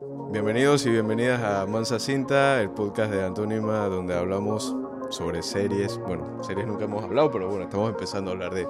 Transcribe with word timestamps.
Bienvenidos 0.00 0.84
y 0.84 0.90
bienvenidas 0.90 1.42
a 1.42 1.64
Mansa 1.64 1.98
Cinta, 1.98 2.60
el 2.60 2.68
podcast 2.68 3.10
de 3.10 3.24
Antónima 3.24 3.86
donde 3.86 4.14
hablamos 4.14 4.76
sobre 5.08 5.42
series. 5.42 5.96
Bueno, 5.98 6.42
series 6.44 6.66
nunca 6.66 6.84
hemos 6.84 7.02
hablado, 7.02 7.30
pero 7.30 7.48
bueno, 7.48 7.64
estamos 7.64 7.88
empezando 7.88 8.30
a 8.30 8.34
hablar 8.34 8.52
de, 8.52 8.66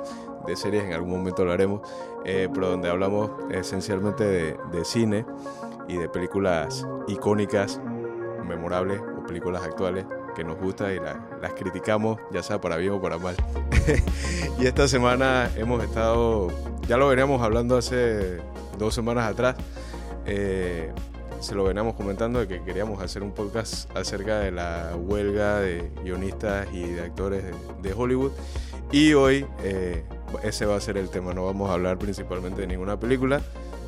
series, 0.56 0.84
en 0.84 0.92
algún 0.92 1.10
momento 1.10 1.44
lo 1.44 1.50
haremos, 1.50 1.80
eh, 2.24 2.48
pero 2.54 2.70
donde 2.70 2.88
hablamos 2.88 3.32
esencialmente 3.50 4.22
de, 4.24 4.84
cine 4.84 5.26
y 5.88 5.96
de 5.96 6.08
películas 6.08 6.86
icónicas, 7.08 7.80
memorables 8.46 9.00
o 9.00 9.26
películas 9.26 9.64
actuales 9.64 10.06
que 10.36 10.44
nos 10.44 10.56
gustan 10.58 10.92
y 10.92 10.96
la, 11.00 11.28
las 11.42 11.54
criticamos, 11.54 12.20
ya 12.30 12.44
sea 12.44 12.60
para 12.60 12.76
bien 12.76 12.92
o 12.92 13.00
para 13.00 13.18
mal. 13.18 13.34
y 14.60 14.66
esta 14.66 14.86
semana 14.86 15.50
hemos 15.56 15.82
estado, 15.82 16.48
ya 16.86 16.96
lo 16.96 17.08
veníamos 17.08 17.42
hablando 17.42 17.76
hace 17.76 18.36
dos 18.78 18.94
semanas 18.94 19.28
atrás, 19.28 19.56
eh, 20.26 20.92
se 21.40 21.54
lo 21.54 21.64
veníamos 21.64 21.94
comentando 21.94 22.40
de 22.40 22.48
que 22.48 22.62
queríamos 22.62 23.02
hacer 23.02 23.22
un 23.22 23.32
podcast 23.32 23.94
acerca 23.96 24.40
de 24.40 24.50
la 24.50 24.96
huelga 24.96 25.60
de 25.60 25.90
guionistas 26.02 26.66
y 26.72 26.82
de 26.82 27.02
actores 27.02 27.44
de, 27.44 27.52
de 27.82 27.94
Hollywood. 27.94 28.32
Y 28.92 29.14
hoy 29.14 29.46
eh, 29.62 30.04
ese 30.42 30.66
va 30.66 30.76
a 30.76 30.80
ser 30.80 30.96
el 30.96 31.08
tema. 31.08 31.34
No 31.34 31.44
vamos 31.44 31.70
a 31.70 31.74
hablar 31.74 31.98
principalmente 31.98 32.62
de 32.62 32.66
ninguna 32.66 32.98
película, 32.98 33.40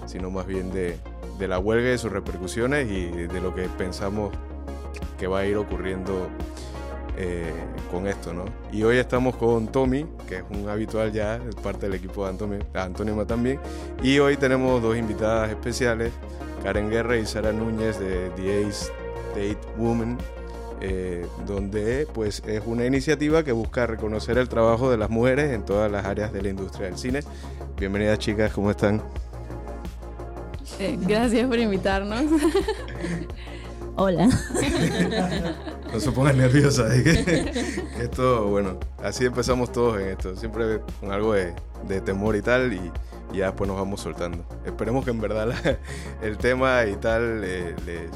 sino 0.06 0.30
más 0.30 0.46
bien 0.46 0.70
de, 0.72 0.96
de 1.38 1.48
la 1.48 1.58
huelga 1.58 1.92
y 1.92 1.98
sus 1.98 2.12
repercusiones 2.12 2.90
y 2.90 3.06
de 3.08 3.40
lo 3.40 3.54
que 3.54 3.68
pensamos 3.68 4.32
que 5.18 5.26
va 5.26 5.40
a 5.40 5.46
ir 5.46 5.56
ocurriendo 5.56 6.28
eh, 7.16 7.52
con 7.90 8.06
esto, 8.06 8.32
¿no? 8.32 8.44
Y 8.70 8.84
hoy 8.84 8.96
estamos 8.96 9.34
con 9.36 9.66
Tommy, 9.66 10.06
que 10.28 10.36
es 10.36 10.44
un 10.50 10.68
habitual 10.68 11.12
ya, 11.12 11.36
es 11.36 11.54
parte 11.56 11.88
del 11.88 11.94
equipo 11.96 12.24
de 12.24 12.30
Antonio, 12.30 12.58
Antónima 12.74 13.24
también. 13.24 13.58
Y 14.02 14.20
hoy 14.20 14.36
tenemos 14.36 14.80
dos 14.80 14.96
invitadas 14.96 15.50
especiales, 15.50 16.12
Karen 16.62 16.90
Guerra 16.90 17.16
y 17.16 17.26
Sara 17.26 17.52
Núñez 17.52 17.98
de 17.98 18.30
The 18.36 18.66
Ace 18.66 18.92
Date 19.34 19.58
Woman, 19.76 20.18
eh, 20.80 21.26
donde 21.46 22.06
pues 22.12 22.42
es 22.46 22.62
una 22.66 22.86
iniciativa 22.86 23.42
que 23.44 23.52
busca 23.52 23.86
reconocer 23.86 24.38
el 24.38 24.48
trabajo 24.48 24.90
de 24.90 24.96
las 24.96 25.10
mujeres 25.10 25.52
en 25.52 25.64
todas 25.64 25.90
las 25.90 26.04
áreas 26.04 26.32
de 26.32 26.42
la 26.42 26.48
industria 26.48 26.86
del 26.86 26.98
cine. 26.98 27.20
Bienvenidas 27.78 28.18
chicas, 28.18 28.52
¿cómo 28.52 28.70
están? 28.70 29.02
Eh, 30.78 30.96
gracias 31.00 31.46
por 31.48 31.58
invitarnos. 31.58 32.24
Hola. 34.00 34.28
no 35.92 35.98
se 35.98 36.12
pongan 36.12 36.38
nerviosas. 36.38 36.88
¿eh? 36.94 37.82
Esto, 38.00 38.46
bueno, 38.46 38.78
así 39.02 39.24
empezamos 39.24 39.72
todos 39.72 40.00
en 40.00 40.10
esto. 40.10 40.36
Siempre 40.36 40.78
con 41.00 41.10
algo 41.10 41.32
de, 41.32 41.52
de 41.88 42.00
temor 42.00 42.36
y 42.36 42.42
tal. 42.42 42.72
Y, 42.72 42.92
y, 43.32 43.38
ya 43.38 43.46
después 43.46 43.66
nos 43.66 43.76
vamos 43.76 44.00
soltando. 44.00 44.44
Esperemos 44.64 45.04
que 45.04 45.10
en 45.10 45.20
verdad 45.20 45.48
la, 45.48 45.78
el 46.22 46.38
tema 46.38 46.86
y 46.86 46.94
tal 46.94 47.42
eh, 47.42 47.74
les, 47.84 48.12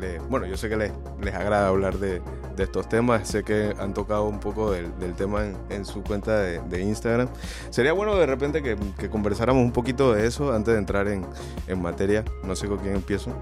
les, 0.00 0.26
Bueno, 0.26 0.46
yo 0.46 0.56
sé 0.56 0.70
que 0.70 0.76
les, 0.78 0.92
les 1.20 1.34
agrada 1.34 1.68
hablar 1.68 1.98
de, 1.98 2.22
de, 2.56 2.64
estos 2.64 2.88
temas. 2.88 3.28
Sé 3.28 3.44
que 3.44 3.74
han 3.78 3.92
tocado 3.92 4.24
un 4.24 4.40
poco 4.40 4.72
del, 4.72 4.98
del 4.98 5.12
tema 5.12 5.44
en, 5.44 5.54
en, 5.68 5.84
su 5.84 6.02
cuenta 6.02 6.38
de, 6.38 6.60
de, 6.60 6.80
Instagram. 6.80 7.28
Sería 7.68 7.92
bueno 7.92 8.16
de 8.16 8.24
repente 8.24 8.62
que, 8.62 8.78
que, 8.98 9.10
conversáramos 9.10 9.62
un 9.62 9.72
poquito 9.72 10.14
de 10.14 10.26
eso 10.26 10.54
antes 10.54 10.72
de 10.72 10.78
entrar 10.78 11.08
en, 11.08 11.26
en 11.66 11.82
materia. 11.82 12.24
No 12.42 12.56
sé 12.56 12.68
con 12.68 12.78
quién 12.78 12.94
empiezo. 12.96 13.34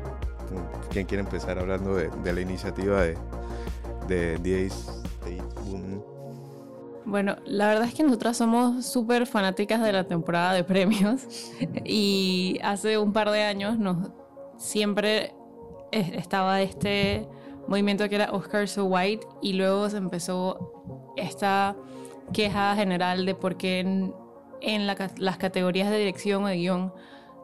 ¿Quién 0.91 1.07
quiere 1.07 1.23
empezar 1.23 1.59
hablando 1.59 1.95
de, 1.97 2.33
la 2.33 2.41
iniciativa 2.41 3.03
de, 3.03 3.17
de 4.09 4.71
Woman? 5.67 6.03
Bueno, 7.07 7.37
la 7.45 7.69
verdad 7.69 7.85
es 7.85 7.95
que 7.95 8.03
nosotras 8.03 8.37
somos 8.37 8.87
súper 8.87 9.27
fanáticas 9.27 9.83
de 9.83 9.93
la 9.93 10.05
temporada 10.05 10.55
de 10.55 10.65
premios 10.65 11.27
y 11.85 12.59
hace 12.63 12.97
un 12.97 13.13
par 13.13 13.31
de 13.31 13.43
años 13.43 13.79
nos, 13.79 14.11
siempre 14.57 15.35
estaba 15.93 16.63
este 16.63 17.29
movimiento 17.69 18.09
que 18.09 18.15
era 18.17 18.33
Oscar 18.33 18.69
So 18.69 18.87
White 18.87 19.27
y 19.43 19.53
luego 19.53 19.89
se 19.91 19.99
empezó 19.99 21.13
esta 21.17 21.77
queja 22.33 22.75
general 22.75 23.27
de 23.27 23.35
por 23.35 23.57
qué 23.57 23.81
en, 23.81 24.15
en 24.61 24.87
la, 24.87 24.97
las 25.19 25.37
categorías 25.37 25.91
de 25.91 25.99
dirección 25.99 26.45
o 26.45 26.49
de 26.49 26.57
guion 26.57 26.93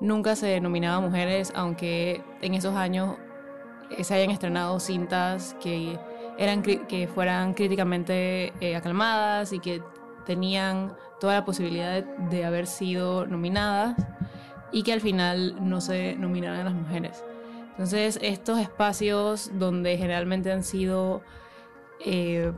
nunca 0.00 0.36
se 0.36 0.46
denominaba 0.46 1.00
mujeres, 1.00 1.52
aunque 1.54 2.22
en 2.42 2.54
esos 2.54 2.74
años 2.74 3.16
se 4.02 4.14
hayan 4.14 4.30
estrenado 4.30 4.78
cintas 4.80 5.56
que, 5.60 5.98
eran, 6.38 6.62
que 6.62 7.08
fueran 7.12 7.54
críticamente 7.54 8.52
eh, 8.60 8.76
aclamadas 8.76 9.52
y 9.52 9.60
que 9.60 9.82
tenían 10.24 10.92
toda 11.20 11.34
la 11.34 11.44
posibilidad 11.44 12.02
de, 12.02 12.44
haber 12.44 12.66
sido 12.66 13.26
nominadas 13.26 13.96
y 14.72 14.82
que 14.82 14.92
al 14.92 15.00
final 15.00 15.56
no 15.60 15.80
se 15.80 16.16
nominaran 16.16 16.64
las 16.64 16.74
mujeres. 16.74 17.24
Entonces, 17.72 18.18
estos 18.22 18.58
espacios 18.58 19.50
donde 19.54 19.96
generalmente 19.96 20.50
han 20.52 20.64
sido 20.64 21.22
eh, 22.04 22.52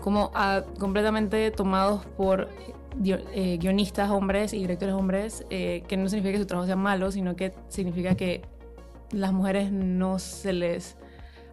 como 0.00 0.30
a, 0.34 0.62
completamente 0.78 1.50
tomados 1.50 2.04
por 2.16 2.42
eh, 2.42 2.73
guionistas 2.96 4.10
hombres 4.10 4.52
y 4.52 4.58
directores 4.58 4.94
hombres, 4.94 5.44
eh, 5.50 5.82
que 5.88 5.96
no 5.96 6.08
significa 6.08 6.32
que 6.32 6.38
su 6.38 6.46
trabajo 6.46 6.66
sea 6.66 6.76
malo, 6.76 7.10
sino 7.10 7.36
que 7.36 7.52
significa 7.68 8.16
que 8.16 8.42
las 9.10 9.32
mujeres 9.32 9.72
no 9.72 10.18
se 10.18 10.52
les 10.52 10.96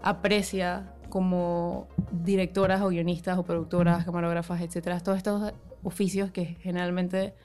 aprecia 0.02 0.96
como 1.09 1.88
directoras 2.12 2.81
o 2.81 2.90
guionistas 2.90 3.38
o 3.38 3.44
productoras, 3.44 4.06
camarógrafas, 4.06 4.62
etcétera, 4.62 5.00
todos 5.00 5.18
estos 5.18 5.53
oficios 5.84 6.31
que 6.31 6.46
generalmente 6.46 7.35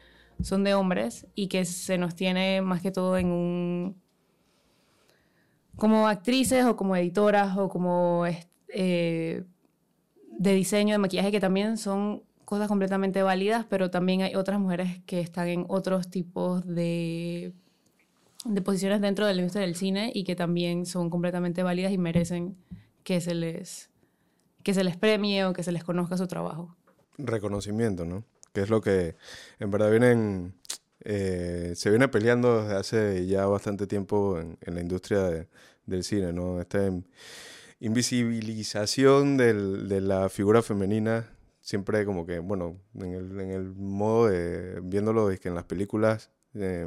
son 0.41 0.65
de 0.65 0.75
hombres 0.75 1.27
y 1.35 1.49
que 1.49 1.65
se 1.65 1.99
nos 1.99 2.15
tiene 2.15 2.61
más 2.61 2.83
que 2.83 2.91
todo 2.91 3.17
en 3.19 3.31
un 3.31 3.97
como 5.77 6.09
actrices 6.09 6.65
o 6.65 6.77
como 6.77 6.97
editoras 6.97 7.57
o 7.57 7.69
como 7.69 8.25
eh, 8.69 9.45
de 10.39 10.55
diseño, 10.55 10.95
de 10.95 10.99
maquillaje, 10.99 11.31
que 11.31 11.41
también 11.41 11.77
son 11.77 12.23
cosas 12.47 12.69
completamente 12.69 13.23
válidas, 13.23 13.67
pero 13.69 13.91
también 13.91 14.23
hay 14.23 14.37
otras 14.37 14.61
mujeres 14.61 15.01
que 15.05 15.21
están 15.21 15.49
en 15.49 15.67
otros 15.69 16.09
tipos 16.09 16.65
de, 16.65 17.53
de 18.45 18.63
posiciones 18.63 19.01
dentro 19.01 19.27
de 19.27 19.35
la 19.35 19.41
industria 19.41 19.67
del 19.67 19.75
cine 19.75 20.13
y 20.15 20.23
que 20.23 20.37
también 20.37 20.87
son 20.87 21.11
completamente 21.11 21.65
válidas 21.65 21.93
y 21.93 21.99
merecen 21.99 22.57
que 23.03 23.21
se 23.21 23.35
les, 23.35 23.91
que 24.63 24.75
se 24.75 24.85
les 24.85 24.97
premie 24.97 25.45
o 25.45 25.53
que 25.53 25.65
se 25.65 25.73
les 25.73 25.83
conozca 25.83 26.17
su 26.17 26.29
trabajo. 26.29 26.77
Reconocimiento, 27.19 28.05
¿no? 28.05 28.23
Que 28.53 28.61
es 28.61 28.71
lo 28.71 28.81
que 28.81 29.17
en 29.59 29.71
verdad 29.73 29.91
vienen, 29.91 30.55
eh, 31.01 31.73
se 31.75 31.91
viene 31.91 32.07
peleando 32.07 32.63
desde 32.63 32.77
hace 32.77 33.27
ya 33.27 33.47
bastante 33.47 33.89
tiempo 33.89 34.39
en, 34.39 34.57
en 34.61 34.75
la 34.77 34.81
industria 34.81 35.25
de, 35.25 35.49
del 35.85 36.05
cine, 36.05 36.33
¿no? 36.33 36.61
Esta 36.61 36.93
invisibilización 37.81 39.37
del, 39.37 39.89
de 39.89 40.01
la 40.01 40.29
figura 40.29 40.63
femenina 40.63 41.36
siempre 41.67 42.05
como 42.05 42.25
que, 42.25 42.39
bueno, 42.39 42.79
en 42.95 43.13
el, 43.13 43.41
en 43.41 43.51
el 43.51 43.75
modo 43.75 44.29
de 44.29 44.79
viéndolo 44.85 45.31
es 45.33 45.41
que 45.41 45.49
en 45.49 45.57
las 45.57 45.65
películas 45.65 46.31
eh, 46.55 46.87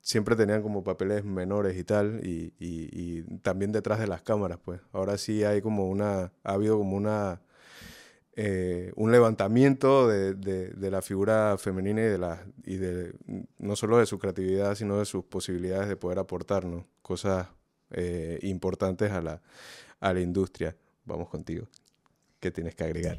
siempre 0.00 0.36
tenían 0.36 0.62
como 0.62 0.82
papeles 0.82 1.22
menores 1.22 1.76
y 1.76 1.84
tal, 1.84 2.26
y, 2.26 2.54
y, 2.58 2.88
y, 2.90 3.22
también 3.42 3.70
detrás 3.70 4.00
de 4.00 4.06
las 4.06 4.22
cámaras, 4.22 4.58
pues. 4.64 4.80
Ahora 4.92 5.18
sí 5.18 5.44
hay 5.44 5.60
como 5.60 5.90
una, 5.90 6.32
ha 6.44 6.52
habido 6.54 6.78
como 6.78 6.96
una, 6.96 7.42
eh, 8.36 8.90
un 8.96 9.12
levantamiento 9.12 10.08
de, 10.08 10.32
de, 10.32 10.70
de, 10.70 10.90
la 10.90 11.02
figura 11.02 11.58
femenina 11.58 12.00
y 12.00 12.04
de, 12.06 12.18
la, 12.18 12.46
y 12.64 12.76
de 12.76 13.12
no 13.58 13.76
solo 13.76 13.98
de 13.98 14.06
su 14.06 14.18
creatividad, 14.18 14.76
sino 14.76 14.98
de 14.98 15.04
sus 15.04 15.24
posibilidades 15.24 15.88
de 15.90 15.96
poder 15.96 16.18
aportarnos 16.18 16.86
cosas 17.02 17.48
eh, 17.90 18.38
importantes 18.44 19.12
a 19.12 19.20
la, 19.20 19.42
a 20.00 20.14
la 20.14 20.20
industria. 20.20 20.74
Vamos 21.04 21.28
contigo. 21.28 21.68
¿Qué 22.42 22.50
tienes 22.50 22.74
que 22.74 22.82
agregar? 22.82 23.18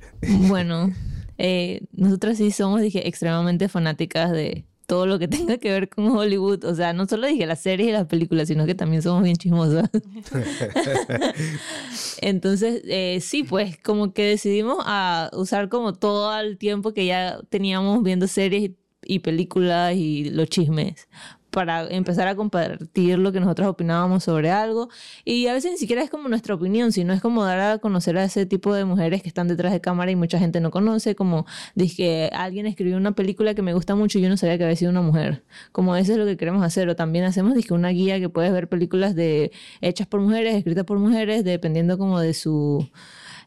Bueno, 0.49 0.91
eh, 1.37 1.85
nosotras 1.93 2.37
sí 2.37 2.51
somos, 2.51 2.81
dije, 2.81 3.07
extremadamente 3.07 3.69
fanáticas 3.69 4.33
de 4.33 4.65
todo 4.85 5.05
lo 5.05 5.17
que 5.17 5.27
tenga 5.29 5.57
que 5.59 5.71
ver 5.71 5.87
con 5.87 6.07
Hollywood. 6.07 6.65
O 6.65 6.75
sea, 6.75 6.91
no 6.91 7.05
solo 7.05 7.27
dije 7.27 7.45
las 7.45 7.61
series 7.61 7.87
y 7.87 7.91
las 7.93 8.05
películas, 8.07 8.49
sino 8.49 8.65
que 8.65 8.75
también 8.75 9.01
somos 9.01 9.23
bien 9.23 9.37
chismosas. 9.37 9.89
Entonces, 12.21 12.81
eh, 12.85 13.19
sí, 13.21 13.45
pues 13.45 13.77
como 13.77 14.13
que 14.13 14.25
decidimos 14.25 14.83
a 14.85 15.29
usar 15.31 15.69
como 15.69 15.93
todo 15.93 16.37
el 16.37 16.57
tiempo 16.57 16.93
que 16.93 17.05
ya 17.05 17.39
teníamos 17.47 18.03
viendo 18.03 18.27
series 18.27 18.71
y 19.05 19.19
películas 19.19 19.95
y 19.95 20.31
los 20.31 20.49
chismes 20.49 21.07
para 21.53 21.87
empezar 21.87 22.27
a 22.27 22.35
compartir 22.35 23.19
lo 23.19 23.31
que 23.31 23.39
nosotros 23.39 23.67
opinábamos 23.67 24.23
sobre 24.23 24.51
algo. 24.51 24.89
Y 25.23 25.47
a 25.47 25.53
veces 25.53 25.71
ni 25.71 25.77
siquiera 25.77 26.01
es 26.01 26.09
como 26.09 26.27
nuestra 26.27 26.55
opinión, 26.55 26.91
sino 26.91 27.13
es 27.13 27.21
como 27.21 27.45
dar 27.45 27.59
a 27.59 27.77
conocer 27.77 28.17
a 28.17 28.23
ese 28.25 28.45
tipo 28.45 28.73
de 28.73 28.85
mujeres 28.85 29.21
que 29.21 29.29
están 29.29 29.47
detrás 29.47 29.71
de 29.71 29.79
cámara 29.79 30.11
y 30.11 30.15
mucha 30.15 30.39
gente 30.39 30.59
no 30.59 30.71
conoce. 30.71 31.15
Como 31.15 31.45
dije 31.75 32.29
alguien 32.33 32.65
escribió 32.65 32.97
una 32.97 33.13
película 33.13 33.53
que 33.53 33.61
me 33.61 33.73
gusta 33.73 33.95
mucho 33.95 34.19
y 34.19 34.23
yo 34.23 34.29
no 34.29 34.35
sabía 34.35 34.57
que 34.57 34.63
había 34.65 34.75
sido 34.75 34.91
una 34.91 35.01
mujer. 35.01 35.43
Como 35.71 35.95
eso 35.95 36.11
es 36.13 36.17
lo 36.17 36.25
que 36.25 36.37
queremos 36.37 36.63
hacer. 36.63 36.89
O 36.89 36.95
también 36.95 37.23
hacemos 37.25 37.53
dije, 37.53 37.73
una 37.73 37.89
guía 37.89 38.19
que 38.19 38.29
puedes 38.29 38.51
ver 38.51 38.67
películas 38.67 39.15
de, 39.15 39.51
hechas 39.81 40.07
por 40.07 40.21
mujeres, 40.21 40.55
escritas 40.55 40.85
por 40.85 40.97
mujeres, 40.97 41.43
dependiendo 41.43 41.97
como 41.99 42.19
de 42.19 42.33
su 42.33 42.89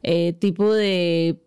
eh, 0.03 0.33
tipo 0.35 0.73
de 0.73 1.43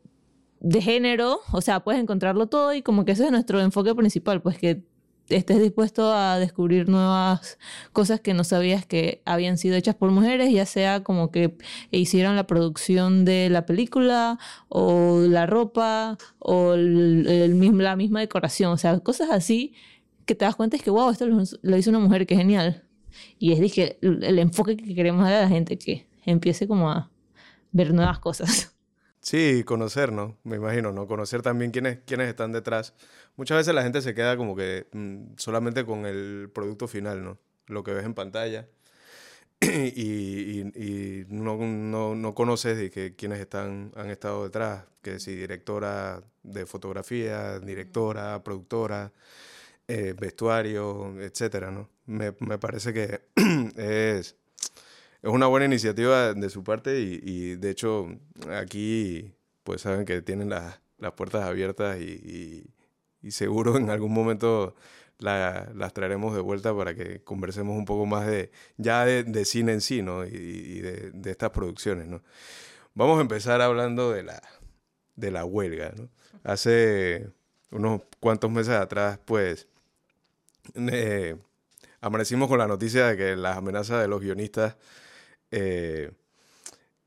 de 0.62 0.82
género, 0.82 1.40
o 1.52 1.62
sea, 1.62 1.80
puedes 1.82 2.02
encontrarlo 2.02 2.48
todo 2.48 2.74
y 2.74 2.82
como 2.82 3.06
que 3.06 3.14
ese 3.14 3.26
es 3.26 3.32
nuestro 3.32 3.62
enfoque 3.62 3.96
principal, 3.96 4.42
pues 4.42 4.58
que 4.58 4.84
estés 5.30 5.62
dispuesto 5.62 6.14
a 6.14 6.40
descubrir 6.40 6.90
nuevas 6.90 7.58
cosas 7.94 8.20
que 8.20 8.34
no 8.34 8.44
sabías 8.44 8.86
que 8.86 9.22
habían 9.26 9.58
sido 9.58 9.76
hechas 9.76 9.96
por 9.96 10.12
mujeres, 10.12 10.52
ya 10.52 10.66
sea 10.66 11.04
como 11.04 11.32
que 11.32 11.56
hicieron 11.92 12.36
la 12.36 12.48
producción 12.48 13.26
de 13.26 13.50
la 13.50 13.66
película 13.66 14.40
o 14.68 15.20
la 15.22 15.46
ropa 15.46 16.18
o 16.40 16.74
el, 16.74 17.56
mismo, 17.56 17.82
la 17.82 17.96
misma 17.96 18.20
decoración, 18.20 18.72
o 18.72 18.78
sea, 18.78 19.00
cosas 19.00 19.30
así 19.32 19.74
que 20.26 20.36
te 20.36 20.46
das 20.46 20.56
cuenta 20.56 20.78
es 20.78 20.84
que, 20.84 20.92
wow, 20.92 21.10
esto 21.10 21.26
lo, 21.26 21.78
hizo 21.78 21.90
una 21.90 22.00
mujer, 22.00 22.28
que 22.28 22.36
genial. 22.36 22.84
Y 23.40 23.52
es 23.54 23.60
dije, 23.60 23.98
el 24.02 24.38
enfoque 24.38 24.78
que 24.78 24.94
queremos 24.94 25.24
dar 25.24 25.34
a 25.34 25.42
la 25.42 25.48
gente, 25.48 25.80
que 25.80 26.08
empiece 26.24 26.68
como 26.68 26.92
a 26.92 27.10
ver 27.72 27.94
nuevas 27.94 28.20
cosas. 28.20 28.76
Sí, 29.22 29.64
conocer, 29.66 30.14
¿no? 30.14 30.38
Me 30.44 30.56
imagino, 30.56 30.94
¿no? 30.94 31.06
Conocer 31.06 31.42
también 31.42 31.72
quiénes, 31.72 32.00
quiénes 32.06 32.30
están 32.30 32.52
detrás. 32.52 32.94
Muchas 33.40 33.58
veces 33.58 33.74
la 33.74 33.84
gente 33.84 34.02
se 34.02 34.14
queda 34.14 34.36
como 34.36 34.54
que 34.54 34.88
mm, 34.92 35.36
solamente 35.38 35.86
con 35.86 36.06
el 36.06 36.52
producto 36.54 36.90
final, 36.90 37.24
¿no? 37.24 37.40
Lo 37.68 37.84
que 37.84 37.94
ves 37.94 38.06
en 38.06 38.14
pantalla. 38.14 38.68
y, 39.62 40.62
y, 40.62 41.26
no, 41.30 41.56
no, 41.58 42.16
no, 42.16 42.36
conoces 42.36 42.78
de 42.78 42.92
que 42.92 43.16
quiénes 43.16 43.40
están, 43.40 43.92
han 43.96 44.10
estado 44.10 44.44
detrás, 44.44 44.86
que 45.02 45.20
si 45.20 45.36
directora 45.36 46.22
de 46.44 46.66
fotografía, 46.66 47.60
directora, 47.60 48.44
productora, 48.44 49.14
eh, 49.88 50.14
vestuario, 50.20 51.16
etcétera, 51.22 51.72
¿no? 51.72 51.90
Me, 52.08 52.34
me 52.40 52.58
parece 52.60 52.94
que 52.94 53.22
es 53.78 54.36
es 55.22 55.30
una 55.30 55.48
buena 55.48 55.66
iniciativa 55.66 56.34
de 56.34 56.50
su 56.50 56.64
parte 56.64 57.00
y, 57.00 57.56
de 57.56 57.70
hecho 57.70 58.08
aquí 58.50 59.34
pues 59.64 59.82
saben 59.82 60.06
que 60.06 60.22
tienen 60.22 60.50
las, 60.50 60.80
puertas 61.16 61.44
abiertas 61.44 62.00
y, 62.00 62.66
seguro 63.28 63.78
en 63.78 63.90
algún 63.90 64.14
momento 64.14 64.76
las 65.20 65.94
traeremos 65.94 66.34
de 66.34 66.42
vuelta 66.42 66.76
para 66.76 66.96
que 66.96 67.22
conversemos 67.24 67.78
un 67.78 67.86
poco 67.86 68.06
más 68.06 68.26
de 68.26 68.52
ya 68.78 69.06
de, 69.06 69.46
cine 69.46 69.74
en 69.74 69.82
sí 69.82 70.02
¿no? 70.02 70.26
y, 70.26 70.80
de, 70.80 71.12
estas 71.26 71.50
producciones. 71.52 72.08
¿no? 72.08 72.22
Vamos 72.94 73.18
a 73.18 73.22
empezar 73.22 73.62
hablando 73.62 74.12
de 74.12 74.24
la, 74.24 74.42
de 75.16 75.32
la 75.32 75.44
huelga. 75.44 75.94
¿no? 75.98 76.10
Hace 76.44 77.30
unos 77.72 78.02
cuantos 78.20 78.50
meses 78.52 78.76
atrás 78.76 79.20
pues... 79.26 79.68
Eh, 80.76 81.36
amanecimos 82.02 82.48
con 82.48 82.60
la 82.60 82.68
noticia 82.68 83.08
de 83.08 83.18
que 83.18 83.36
las 83.36 83.58
amenazas 83.58 84.02
de 84.02 84.08
los 84.08 84.22
guionistas 84.22 84.78
eh, 85.52 86.12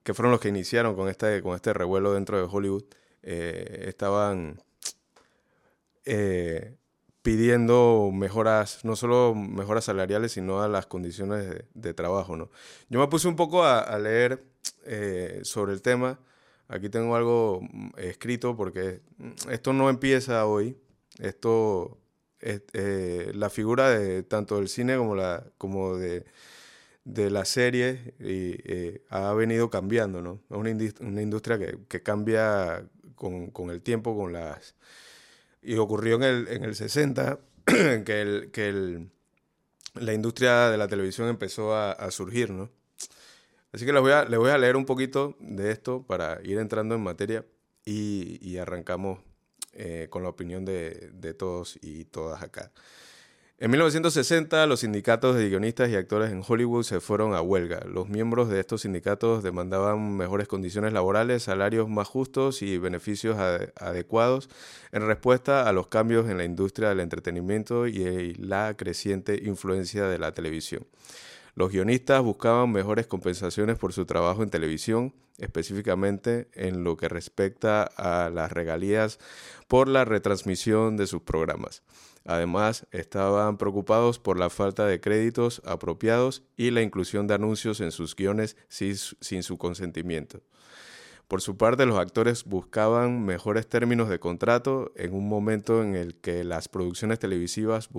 que 0.02 0.14
fueron 0.14 0.32
los 0.32 0.40
que 0.40 0.48
iniciaron 0.48 0.94
con 0.96 1.08
este, 1.08 1.42
con 1.42 1.54
este 1.54 1.72
revuelo 1.72 2.12
dentro 2.12 2.36
de 2.38 2.48
Hollywood, 2.50 2.84
eh, 3.22 3.84
estaban 3.86 4.60
eh, 6.04 6.76
pidiendo 7.22 8.10
mejoras, 8.12 8.84
no 8.84 8.96
solo 8.96 9.34
mejoras 9.34 9.84
salariales, 9.84 10.32
sino 10.32 10.62
a 10.62 10.68
las 10.68 10.86
condiciones 10.86 11.64
de, 11.74 11.94
trabajo. 11.94 12.36
¿no? 12.36 12.50
Yo 12.88 12.98
me 13.00 13.08
puse 13.08 13.28
un 13.28 13.36
poco 13.36 13.64
a, 13.64 13.98
leer 13.98 14.44
sobre 15.44 15.72
el 15.72 15.82
tema. 15.82 16.18
Aquí 16.68 16.88
tengo 16.88 17.14
algo 17.16 17.60
mm, 17.62 17.90
escrito 17.98 18.56
porque 18.56 19.00
esto 19.50 19.72
no 19.72 19.90
empieza 19.90 20.46
hoy. 20.46 20.76
Esto, 21.18 21.98
la 22.40 23.50
figura 23.50 23.90
de 23.90 24.22
tanto 24.22 24.56
del 24.56 24.68
cine 24.68 24.96
como, 24.96 25.14
la, 25.14 25.44
como 25.58 25.96
de 25.96 26.24
de 27.04 27.30
la 27.30 27.44
serie 27.44 28.14
y, 28.20 28.56
eh, 28.64 29.02
ha 29.08 29.32
venido 29.34 29.70
cambiando, 29.70 30.22
¿no? 30.22 30.40
Es 30.50 30.56
una, 31.00 31.22
industria 31.22 31.58
que, 31.58 32.02
cambia 32.02 32.86
con, 33.14 33.70
el 33.70 33.82
tiempo, 33.82 34.16
con 34.16 34.32
las... 34.32 34.74
Y 35.62 35.76
ocurrió 35.76 36.16
en 36.16 36.22
el, 36.24 36.48
en 36.48 36.64
el 36.64 36.74
60 36.74 37.38
que, 37.64 38.20
el, 38.20 38.50
que 38.52 38.68
el, 38.68 39.10
la 39.94 40.12
industria 40.12 40.70
de 40.70 40.78
la 40.78 40.88
televisión 40.88 41.28
empezó 41.28 41.74
a, 41.74 42.10
surgir, 42.10 42.50
¿no? 42.50 42.70
Así 43.72 43.86
que 43.86 43.92
les 43.92 44.02
voy, 44.02 44.12
a, 44.12 44.24
les 44.24 44.38
voy 44.38 44.50
a 44.50 44.58
leer 44.58 44.76
un 44.76 44.84
poquito 44.84 45.36
de 45.40 45.70
esto 45.70 46.04
para 46.06 46.40
ir 46.42 46.58
entrando 46.58 46.94
en 46.94 47.02
materia 47.02 47.46
y, 47.84 48.56
arrancamos 48.58 49.20
eh, 49.72 50.08
con 50.10 50.22
la 50.22 50.28
opinión 50.28 50.64
de, 50.64 51.10
de 51.14 51.34
todos 51.34 51.78
y 51.80 52.04
todas 52.04 52.42
acá. 52.42 52.70
En 53.62 53.70
1960, 53.70 54.66
los 54.66 54.80
sindicatos 54.80 55.36
de 55.36 55.48
guionistas 55.48 55.88
y 55.88 55.94
actores 55.94 56.32
en 56.32 56.42
Hollywood 56.44 56.82
se 56.82 56.98
fueron 56.98 57.32
a 57.32 57.42
huelga. 57.42 57.78
Los 57.86 58.08
miembros 58.08 58.48
de 58.48 58.58
estos 58.58 58.80
sindicatos 58.80 59.44
demandaban 59.44 60.16
mejores 60.16 60.48
condiciones 60.48 60.92
laborales, 60.92 61.44
salarios 61.44 61.88
más 61.88 62.08
justos 62.08 62.60
y 62.62 62.78
beneficios 62.78 63.38
adecuados 63.38 64.50
en 64.90 65.06
respuesta 65.06 65.68
a 65.68 65.72
los 65.72 65.86
cambios 65.86 66.28
en 66.28 66.38
la 66.38 66.44
industria 66.44 66.88
del 66.88 66.98
entretenimiento 66.98 67.86
y 67.86 68.34
la 68.34 68.74
creciente 68.76 69.40
influencia 69.44 70.08
de 70.08 70.18
la 70.18 70.32
televisión. 70.32 70.84
Los 71.54 71.70
guionistas 71.70 72.22
buscaban 72.22 72.72
mejores 72.72 73.06
compensaciones 73.06 73.76
por 73.76 73.92
su 73.92 74.06
trabajo 74.06 74.42
en 74.42 74.48
televisión, 74.48 75.14
específicamente 75.36 76.48
en 76.54 76.82
lo 76.82 76.96
que 76.96 77.10
respecta 77.10 77.82
a 77.82 78.30
las 78.30 78.50
regalías 78.52 79.18
por 79.68 79.86
la 79.86 80.06
retransmisión 80.06 80.96
de 80.96 81.06
sus 81.06 81.20
programas. 81.20 81.82
Además, 82.24 82.86
estaban 82.90 83.58
preocupados 83.58 84.18
por 84.18 84.38
la 84.38 84.48
falta 84.48 84.86
de 84.86 85.00
créditos 85.00 85.60
apropiados 85.66 86.42
y 86.56 86.70
la 86.70 86.80
inclusión 86.80 87.26
de 87.26 87.34
anuncios 87.34 87.80
en 87.80 87.92
sus 87.92 88.16
guiones 88.16 88.56
sin, 88.68 89.42
su 89.42 89.58
consentimiento. 89.58 90.40
Por 91.28 91.42
su 91.42 91.58
parte, 91.58 91.84
los 91.84 91.98
actores 91.98 92.44
buscaban 92.44 93.24
mejores 93.26 93.68
términos 93.68 94.08
de 94.08 94.20
contrato 94.20 94.92
en 94.96 95.12
un 95.12 95.28
momento 95.28 95.82
en 95.82 95.96
el 95.96 96.14
que 96.14 96.44
las 96.44 96.68
producciones 96.68 97.18
televisivas 97.18 97.90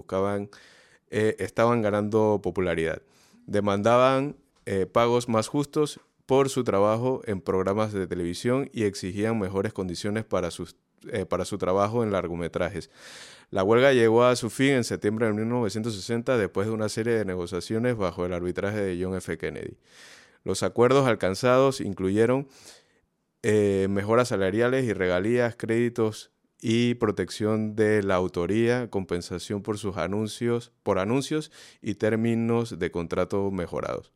eh, 1.10 1.36
estaban 1.38 1.82
ganando 1.84 2.40
popularidad. 2.42 3.02
Demandaban 3.46 4.36
eh, 4.66 4.86
pagos 4.86 5.28
más 5.30 5.48
justos 5.48 6.00
por 6.26 6.50
su 6.50 6.64
trabajo 6.64 7.22
en 7.26 7.42
programas 7.42 7.94
de 7.94 8.08
televisión 8.08 8.70
y 8.74 8.84
exigían 8.84 9.40
mejores 9.40 9.74
condiciones 9.74 10.24
para, 10.24 10.50
eh, 11.12 11.26
para 11.26 11.46
su 11.46 11.58
trabajo 11.58 12.04
en 12.04 12.12
largometrajes. 12.12 12.90
La 13.50 13.64
huelga 13.64 13.94
llegó 13.94 14.24
a 14.24 14.36
su 14.36 14.50
fin 14.50 14.72
en 14.72 14.84
septiembre 14.84 15.28
de 15.28 15.34
1960 15.34 16.38
después 16.38 16.68
de 16.68 16.74
una 16.74 16.90
serie 16.90 17.14
de 17.14 17.26
negociaciones 17.26 17.98
bajo 17.98 18.26
el 18.26 18.34
arbitraje 18.34 18.82
de 18.82 19.04
John 19.04 19.16
F. 19.16 19.38
Kennedy. 19.38 19.78
Los 20.44 20.64
acuerdos 20.64 21.08
alcanzados 21.08 21.80
incluyeron 21.80 22.48
eh, 23.44 23.88
mejoras 23.90 24.30
salariales 24.30 24.86
y 24.86 24.94
regalías, 24.94 25.56
créditos 25.56 26.33
y 26.66 26.94
protección 26.94 27.76
de 27.76 28.02
la 28.04 28.16
autoría, 28.16 28.90
compensación 28.90 29.62
por 29.62 29.78
sus 29.78 29.98
anuncios, 29.98 30.72
por 30.82 30.98
anuncios 30.98 31.52
y 31.82 31.96
términos 31.96 32.80
de 32.80 32.90
contrato 32.90 33.52
mejorados. 33.52 34.14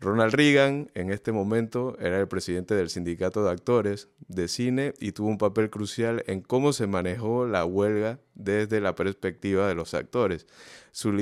Ronald 0.00 0.32
Reagan 0.32 0.90
en 0.94 1.12
este 1.12 1.30
momento 1.30 1.94
era 1.98 2.18
el 2.18 2.26
presidente 2.26 2.74
del 2.74 2.88
sindicato 2.88 3.44
de 3.44 3.50
actores 3.50 4.08
de 4.28 4.48
cine 4.48 4.94
y 4.98 5.12
tuvo 5.12 5.28
un 5.28 5.36
papel 5.36 5.68
crucial 5.68 6.24
en 6.26 6.40
cómo 6.40 6.72
se 6.72 6.86
manejó 6.86 7.46
la 7.46 7.66
huelga 7.66 8.18
desde 8.34 8.80
la 8.80 8.94
perspectiva 8.94 9.68
de 9.68 9.74
los 9.74 9.92
actores. 9.92 10.46
Su, 10.90 11.12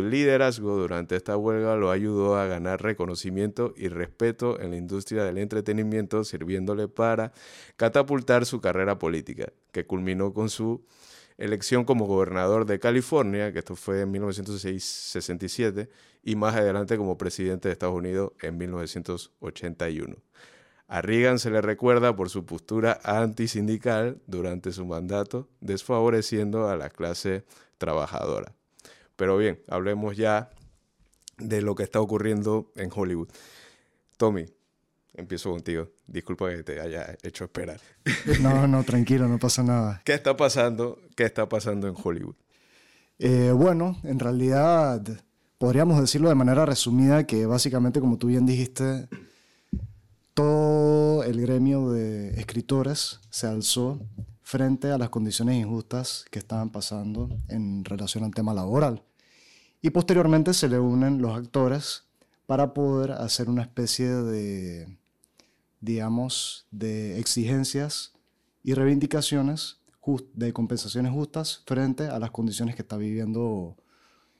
liderazgo 0.00 0.76
durante 0.76 1.16
esta 1.16 1.36
huelga 1.36 1.74
lo 1.74 1.90
ayudó 1.90 2.36
a 2.36 2.46
ganar 2.46 2.80
reconocimiento 2.80 3.74
y 3.76 3.88
respeto 3.88 4.60
en 4.60 4.70
la 4.70 4.76
industria 4.76 5.24
del 5.24 5.38
entretenimiento, 5.38 6.22
sirviéndole 6.22 6.86
para 6.86 7.32
catapultar 7.76 8.46
su 8.46 8.60
carrera 8.60 9.00
política, 9.00 9.52
que 9.72 9.84
culminó 9.84 10.32
con 10.32 10.48
su 10.48 10.84
elección 11.38 11.84
como 11.84 12.06
gobernador 12.06 12.66
de 12.66 12.78
California, 12.78 13.52
que 13.52 13.60
esto 13.60 13.76
fue 13.76 14.02
en 14.02 14.10
1967, 14.10 15.88
y 16.22 16.36
más 16.36 16.56
adelante 16.56 16.96
como 16.98 17.16
presidente 17.16 17.68
de 17.68 17.72
Estados 17.72 17.94
Unidos 17.94 18.32
en 18.42 18.58
1981. 18.58 20.16
A 20.88 21.02
Reagan 21.02 21.38
se 21.38 21.50
le 21.50 21.60
recuerda 21.60 22.16
por 22.16 22.30
su 22.30 22.44
postura 22.44 22.98
antisindical 23.04 24.20
durante 24.26 24.72
su 24.72 24.84
mandato, 24.84 25.48
desfavoreciendo 25.60 26.68
a 26.68 26.76
la 26.76 26.90
clase 26.90 27.44
trabajadora. 27.76 28.54
Pero 29.16 29.36
bien, 29.36 29.60
hablemos 29.68 30.16
ya 30.16 30.50
de 31.36 31.62
lo 31.62 31.74
que 31.74 31.82
está 31.82 32.00
ocurriendo 32.00 32.72
en 32.74 32.90
Hollywood. 32.92 33.28
Tommy, 34.16 34.46
empiezo 35.18 35.50
contigo. 35.50 35.90
Disculpa 36.06 36.48
que 36.50 36.62
te 36.62 36.80
haya 36.80 37.16
hecho 37.22 37.44
esperar. 37.44 37.80
No, 38.40 38.66
no, 38.66 38.84
tranquilo, 38.84 39.28
no 39.28 39.38
pasa 39.38 39.62
nada. 39.62 40.00
¿Qué 40.04 40.14
está 40.14 40.36
pasando? 40.36 41.00
¿Qué 41.16 41.24
está 41.24 41.48
pasando 41.48 41.88
en 41.88 41.94
Hollywood? 42.02 42.36
Eh, 43.18 43.52
bueno, 43.52 43.98
en 44.04 44.18
realidad 44.18 45.02
podríamos 45.58 46.00
decirlo 46.00 46.28
de 46.28 46.36
manera 46.36 46.64
resumida 46.64 47.26
que 47.26 47.46
básicamente, 47.46 48.00
como 48.00 48.16
tú 48.16 48.28
bien 48.28 48.46
dijiste, 48.46 49.08
todo 50.34 51.24
el 51.24 51.40
gremio 51.40 51.90
de 51.90 52.30
escritores 52.38 53.20
se 53.28 53.48
alzó 53.48 54.00
frente 54.42 54.92
a 54.92 54.98
las 54.98 55.10
condiciones 55.10 55.56
injustas 55.56 56.24
que 56.30 56.38
estaban 56.38 56.70
pasando 56.70 57.28
en 57.48 57.84
relación 57.84 58.24
al 58.24 58.32
tema 58.32 58.54
laboral. 58.54 59.02
Y 59.82 59.90
posteriormente 59.90 60.54
se 60.54 60.68
le 60.68 60.78
unen 60.78 61.20
los 61.20 61.36
actores 61.36 62.04
para 62.46 62.72
poder 62.72 63.12
hacer 63.12 63.50
una 63.50 63.62
especie 63.62 64.08
de, 64.08 64.96
digamos, 65.80 66.66
de 66.70 67.18
exigencias 67.18 68.12
y 68.62 68.74
reivindicaciones 68.74 69.78
de 70.32 70.52
compensaciones 70.52 71.12
justas 71.12 71.62
frente 71.66 72.04
a 72.04 72.18
las 72.18 72.30
condiciones 72.30 72.74
que 72.74 72.82
están 72.82 73.00
viviendo 73.00 73.76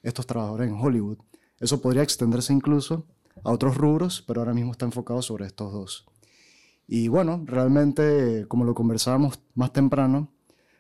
estos 0.03 0.27
trabajadores 0.27 0.71
en 0.71 0.81
Hollywood. 0.81 1.19
Eso 1.61 1.83
podría 1.83 2.03
extenderse 2.03 2.53
incluso 2.53 3.07
a 3.45 3.53
otros 3.53 3.77
rubros, 3.77 4.23
pero 4.27 4.41
ahora 4.41 4.55
mismo 4.55 4.73
está 4.73 4.87
enfocado 4.87 5.21
sobre 5.23 5.47
estos 5.47 5.73
dos. 5.73 6.07
Y 6.87 7.09
bueno, 7.09 7.43
realmente, 7.45 8.47
como 8.49 8.65
lo 8.65 8.75
conversábamos 8.75 9.41
más 9.55 9.73
temprano, 9.73 10.33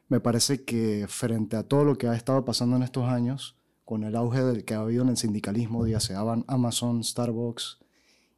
me 0.09 0.21
parece 0.21 0.65
que 0.65 1.05
frente 1.07 1.57
a 1.57 1.65
todo 1.65 1.85
lo 1.85 1.99
que 1.99 2.09
ha 2.09 2.17
estado 2.17 2.45
pasando 2.45 2.77
en 2.77 2.83
estos 2.83 3.05
años, 3.05 3.57
con 3.85 4.05
el 4.05 4.17
auge 4.17 4.43
del 4.43 4.65
que 4.65 4.75
ha 4.75 4.81
habido 4.81 5.03
en 5.03 5.11
el 5.11 5.17
sindicalismo, 5.19 5.85
dígase 5.85 6.15
Amazon, 6.15 7.05
Starbucks, 7.05 7.79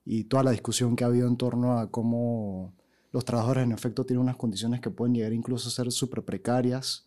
y 0.05 0.25
toda 0.25 0.43
la 0.43 0.51
discusión 0.51 0.97
que 0.97 1.05
ha 1.05 1.09
habido 1.09 1.29
en 1.29 1.37
torno 1.37 1.79
a 1.79 1.91
cómo 1.91 2.75
los 3.13 3.25
trabajadores 3.25 3.65
en 3.65 3.73
efecto 3.73 4.07
tienen 4.07 4.23
unas 4.23 4.37
condiciones 4.37 4.81
que 4.81 4.91
pueden 4.91 5.15
llegar 5.15 5.33
incluso 5.33 5.69
a 5.69 5.73
ser 5.73 5.91
súper 5.93 6.25
precarias 6.25 7.07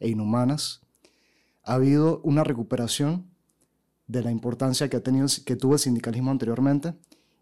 e 0.00 0.08
inhumanas, 0.08 0.82
ha 1.64 1.74
habido 1.74 2.20
una 2.22 2.44
recuperación 2.44 3.30
de 4.06 4.22
la 4.22 4.30
importancia 4.30 4.88
que, 4.88 4.96
ha 4.96 5.02
tenido, 5.02 5.26
que 5.44 5.56
tuvo 5.56 5.74
el 5.74 5.78
sindicalismo 5.78 6.30
anteriormente 6.30 6.94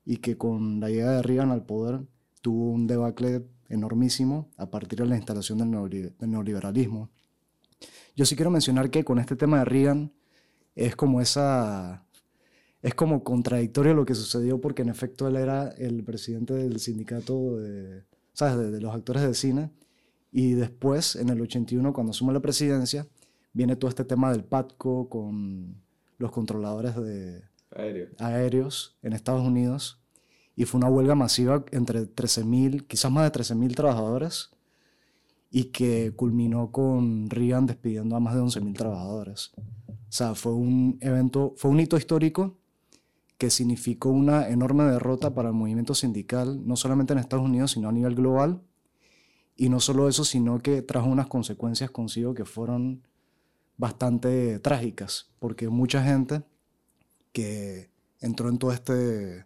y 0.04 0.18
que 0.18 0.36
con 0.36 0.80
la 0.80 0.88
llegada 0.88 1.16
de 1.16 1.22
Reagan 1.22 1.50
al 1.50 1.64
poder 1.64 2.00
tuvo 2.40 2.70
un 2.70 2.86
debacle 2.86 3.46
enormísimo 3.68 4.50
a 4.56 4.70
partir 4.70 5.00
de 5.00 5.06
la 5.06 5.16
instalación 5.16 5.58
del 5.58 5.70
neoliberalismo. 6.20 7.10
Yo 8.14 8.24
sí 8.24 8.36
quiero 8.36 8.50
mencionar 8.50 8.90
que 8.90 9.04
con 9.04 9.18
este 9.18 9.36
tema 9.36 9.58
de 9.58 9.64
Reagan 9.64 10.12
es 10.74 10.96
como 10.96 11.20
esa 11.20 12.05
es 12.86 12.94
como 12.94 13.24
contradictorio 13.24 13.94
lo 13.94 14.06
que 14.06 14.14
sucedió 14.14 14.60
porque 14.60 14.82
en 14.82 14.90
efecto 14.90 15.26
él 15.26 15.34
era 15.34 15.70
el 15.70 16.04
presidente 16.04 16.54
del 16.54 16.78
sindicato 16.78 17.56
de, 17.56 18.04
¿sabes? 18.32 18.70
de, 18.70 18.80
los 18.80 18.94
actores 18.94 19.24
de 19.24 19.34
cine 19.34 19.72
y 20.30 20.52
después 20.52 21.16
en 21.16 21.28
el 21.30 21.40
81 21.40 21.92
cuando 21.92 22.12
asume 22.12 22.32
la 22.32 22.38
presidencia 22.38 23.08
viene 23.52 23.74
todo 23.74 23.88
este 23.88 24.04
tema 24.04 24.30
del 24.30 24.44
PATCO 24.44 25.08
con 25.08 25.82
los 26.18 26.30
controladores 26.30 26.94
de 26.94 27.42
aéreos 28.20 28.96
en 29.02 29.14
Estados 29.14 29.44
Unidos 29.44 30.00
y 30.54 30.64
fue 30.64 30.78
una 30.78 30.88
huelga 30.88 31.16
masiva 31.16 31.64
entre 31.72 32.02
13.000, 32.02 32.86
quizás 32.86 33.10
más 33.10 33.24
de 33.32 33.36
13.000 33.36 33.74
trabajadores 33.74 34.50
y 35.50 35.64
que 35.72 36.12
culminó 36.14 36.70
con 36.70 37.30
Reagan 37.30 37.66
despidiendo 37.66 38.14
a 38.14 38.20
más 38.20 38.36
de 38.36 38.42
11.000 38.42 38.76
trabajadores. 38.76 39.50
O 39.88 40.12
sea, 40.12 40.36
fue 40.36 40.52
un 40.52 40.98
evento, 41.00 41.52
fue 41.56 41.72
un 41.72 41.80
hito 41.80 41.96
histórico 41.96 42.56
que 43.38 43.50
significó 43.50 44.10
una 44.10 44.48
enorme 44.48 44.84
derrota 44.84 45.34
para 45.34 45.48
el 45.48 45.54
movimiento 45.54 45.94
sindical, 45.94 46.66
no 46.66 46.76
solamente 46.76 47.12
en 47.12 47.18
Estados 47.18 47.44
Unidos, 47.44 47.72
sino 47.72 47.88
a 47.88 47.92
nivel 47.92 48.14
global. 48.14 48.62
Y 49.56 49.68
no 49.68 49.80
solo 49.80 50.08
eso, 50.08 50.24
sino 50.24 50.58
que 50.60 50.82
trajo 50.82 51.08
unas 51.08 51.26
consecuencias 51.26 51.90
consigo 51.90 52.34
que 52.34 52.44
fueron 52.44 53.02
bastante 53.76 54.58
trágicas, 54.58 55.30
porque 55.38 55.68
mucha 55.68 56.02
gente 56.02 56.42
que 57.32 57.90
entró 58.20 58.48
en 58.48 58.58
todo 58.58 58.72
este 58.72 59.44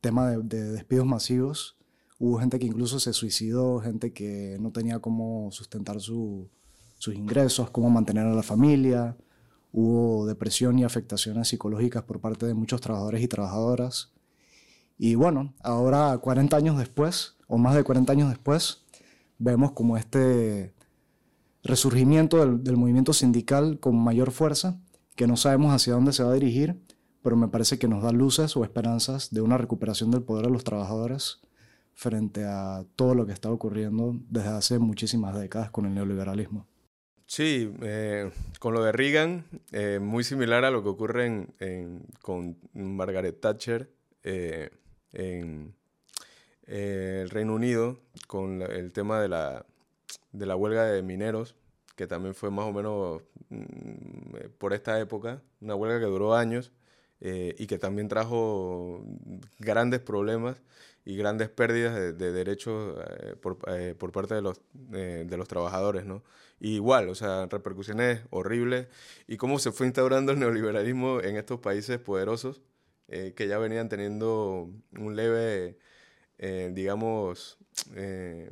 tema 0.00 0.30
de, 0.30 0.72
despidos 0.72 1.06
masivos, 1.06 1.76
hubo 2.18 2.38
gente 2.38 2.58
que 2.58 2.66
incluso 2.66 3.00
se 3.00 3.12
suicidó, 3.12 3.80
gente 3.80 4.12
que 4.12 4.56
no 4.60 4.70
tenía 4.70 5.00
cómo 5.00 5.50
sustentar 5.50 6.00
sus 6.00 6.48
ingresos, 7.12 7.70
cómo 7.70 7.90
mantener 7.90 8.26
a 8.26 8.34
la 8.34 8.42
familia, 8.42 9.16
hubo 9.76 10.24
depresión 10.24 10.78
y 10.78 10.84
afectaciones 10.84 11.48
psicológicas 11.48 12.04
por 12.04 12.20
parte 12.20 12.46
de 12.46 12.54
muchos 12.54 12.80
trabajadores 12.80 13.20
y 13.22 13.28
trabajadoras. 13.28 14.12
Y 14.96 15.16
bueno, 15.16 15.52
ahora 15.64 16.16
40 16.16 16.56
años 16.56 16.78
después, 16.78 17.34
o 17.48 17.58
más 17.58 17.74
de 17.74 17.82
40 17.82 18.12
años 18.12 18.28
después, 18.28 18.84
vemos 19.38 19.72
como 19.72 19.96
este 19.96 20.72
resurgimiento 21.64 22.46
del, 22.56 22.76
movimiento 22.76 23.12
sindical 23.12 23.80
con 23.80 23.96
mayor 23.96 24.30
fuerza, 24.30 24.80
que 25.16 25.26
no 25.26 25.36
sabemos 25.36 25.72
hacia 25.72 25.94
dónde 25.94 26.12
se 26.12 26.22
va 26.22 26.30
a 26.30 26.34
dirigir, 26.34 26.80
pero 27.22 27.34
me 27.34 27.48
parece 27.48 27.76
que 27.76 27.88
nos 27.88 28.04
da 28.04 28.12
luces 28.12 28.56
o 28.56 28.62
esperanzas 28.62 29.34
de 29.34 29.40
una 29.40 29.58
recuperación 29.58 30.12
del 30.12 30.22
poder 30.22 30.46
de 30.46 30.52
los 30.52 30.62
trabajadores 30.62 31.40
frente 31.94 32.44
a 32.44 32.84
todo 32.94 33.16
lo 33.16 33.26
que 33.26 33.32
está 33.32 33.50
ocurriendo 33.50 34.14
desde 34.30 34.50
hace 34.50 34.78
muchísimas 34.78 35.34
décadas 35.36 35.70
con 35.70 35.86
el 35.86 35.94
neoliberalismo. 35.94 36.68
Sí, 37.34 37.74
eh, 37.82 38.30
con 38.60 38.74
lo 38.74 38.84
de 38.84 38.92
Reagan, 38.92 39.44
eh, 39.72 39.98
muy 40.00 40.22
similar 40.22 40.64
a 40.64 40.70
lo 40.70 40.84
que 40.84 40.88
ocurre 40.90 41.48
con 42.22 42.56
Margaret 42.74 43.40
Thatcher 43.40 43.90
eh, 44.22 44.70
en 45.12 45.74
el 46.68 47.28
Reino 47.30 47.54
Unido, 47.56 47.98
con 48.28 48.62
el 48.62 48.92
tema 48.92 49.20
de 49.20 49.26
la, 49.26 49.66
de 50.30 50.46
la 50.46 50.54
huelga 50.54 50.84
de 50.84 51.02
mineros, 51.02 51.56
que 51.96 52.06
también 52.06 52.36
fue 52.36 52.52
más 52.52 52.66
o 52.66 52.72
menos 52.72 53.22
mm, 53.48 54.50
por 54.56 54.72
esta 54.72 55.00
época, 55.00 55.42
una 55.60 55.74
huelga 55.74 55.98
que 55.98 56.06
duró 56.06 56.36
años 56.36 56.70
y 57.24 57.66
que 57.66 57.78
también 57.78 58.08
trajo 58.08 59.02
grandes 59.58 60.00
problemas 60.00 60.60
y 61.06 61.16
grandes 61.16 61.48
pérdidas 61.48 61.94
de, 61.94 62.32
derechos 62.32 63.02
por, 63.40 63.56
por, 63.96 64.12
parte 64.12 64.34
de 64.34 64.42
los, 64.42 64.60
de 64.72 65.36
los 65.36 65.48
trabajadores, 65.48 66.04
¿no? 66.04 66.22
igual, 66.60 67.08
o 67.08 67.14
sea, 67.14 67.46
repercusiones 67.46 68.22
horribles 68.30 68.88
y 69.26 69.36
cómo 69.36 69.58
se 69.58 69.72
fue 69.72 69.86
instaurando 69.86 70.32
el 70.32 70.38
neoliberalismo 70.38 71.20
en 71.20 71.36
estos 71.36 71.60
países 71.60 71.98
poderosos 71.98 72.62
eh, 73.08 73.34
que 73.36 73.48
ya 73.48 73.58
venían 73.58 73.88
teniendo 73.88 74.70
un 74.98 75.16
leve, 75.16 75.78
eh, 76.38 76.70
digamos, 76.72 77.58
eh, 77.94 78.50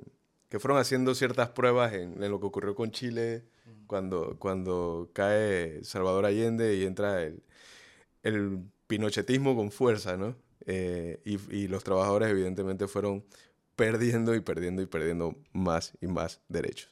que 0.49 0.59
fueron 0.59 0.79
haciendo 0.79 1.14
ciertas 1.14 1.50
pruebas 1.50 1.95
en, 1.95 2.21
lo 2.21 2.38
que 2.41 2.47
ocurrió 2.47 2.75
con 2.75 2.91
Chile 2.91 3.45
cuando, 3.87 4.37
cuando 4.38 5.11
cae 5.14 5.83
Salvador 5.85 6.26
Allende 6.26 6.76
y 6.76 6.85
entra 6.85 7.23
el, 7.23 7.43
el 8.23 8.61
pinochetismo 8.87 9.57
con 9.57 9.71
fuerza, 9.71 10.17
¿no? 10.17 10.37
y, 10.64 11.38
y 11.50 11.67
los 11.67 11.83
trabajadores 11.83 12.29
evidentemente 12.31 12.87
fueron 12.87 13.25
perdiendo 13.75 14.35
y 14.35 14.41
perdiendo 14.41 14.81
y 14.81 14.87
perdiendo 14.87 15.35
más 15.52 15.93
y 16.00 16.07
más 16.07 16.41
derechos. 16.49 16.91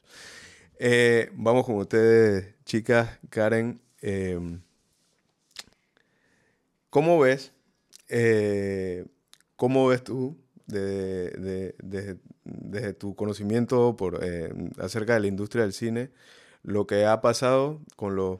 Eh, 0.83 1.29
vamos 1.35 1.65
con 1.65 1.75
ustedes, 1.75 2.55
chicas. 2.65 3.19
Karen, 3.29 3.79
em, 4.01 4.61
¿cómo 6.89 7.19
ves? 7.19 7.51
Eh, 8.09 9.05
¿Cómo 9.55 9.87
ves 9.87 10.03
tú 10.03 10.37
desde 10.65 11.75
de, 11.83 12.93
tu 12.93 13.15
conocimiento 13.15 13.95
eh, 14.21 14.51
acerca 14.79 15.13
de 15.13 15.19
la 15.19 15.27
industria 15.27 15.63
del 15.63 15.73
cine 15.73 16.09
lo 16.63 16.87
que 16.87 17.05
ha 17.05 17.21
pasado 17.21 17.81
con 17.95 18.15
los, 18.15 18.39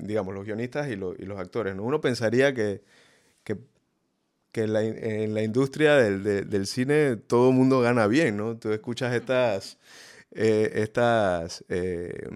digamos, 0.00 0.34
los 0.34 0.44
guionistas 0.44 0.88
y, 0.88 0.96
los 0.96 1.38
actores? 1.38 1.74
¿no? 1.76 1.82
Uno 1.82 2.00
pensaría 2.00 2.54
que, 2.54 2.82
que, 3.44 3.58
en, 4.54 5.34
la, 5.34 5.42
industria 5.42 5.96
del, 5.96 6.48
del 6.48 6.66
cine 6.66 7.16
todo 7.16 7.50
el 7.50 7.54
mundo 7.54 7.80
gana 7.80 8.06
bien, 8.06 8.38
¿no? 8.38 8.56
Tú 8.56 8.72
escuchas 8.72 9.14
estas 9.14 9.78
eh, 10.38 10.82
estas 10.82 11.64
eh, 11.70 12.28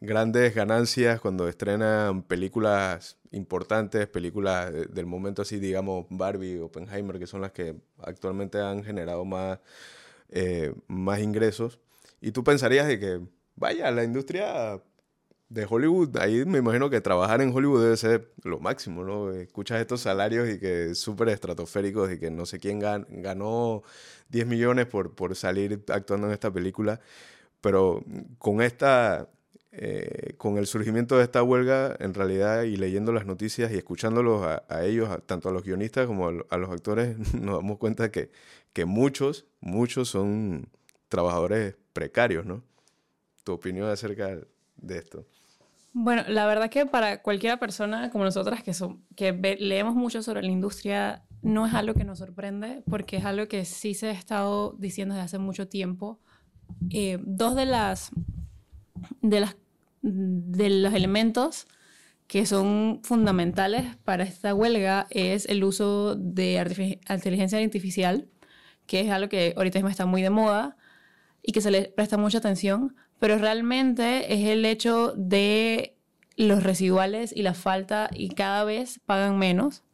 grandes 0.00 0.54
ganancias 0.54 1.18
cuando 1.18 1.48
estrenan 1.48 2.22
películas 2.22 3.16
importantes, 3.30 4.06
películas 4.06 4.70
del 4.92 5.06
momento 5.06 5.40
así, 5.40 5.58
digamos, 5.58 6.04
Barbie, 6.10 6.58
Oppenheimer, 6.58 7.18
que 7.18 7.26
son 7.26 7.40
las 7.40 7.52
que 7.52 7.76
actualmente 8.02 8.60
han 8.60 8.84
generado 8.84 9.24
más, 9.24 9.60
eh, 10.28 10.74
más 10.88 11.20
ingresos. 11.20 11.78
Y 12.20 12.32
tú 12.32 12.44
pensarías 12.44 12.86
de 12.86 12.98
que, 13.00 13.20
vaya, 13.56 13.90
la 13.90 14.04
industria 14.04 14.82
de 15.50 15.66
Hollywood, 15.68 16.16
ahí 16.18 16.44
me 16.46 16.58
imagino 16.58 16.88
que 16.90 17.00
trabajar 17.00 17.42
en 17.42 17.52
Hollywood 17.54 17.82
debe 17.82 17.96
ser 17.96 18.32
lo 18.44 18.60
máximo, 18.60 19.04
¿no? 19.04 19.32
Escuchas 19.32 19.80
estos 19.80 20.00
salarios 20.00 20.48
y 20.48 20.60
que 20.60 20.94
súper 20.94 21.28
estratosféricos 21.28 22.12
y 22.12 22.20
que 22.20 22.30
no 22.30 22.46
sé 22.46 22.60
quién 22.60 22.78
ganó 22.78 23.82
10 24.28 24.46
millones 24.46 24.86
por, 24.86 25.14
por 25.16 25.34
salir 25.34 25.84
actuando 25.88 26.28
en 26.28 26.34
esta 26.34 26.52
película, 26.52 27.00
pero 27.60 28.04
con 28.38 28.62
esta... 28.62 29.28
Eh, 29.72 30.34
con 30.36 30.58
el 30.58 30.66
surgimiento 30.66 31.16
de 31.16 31.22
esta 31.22 31.44
huelga, 31.44 31.94
en 32.00 32.12
realidad, 32.12 32.64
y 32.64 32.76
leyendo 32.76 33.12
las 33.12 33.24
noticias 33.24 33.70
y 33.70 33.76
escuchándolos 33.76 34.42
a, 34.44 34.84
ellos, 34.84 35.08
tanto 35.26 35.48
a 35.48 35.52
los 35.52 35.62
guionistas 35.62 36.08
como 36.08 36.26
a, 36.28 36.56
los 36.58 36.70
actores, 36.70 37.16
nos 37.34 37.58
damos 37.58 37.78
cuenta 37.78 38.10
que, 38.10 38.32
que 38.72 38.84
muchos, 38.84 39.46
muchos 39.60 40.08
son 40.08 40.68
trabajadores 41.08 41.76
precarios, 41.92 42.46
¿no? 42.46 42.64
¿Tu 43.44 43.52
opinión 43.52 43.88
acerca 43.88 44.40
de 44.76 44.98
esto? 44.98 45.24
Bueno, 45.92 46.22
la 46.28 46.46
verdad 46.46 46.70
que 46.70 46.86
para 46.86 47.20
cualquier 47.22 47.58
persona 47.58 48.10
como 48.10 48.24
nosotras 48.24 48.62
que, 48.62 48.74
son, 48.74 49.04
que 49.16 49.32
leemos 49.32 49.94
mucho 49.94 50.22
sobre 50.22 50.42
la 50.42 50.50
industria, 50.50 51.24
no 51.42 51.66
es 51.66 51.74
algo 51.74 51.94
que 51.94 52.04
nos 52.04 52.18
sorprende, 52.18 52.82
porque 52.88 53.16
es 53.16 53.24
algo 53.24 53.48
que 53.48 53.64
sí 53.64 53.94
se 53.94 54.08
ha 54.08 54.12
estado 54.12 54.76
diciendo 54.78 55.14
desde 55.14 55.24
hace 55.24 55.38
mucho 55.38 55.68
tiempo. 55.68 56.20
Eh, 56.90 57.18
dos 57.22 57.56
de 57.56 57.66
las, 57.66 58.12
de 59.20 59.40
las 59.40 59.56
de 60.02 60.70
los 60.70 60.94
elementos 60.94 61.66
que 62.26 62.46
son 62.46 63.00
fundamentales 63.02 63.96
para 64.04 64.22
esta 64.22 64.54
huelga 64.54 65.06
es 65.10 65.46
el 65.46 65.64
uso 65.64 66.14
de 66.14 66.98
inteligencia 67.08 67.58
artificial, 67.58 68.28
que 68.86 69.00
es 69.00 69.10
algo 69.10 69.28
que 69.28 69.52
ahorita 69.56 69.78
mismo 69.78 69.88
está 69.88 70.06
muy 70.06 70.22
de 70.22 70.30
moda 70.30 70.76
y 71.42 71.52
que 71.52 71.60
se 71.60 71.70
le 71.70 71.88
presta 71.88 72.16
mucha 72.16 72.38
atención, 72.38 72.94
pero 73.20 73.38
realmente 73.38 74.34
es 74.34 74.48
el 74.48 74.64
hecho 74.64 75.12
de 75.14 75.94
los 76.36 76.62
residuales 76.62 77.32
y 77.36 77.42
la 77.42 77.54
falta 77.54 78.10
y 78.12 78.30
cada 78.30 78.64
vez 78.64 78.98
pagan 79.06 79.38
menos. 79.38 79.84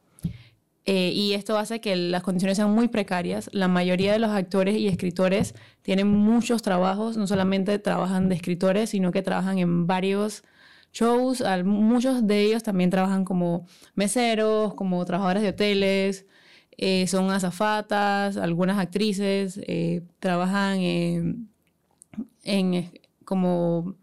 Eh, 0.88 1.11
y 1.12 1.33
esto 1.33 1.59
hace 1.59 1.80
que 1.80 1.97
las 1.97 2.23
condiciones 2.23 2.56
sean 2.56 2.71
muy 2.71 2.87
precarias. 2.87 3.50
La 3.52 3.66
mayoría 3.66 4.12
de 4.12 4.21
los 4.21 4.30
actores 4.30 4.76
y 4.76 4.87
escritores 4.87 5.56
tienen 5.83 6.06
muchos 6.06 6.62
trabajos, 6.62 7.16
no 7.16 7.26
solamente 7.26 7.80
trabajan 7.80 8.28
de 8.28 8.37
escritores, 8.37 8.90
sino 8.90 9.11
que 9.11 9.23
trabajan 9.23 9.59
en 9.59 9.88
varios 9.88 10.45
shows. 10.92 11.42
muchos 11.64 12.26
de 12.26 12.42
ellos 12.42 12.62
también 12.62 12.90
trabajan 12.90 13.25
como 13.25 13.66
meseros, 13.97 14.75
como 14.75 15.04
trabajadores 15.04 15.42
de 15.42 15.49
hoteles, 15.49 16.26
eh, 16.78 17.06
son 17.09 17.30
azafatas, 17.33 18.37
algunas 18.37 18.78
actrices 18.78 19.59
eh, 19.66 20.02
trabajan 20.21 20.78
en 20.80 21.49
como 23.26 23.97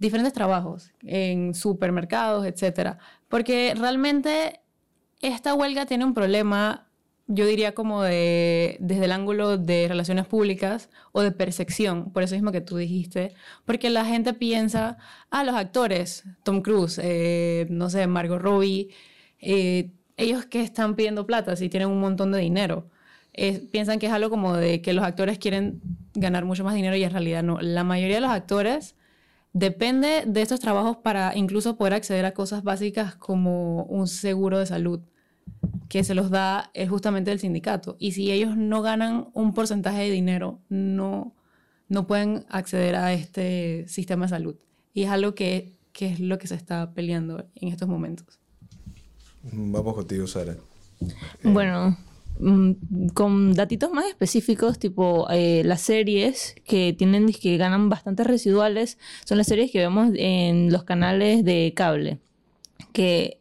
diferentes 0.00 0.32
trabajos, 0.32 0.90
en 1.02 1.54
supermercados, 1.54 2.44
etc. 2.46 2.96
Porque 3.28 3.74
realmente 3.76 4.60
esta 5.20 5.54
huelga 5.54 5.86
tiene 5.86 6.04
un 6.04 6.14
problema, 6.14 6.88
yo 7.26 7.46
diría 7.46 7.74
como 7.74 8.02
de, 8.02 8.78
desde 8.80 9.04
el 9.04 9.12
ángulo 9.12 9.58
de 9.58 9.86
relaciones 9.88 10.26
públicas 10.26 10.88
o 11.12 11.20
de 11.20 11.30
percepción, 11.30 12.12
por 12.12 12.22
eso 12.22 12.34
mismo 12.34 12.50
que 12.50 12.62
tú 12.62 12.78
dijiste, 12.78 13.34
porque 13.66 13.90
la 13.90 14.04
gente 14.04 14.32
piensa, 14.32 14.96
ah, 15.30 15.44
los 15.44 15.54
actores, 15.54 16.24
Tom 16.42 16.62
Cruise, 16.62 16.98
eh, 17.02 17.66
no 17.70 17.90
sé, 17.90 18.06
Margot 18.06 18.40
Robbie, 18.40 18.88
eh, 19.38 19.92
ellos 20.16 20.46
que 20.46 20.62
están 20.62 20.96
pidiendo 20.96 21.26
plata 21.26 21.56
si 21.56 21.68
tienen 21.68 21.88
un 21.88 22.00
montón 22.00 22.32
de 22.32 22.38
dinero. 22.38 22.88
Piensan 23.70 23.98
que 23.98 24.06
es 24.06 24.12
algo 24.12 24.30
como 24.30 24.56
de 24.56 24.82
que 24.82 24.92
los 24.92 25.04
actores 25.04 25.38
quieren 25.38 25.80
ganar 26.14 26.44
mucho 26.44 26.64
más 26.64 26.74
dinero 26.74 26.96
y 26.96 27.04
en 27.04 27.10
realidad 27.10 27.42
no. 27.42 27.58
La 27.60 27.84
mayoría 27.84 28.16
de 28.16 28.20
los 28.20 28.30
actores 28.30 28.96
depende 29.52 30.24
de 30.26 30.42
estos 30.42 30.60
trabajos 30.60 30.98
para 30.98 31.36
incluso 31.36 31.76
poder 31.76 31.94
acceder 31.94 32.24
a 32.24 32.32
cosas 32.32 32.62
básicas 32.62 33.16
como 33.16 33.84
un 33.84 34.08
seguro 34.08 34.58
de 34.58 34.66
salud 34.66 35.00
que 35.88 36.04
se 36.04 36.14
los 36.14 36.30
da 36.30 36.70
es 36.74 36.88
justamente 36.88 37.32
el 37.32 37.40
sindicato. 37.40 37.96
Y 37.98 38.12
si 38.12 38.30
ellos 38.30 38.56
no 38.56 38.82
ganan 38.82 39.28
un 39.32 39.54
porcentaje 39.54 40.02
de 40.02 40.10
dinero, 40.10 40.60
no, 40.68 41.34
no 41.88 42.06
pueden 42.06 42.44
acceder 42.48 42.94
a 42.94 43.12
este 43.12 43.86
sistema 43.88 44.26
de 44.26 44.30
salud. 44.30 44.56
Y 44.94 45.02
es 45.02 45.10
algo 45.10 45.34
que, 45.34 45.76
que 45.92 46.12
es 46.12 46.20
lo 46.20 46.38
que 46.38 46.46
se 46.46 46.54
está 46.54 46.92
peleando 46.92 47.44
en 47.56 47.68
estos 47.68 47.88
momentos. 47.88 48.38
Vamos 49.42 49.94
contigo, 49.94 50.26
Sara. 50.26 50.54
Bueno, 51.42 51.96
con 53.14 53.54
datitos 53.54 53.90
más 53.92 54.06
específicos, 54.06 54.78
tipo 54.78 55.28
eh, 55.30 55.62
las 55.64 55.80
series 55.82 56.54
que 56.64 56.94
tienen 56.96 57.32
que 57.32 57.56
ganan 57.56 57.88
bastantes 57.88 58.26
residuales, 58.26 58.98
son 59.24 59.38
las 59.38 59.46
series 59.46 59.70
que 59.70 59.78
vemos 59.78 60.10
en 60.16 60.72
los 60.72 60.84
canales 60.84 61.44
de 61.44 61.72
cable. 61.74 62.18
Que 62.92 63.40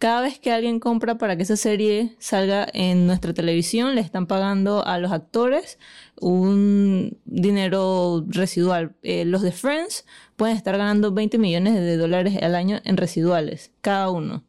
cada 0.00 0.22
vez 0.22 0.38
que 0.38 0.50
alguien 0.50 0.80
compra 0.80 1.18
para 1.18 1.36
que 1.36 1.42
esa 1.42 1.56
serie 1.56 2.16
salga 2.18 2.66
en 2.72 3.06
nuestra 3.06 3.34
televisión, 3.34 3.94
le 3.94 4.00
están 4.00 4.26
pagando 4.26 4.84
a 4.84 4.98
los 4.98 5.12
actores 5.12 5.78
un 6.18 7.18
dinero 7.26 8.24
residual. 8.26 8.94
Eh, 9.02 9.26
los 9.26 9.42
de 9.42 9.52
Friends 9.52 10.06
pueden 10.36 10.56
estar 10.56 10.78
ganando 10.78 11.12
20 11.12 11.36
millones 11.36 11.74
de 11.74 11.96
dólares 11.98 12.38
al 12.40 12.54
año 12.54 12.80
en 12.84 12.96
residuales, 12.96 13.72
cada 13.82 14.08
uno. 14.08 14.42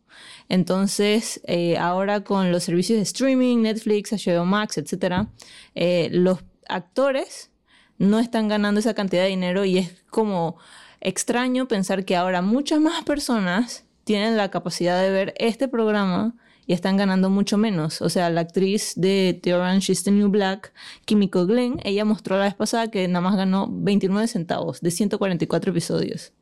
Entonces, 0.51 1.39
eh, 1.45 1.77
ahora 1.77 2.25
con 2.25 2.51
los 2.51 2.65
servicios 2.65 2.97
de 2.97 3.03
streaming, 3.03 3.61
Netflix, 3.61 4.11
HBO 4.11 4.43
Max, 4.43 4.77
etc., 4.77 5.29
eh, 5.75 6.09
los 6.11 6.39
actores 6.67 7.51
no 7.97 8.19
están 8.19 8.49
ganando 8.49 8.81
esa 8.81 8.93
cantidad 8.93 9.23
de 9.23 9.29
dinero 9.29 9.63
y 9.63 9.77
es 9.77 10.03
como 10.09 10.57
extraño 10.99 11.69
pensar 11.69 12.03
que 12.03 12.17
ahora 12.17 12.41
muchas 12.41 12.81
más 12.81 13.01
personas 13.05 13.85
tienen 14.03 14.35
la 14.35 14.51
capacidad 14.51 15.01
de 15.01 15.09
ver 15.09 15.33
este 15.37 15.69
programa 15.69 16.35
y 16.67 16.73
están 16.73 16.97
ganando 16.97 17.29
mucho 17.29 17.57
menos. 17.57 18.01
O 18.01 18.09
sea, 18.09 18.29
la 18.29 18.41
actriz 18.41 18.91
de 18.97 19.39
The 19.41 19.53
Orange 19.53 19.93
is 19.93 20.03
the 20.03 20.11
New 20.11 20.27
Black, 20.27 20.73
Kimiko 21.05 21.45
Glenn, 21.45 21.79
ella 21.85 22.03
mostró 22.03 22.37
la 22.37 22.43
vez 22.43 22.55
pasada 22.55 22.91
que 22.91 23.07
nada 23.07 23.21
más 23.21 23.37
ganó 23.37 23.69
29 23.71 24.27
centavos 24.27 24.81
de 24.81 24.91
144 24.91 25.71
episodios. 25.71 26.33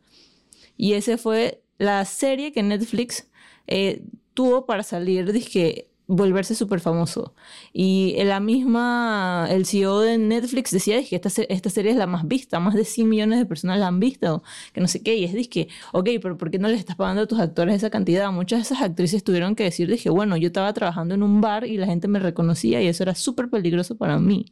Y 0.77 0.93
esa 0.93 1.19
fue 1.19 1.61
la 1.77 2.03
serie 2.05 2.51
que 2.51 2.63
Netflix 2.63 3.28
eh, 3.69 4.03
tuvo 4.33 4.65
para 4.65 4.83
salir, 4.83 5.31
dije, 5.31 5.89
volverse 6.09 6.55
súper 6.55 6.79
famoso. 6.79 7.35
Y 7.71 8.15
la 8.23 8.39
misma, 8.39 9.47
el 9.51 9.67
CEO 9.67 9.99
de 9.99 10.17
Netflix 10.17 10.71
decía 10.71 11.03
que 11.03 11.15
esta, 11.15 11.29
esta 11.43 11.69
serie 11.69 11.91
es 11.91 11.97
la 11.97 12.07
más 12.07 12.27
vista, 12.27 12.59
más 12.59 12.73
de 12.73 12.83
100 12.83 13.07
millones 13.07 13.39
de 13.39 13.45
personas 13.45 13.79
la 13.79 13.87
han 13.87 13.99
visto, 13.99 14.43
que 14.73 14.81
no 14.81 14.87
sé 14.87 15.03
qué, 15.03 15.15
y 15.15 15.23
es 15.23 15.33
dije, 15.33 15.67
ok, 15.93 16.09
pero 16.21 16.35
¿por 16.37 16.49
qué 16.49 16.57
no 16.57 16.67
les 16.67 16.79
estás 16.79 16.95
pagando 16.95 17.21
a 17.21 17.27
tus 17.27 17.39
actores 17.39 17.75
esa 17.75 17.91
cantidad? 17.91 18.31
Muchas 18.31 18.59
de 18.59 18.63
esas 18.63 18.81
actrices 18.81 19.23
tuvieron 19.23 19.55
que 19.55 19.65
decir, 19.65 19.87
dije, 19.87 20.09
bueno, 20.09 20.35
yo 20.35 20.47
estaba 20.47 20.73
trabajando 20.73 21.13
en 21.13 21.21
un 21.21 21.41
bar 21.41 21.67
y 21.67 21.77
la 21.77 21.85
gente 21.85 22.07
me 22.07 22.17
reconocía 22.17 22.81
y 22.81 22.87
eso 22.87 23.03
era 23.03 23.13
súper 23.13 23.49
peligroso 23.49 23.95
para 23.95 24.17
mí. 24.17 24.47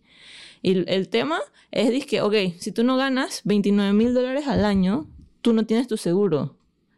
Y 0.61 0.89
el 0.91 1.09
tema 1.09 1.39
es, 1.71 1.89
dije, 1.89 2.21
ok, 2.21 2.35
si 2.59 2.71
tú 2.71 2.83
no 2.83 2.97
ganas 2.97 3.41
29 3.45 3.93
mil 3.93 4.13
dólares 4.13 4.47
al 4.47 4.63
año, 4.63 5.07
tú 5.41 5.53
no 5.53 5.65
tienes 5.65 5.87
tu 5.87 5.97
seguro. 5.97 6.56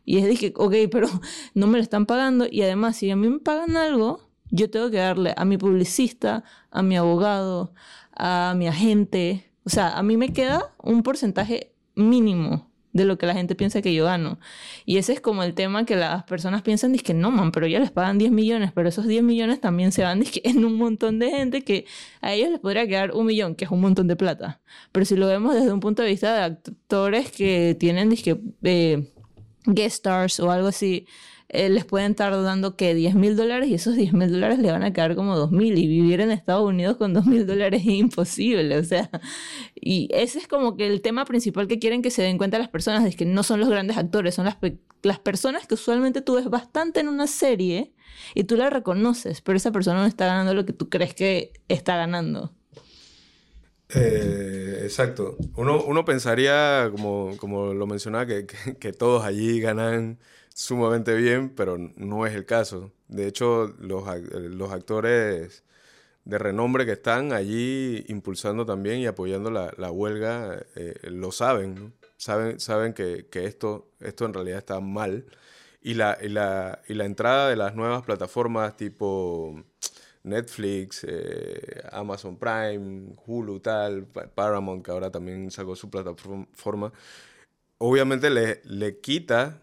Y 0.10 0.18
es 0.18 0.28
dije, 0.28 0.54
ok, 0.56 0.74
pero 0.90 1.08
no 1.54 1.68
me 1.68 1.78
lo 1.78 1.84
están 1.84 2.08
pagando. 2.08 2.48
Y 2.50 2.64
además, 2.64 2.96
si 2.98 3.12
a 3.12 3.16
mí 3.16 3.30
me 3.30 3.38
pagan 3.38 3.78
algo, 3.78 4.32
yo 4.50 4.72
tengo 4.72 4.90
que 4.90 4.98
darle 4.98 5.36
a 5.38 5.46
mi 5.46 5.60
publicista, 5.60 6.44
a 6.72 6.82
mi 6.82 6.98
abogado, 6.98 7.76
a 8.18 8.56
mi 8.58 8.68
agente. 8.68 9.52
O 9.66 9.70
sea, 9.70 9.96
a 9.96 10.02
mí 10.02 10.18
me 10.18 10.34
queda 10.34 10.74
un 10.82 11.04
porcentaje 11.04 11.76
mínimo 11.94 12.72
de 12.92 13.06
lo 13.06 13.20
que 13.20 13.28
la 13.28 13.36
gente 13.36 13.54
piensa 13.54 13.84
que 13.84 13.94
yo 13.94 14.06
gano. 14.06 14.40
Y 14.84 14.98
ese 14.98 15.14
es 15.14 15.22
como 15.22 15.44
el 15.44 15.54
tema 15.54 15.86
que 15.86 15.96
las 15.96 16.24
personas 16.24 16.64
piensan, 16.64 16.98
que 16.98 17.14
no, 17.14 17.30
man, 17.30 17.52
pero 17.52 17.68
ya 17.68 17.80
les 17.80 17.92
pagan 17.92 18.18
10 18.18 18.32
millones, 18.32 18.72
pero 18.74 18.90
esos 18.90 19.06
10 19.06 19.22
millones 19.22 19.62
también 19.62 19.92
se 19.92 20.02
van 20.02 20.24
en 20.44 20.66
un 20.66 20.76
montón 20.76 21.20
de 21.20 21.30
gente 21.30 21.62
que 21.62 21.86
a 22.22 22.34
ellos 22.34 22.50
les 22.50 22.60
podría 22.60 22.88
quedar 22.88 23.12
un 23.12 23.28
millón, 23.28 23.54
que 23.54 23.66
es 23.66 23.70
un 23.70 23.82
montón 23.82 24.08
de 24.08 24.16
plata. 24.16 24.60
Pero 24.92 25.06
si 25.06 25.16
lo 25.16 25.28
vemos 25.28 25.54
desde 25.54 25.72
un 25.72 25.82
punto 25.82 26.02
de 26.02 26.10
vista 26.10 26.34
de 26.34 26.42
actores 26.42 27.32
que 27.32 27.78
tienen, 27.80 28.10
disque, 28.10 28.42
eh, 28.64 29.14
guest 29.66 29.98
stars 29.98 30.40
o 30.40 30.52
algo 30.52 30.68
así, 30.68 31.08
eh, 31.52 31.68
les 31.70 31.84
pueden 31.84 32.12
estar 32.12 32.32
dando 32.44 32.76
que 32.76 32.94
10 32.94 33.16
mil 33.16 33.36
dólares 33.36 33.70
y 33.70 33.74
esos 33.74 33.96
10 33.96 34.14
mil 34.14 34.32
dólares 34.32 34.60
le 34.60 34.72
van 34.72 34.84
a 34.84 34.94
quedar 34.94 35.16
como 35.16 35.36
2 35.36 35.52
mil 35.52 35.78
y 35.80 35.88
vivir 35.88 36.22
en 36.22 36.30
Estados 36.30 36.68
Unidos 36.68 36.98
con 36.98 37.14
2 37.14 37.26
mil 37.26 37.48
dólares 37.48 37.82
es 37.82 37.88
imposible, 37.88 38.78
o 38.78 38.84
sea, 38.84 39.10
y 39.76 40.10
ese 40.14 40.38
es 40.40 40.48
como 40.48 40.78
que 40.78 40.88
el 40.88 41.02
tema 41.02 41.26
principal 41.26 41.68
que 41.68 41.80
quieren 41.80 42.04
que 42.04 42.12
se 42.12 42.22
den 42.22 42.38
cuenta 42.38 42.60
las 42.60 42.70
personas, 42.70 43.04
es 43.06 43.16
que 43.16 43.26
no 43.26 43.42
son 43.44 43.60
los 43.60 43.70
grandes 43.70 43.98
actores, 43.98 44.36
son 44.36 44.46
las, 44.46 44.58
las 45.02 45.20
personas 45.20 45.66
que 45.66 45.74
usualmente 45.74 46.22
tú 46.22 46.36
ves 46.36 46.50
bastante 46.50 47.00
en 47.00 47.08
una 47.08 47.26
serie 47.26 47.94
y 48.36 48.44
tú 48.44 48.56
la 48.56 48.70
reconoces, 48.70 49.42
pero 49.42 49.58
esa 49.58 49.72
persona 49.72 50.02
no 50.02 50.08
está 50.08 50.28
ganando 50.28 50.54
lo 50.54 50.66
que 50.66 50.74
tú 50.74 50.90
crees 50.90 51.16
que 51.16 51.54
está 51.68 51.96
ganando. 51.98 52.54
Eh, 53.96 54.82
exacto. 54.84 55.38
Uno, 55.56 55.84
uno 55.84 56.06
pensaría, 56.06 56.90
como, 56.92 57.36
como 57.38 57.74
lo 57.74 57.88
mencionaba, 57.88 58.26
que, 58.26 58.46
que, 58.80 58.94
todos 58.94 59.24
allí 59.26 59.60
ganan 59.60 60.20
sumamente 60.54 61.16
bien, 61.16 61.50
pero 61.50 61.78
no 61.78 62.26
es 62.28 62.36
el 62.36 62.46
caso. 62.46 62.92
De 63.08 63.28
hecho, 63.28 63.74
los, 63.80 64.04
los 64.32 64.72
actores 64.72 65.64
de 66.26 66.38
renombre 66.38 66.86
que 66.86 66.94
están 66.94 67.34
allí 67.34 68.06
impulsando 68.10 68.66
también 68.66 69.00
y 69.00 69.08
apoyando 69.08 69.52
la, 69.52 69.74
la 69.78 69.92
huelga 69.92 70.64
eh, 70.76 70.96
lo 71.10 71.32
saben, 71.32 71.94
saben, 72.18 72.60
saben 72.60 72.94
que, 72.94 73.28
que, 73.32 73.46
esto, 73.46 73.90
esto 74.00 74.26
en 74.26 74.34
realidad 74.34 74.60
está 74.60 74.80
mal. 74.80 75.26
Y 75.82 75.94
la, 75.96 76.18
y 76.22 76.30
la, 76.30 76.82
y 76.88 76.94
la 76.94 77.06
entrada 77.06 77.50
de 77.50 77.56
las 77.56 77.76
nuevas 77.76 78.04
plataformas 78.04 78.76
tipo 78.78 79.64
Netflix, 80.24 81.06
eh, 81.08 81.82
Amazon 81.92 82.38
Prime, 82.38 83.16
Hulu, 83.26 83.60
tal, 83.60 84.06
Paramount, 84.06 84.84
que 84.84 84.92
ahora 84.92 85.12
también 85.12 85.52
sacó 85.52 85.76
su 85.76 85.90
plataforma, 85.90 86.92
obviamente 87.78 88.30
le, 88.30 88.62
le 88.66 89.00
quita 89.00 89.62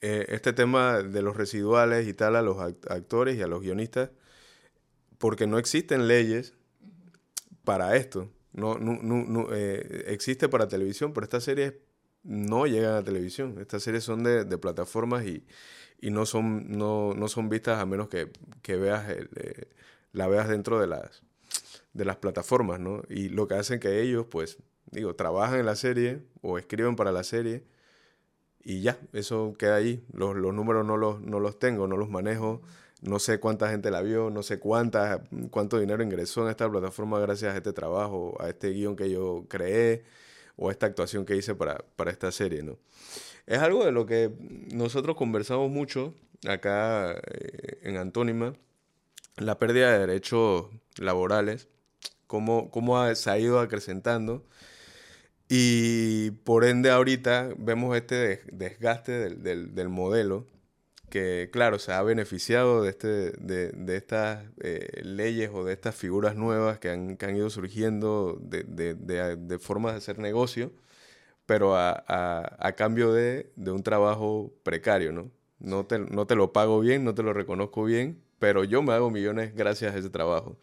eh, 0.00 0.26
este 0.28 0.52
tema 0.52 1.02
de 1.02 1.22
los 1.22 1.36
residuales 1.36 2.06
y 2.06 2.12
tal 2.12 2.36
a 2.36 2.42
los 2.42 2.58
actores 2.58 3.36
y 3.36 3.42
a 3.42 3.46
los 3.46 3.62
guionistas, 3.62 4.10
porque 5.18 5.46
no 5.46 5.58
existen 5.58 6.08
leyes 6.08 6.54
para 7.64 7.96
esto. 7.96 8.30
No, 8.52 8.78
no, 8.78 8.98
no, 9.02 9.48
eh, 9.52 10.04
existe 10.08 10.48
para 10.48 10.68
televisión, 10.68 11.12
pero 11.12 11.24
estas 11.24 11.44
series 11.44 11.74
no 12.24 12.66
llegan 12.66 12.94
a 12.96 13.04
televisión. 13.04 13.56
Estas 13.60 13.82
series 13.82 14.04
son 14.04 14.24
de, 14.24 14.44
de 14.44 14.58
plataformas 14.58 15.24
y, 15.26 15.44
y, 16.00 16.10
no, 16.10 16.26
son, 16.26 16.76
no, 16.76 17.14
no, 17.14 17.28
son 17.28 17.48
vistas 17.48 17.80
a 17.80 17.86
menos 17.86 18.08
que, 18.08 18.30
que 18.62 18.76
veas 18.76 19.08
el, 19.10 19.28
la 20.12 20.28
veas 20.28 20.48
dentro 20.48 20.80
de 20.80 20.86
las, 20.86 21.22
de 21.92 22.04
las 22.04 22.16
plataformas, 22.16 22.80
¿no? 22.80 23.02
Y 23.08 23.28
lo 23.28 23.48
que 23.48 23.54
hacen 23.54 23.80
que 23.80 24.00
ellos, 24.02 24.26
pues, 24.30 24.58
digo, 24.90 25.14
trabajan 25.14 25.60
en 25.60 25.66
la 25.66 25.76
serie 25.76 26.22
o 26.42 26.58
escriben 26.58 26.96
para 26.96 27.12
la 27.12 27.24
serie 27.24 27.64
y 28.64 28.80
ya, 28.80 28.98
eso 29.12 29.54
queda 29.58 29.76
ahí. 29.76 30.04
Los, 30.12 30.34
números 30.36 30.86
no 30.86 30.96
los, 30.96 31.20
no 31.20 31.38
los 31.38 31.58
tengo, 31.58 31.86
no 31.86 31.96
los 31.96 32.08
manejo. 32.08 32.62
No 33.02 33.18
sé 33.18 33.38
cuánta 33.38 33.68
gente 33.68 33.90
la 33.90 34.00
vio, 34.00 34.30
no 34.30 34.42
sé 34.42 34.58
cuánta, 34.58 35.22
cuánto 35.50 35.78
dinero 35.78 36.02
ingresó 36.02 36.42
en 36.44 36.48
esta 36.48 36.70
plataforma 36.70 37.18
gracias 37.20 37.54
a 37.54 37.58
este 37.58 37.74
trabajo, 37.74 38.34
a 38.40 38.48
este 38.48 38.70
guion 38.70 38.96
que 38.96 39.10
yo 39.10 39.44
creé 39.48 40.04
o 40.56 40.70
esta 40.70 40.86
actuación 40.86 41.24
que 41.24 41.36
hice 41.36 41.54
para, 41.54 41.78
para 41.96 42.10
esta 42.10 42.30
serie, 42.32 42.62
¿no? 42.62 42.78
Es 43.46 43.58
algo 43.58 43.84
de 43.84 43.92
lo 43.92 44.06
que 44.06 44.30
nosotros 44.72 45.16
conversamos 45.16 45.70
mucho 45.70 46.14
acá 46.46 47.12
eh, 47.12 47.78
en 47.82 47.96
Antónima, 47.96 48.54
la 49.36 49.58
pérdida 49.58 49.92
de 49.92 49.98
derechos 50.06 50.66
laborales, 50.98 51.68
cómo, 52.26 52.70
cómo 52.70 52.98
ha- 53.00 53.14
se 53.14 53.30
ha 53.30 53.38
ido 53.38 53.60
acrecentando. 53.60 54.44
Y 55.48 56.30
por 56.44 56.64
ende 56.64 56.90
ahorita 56.90 57.50
vemos 57.58 57.96
este 57.96 58.14
des- 58.14 58.40
desgaste 58.50 59.12
del- 59.30 59.74
del 59.74 59.88
modelo 59.88 60.46
que, 61.14 61.50
claro, 61.52 61.78
se 61.78 61.92
ha 61.92 62.02
beneficiado 62.02 62.82
de, 62.82 62.90
este, 62.90 63.08
de, 63.32 63.70
de 63.72 63.96
estas 63.96 64.44
eh, 64.62 65.00
leyes 65.04 65.50
o 65.54 65.64
de 65.64 65.72
estas 65.74 65.94
figuras 65.96 66.36
nuevas 66.36 66.80
que 66.80 66.90
han, 66.90 67.16
que 67.16 67.26
han 67.26 67.36
ido 67.36 67.50
surgiendo 67.50 68.38
de, 68.42 68.64
de- 68.64 68.94
de- 69.36 69.58
formas 69.60 69.92
de 69.94 69.98
hacer 69.98 70.18
negocio, 70.18 70.72
pero 71.46 71.76
a, 71.76 71.92
a- 72.08 72.56
a 72.60 72.72
cambio 72.74 73.12
de, 73.12 73.52
de 73.56 73.70
un 73.72 73.82
trabajo 73.82 74.52
precario, 74.62 75.12
¿no? 75.12 75.30
No 75.60 75.86
te, 75.86 75.98
no 76.00 76.26
te 76.26 76.36
lo 76.36 76.52
pago 76.52 76.80
bien, 76.80 77.04
no 77.04 77.14
te 77.14 77.22
lo 77.22 77.32
reconozco 77.32 77.84
bien, 77.84 78.22
pero 78.38 78.64
yo 78.64 78.82
me 78.82 78.92
hago 78.94 79.10
millones 79.10 79.54
gracias 79.54 79.94
a 79.94 79.98
ese 79.98 80.10
trabajo. 80.10 80.58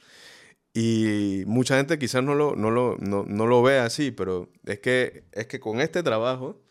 Y 0.74 1.44
mucha 1.48 1.78
gente 1.78 2.00
quizás 2.00 2.24
no 2.24 2.36
lo, 2.36 2.56
no 2.56 2.72
lo, 2.72 2.98
no, 3.00 3.26
no 3.28 3.48
lo 3.48 3.64
ve 3.64 3.80
así, 3.80 4.12
pero 4.12 4.50
es 4.66 4.80
que, 4.80 5.26
es 5.34 5.48
que 5.48 5.60
con 5.60 5.82
este 5.82 6.04
trabajo, 6.04 6.62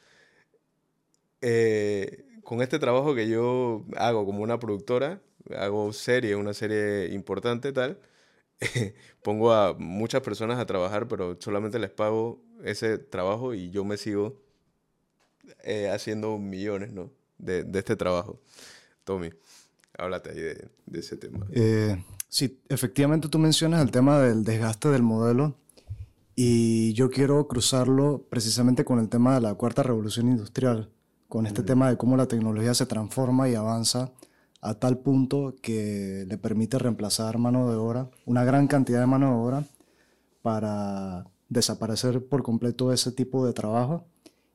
eh, 1.41 2.25
con 2.43 2.63
este 2.63 2.79
trabajo 2.79 3.15
que 3.15 3.29
yo 3.29 3.85
hago 3.97 4.25
como 4.27 4.43
una 4.43 4.59
productora, 4.59 5.21
hago 5.57 5.93
serie, 5.93 6.37
una 6.37 6.55
serie 6.55 7.13
importante 7.15 7.73
tal, 7.73 7.99
pongo 9.23 9.53
a 9.53 9.75
muchas 9.75 10.23
personas 10.23 10.59
a 10.59 10.67
trabajar, 10.67 11.09
pero 11.09 11.37
solamente 11.41 11.79
les 11.79 11.91
pago 11.91 12.43
ese 12.65 12.99
trabajo 12.99 13.55
y 13.55 13.71
yo 13.71 13.85
me 13.85 13.97
sigo 13.97 14.41
eh, 15.65 15.89
haciendo 15.91 16.39
millones, 16.39 16.93
¿no? 16.93 17.11
De, 17.39 17.65
de 17.65 17.79
este 17.79 17.97
trabajo. 17.97 18.41
Tommy, 19.05 19.31
háblate 19.99 20.31
ahí 20.31 20.41
de, 20.41 20.69
ese 20.99 21.17
tema. 21.17 21.47
Eh, 21.53 22.03
sí, 22.29 22.61
efectivamente 22.69 23.29
tú 23.29 23.39
mencionas 23.39 23.83
el 23.83 23.91
tema 23.91 24.21
del 24.21 24.45
desgaste 24.45 24.89
del 24.89 25.03
modelo 25.03 25.57
y 26.35 26.93
yo 26.95 27.11
quiero 27.11 27.47
cruzarlo 27.49 28.27
precisamente 28.31 28.85
con 28.85 28.99
el 28.99 29.09
tema 29.09 29.35
de 29.35 29.41
la 29.41 29.55
cuarta 29.55 29.83
revolución 29.83 30.29
industrial, 30.29 30.91
con 31.31 31.47
este 31.47 31.63
tema 31.63 31.89
de 31.89 31.97
cómo 31.97 32.17
la 32.17 32.27
tecnología 32.27 32.75
se 32.75 32.87
transforma 32.87 33.49
y 33.49 33.55
avanza 33.55 34.11
a 34.61 34.75
tal 34.75 34.99
punto 34.99 35.55
que 35.63 36.27
le 36.29 36.37
permite 36.39 36.77
reemplazar 36.77 37.39
mano 37.39 37.71
de 37.71 37.77
obra, 37.77 38.11
una 38.27 38.43
gran 38.43 38.67
cantidad 38.67 38.99
de 38.99 39.07
mano 39.07 39.29
de 39.29 39.37
obra, 39.37 39.65
para 40.43 41.25
desaparecer 41.49 42.27
por 42.27 42.43
completo 42.43 42.93
ese 42.93 43.13
tipo 43.13 43.47
de 43.47 43.53
trabajo 43.53 44.05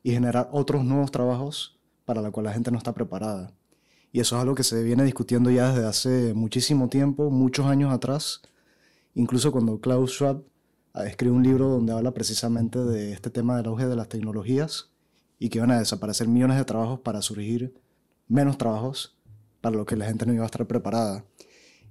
y 0.04 0.12
generar 0.12 0.50
otros 0.52 0.84
nuevos 0.84 1.12
trabajos 1.12 1.80
para 2.04 2.22
los 2.22 2.32
cuales 2.32 2.50
la 2.50 2.54
gente 2.56 2.72
no 2.72 2.78
está 2.78 2.94
preparada. 2.94 3.54
Y 4.12 4.20
eso 4.20 4.36
es 4.36 4.42
algo 4.42 4.54
que 4.54 4.64
se 4.64 4.84
viene 4.84 5.06
discutiendo 5.06 5.50
ya 5.50 5.72
desde 5.72 5.88
hace 5.88 6.34
muchísimo 6.34 6.90
tiempo, 6.90 7.30
muchos 7.30 7.68
años 7.68 7.94
atrás. 7.94 8.42
Incluso 9.14 9.54
cuando 9.54 9.80
Klaus 9.80 10.12
Schwab 10.12 10.44
ah, 10.94 11.06
escribe 11.06 11.34
un 11.34 11.44
libro 11.44 11.70
donde 11.70 11.94
habla 11.94 12.12
precisamente 12.12 12.80
de 12.80 13.14
este 13.14 13.30
tema 13.30 13.56
del 13.56 13.68
auge 13.68 13.88
de 13.88 13.96
las 13.96 14.10
tecnologías 14.10 14.90
y 15.40 15.50
que 15.50 15.60
van 15.60 15.72
a 15.72 15.80
desaparecer 15.80 16.28
millones 16.28 16.58
de 16.58 16.66
trabajos 16.66 17.00
para 17.00 17.22
surgir 17.22 17.74
menos 18.28 18.58
trabajos 18.58 19.18
para 19.62 19.76
los 19.76 19.86
que 19.86 19.96
la 19.96 20.06
gente 20.06 20.26
no 20.26 20.34
iba 20.34 20.44
a 20.44 20.48
estar 20.48 20.66
preparada. 20.68 21.26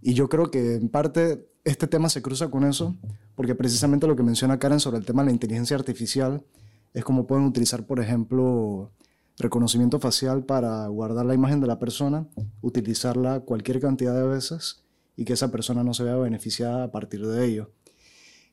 Y 0.01 0.15
yo 0.15 0.29
creo 0.29 0.51
que 0.51 0.75
en 0.75 0.89
parte 0.89 1.49
este 1.65 1.87
tema 1.87 2.09
se 2.09 2.23
cruza 2.23 2.51
con 2.51 2.65
eso, 2.65 2.95
porque 3.35 3.55
precisamente 3.55 4.07
lo 4.07 4.17
que 4.17 4.23
menciona 4.23 4.59
Karen 4.59 4.81
sobre 4.81 4.99
el 4.99 5.07
tema 5.07 5.23
de 5.23 5.27
la 5.27 5.33
inteligencia 5.33 5.77
artificial 5.77 6.45
es 6.93 7.05
cómo 7.05 7.27
pueden 7.27 7.47
utilizar, 7.47 7.87
por 7.87 8.01
ejemplo, 8.01 8.93
reconocimiento 9.39 9.99
facial 9.99 10.45
para 10.45 10.87
guardar 10.89 11.27
la 11.27 11.35
imagen 11.35 11.61
de 11.61 11.67
la 11.67 11.79
persona, 11.79 12.29
utilizarla 12.61 13.41
cualquier 13.41 13.81
cantidad 13.81 14.15
de 14.15 14.29
veces 14.29 14.85
y 15.17 15.25
que 15.25 15.33
esa 15.33 15.51
persona 15.51 15.83
no 15.83 15.95
se 15.95 16.05
vea 16.05 16.17
beneficiada 16.17 16.85
a 16.85 16.93
partir 16.93 17.27
de 17.27 17.45
ello. 17.45 17.71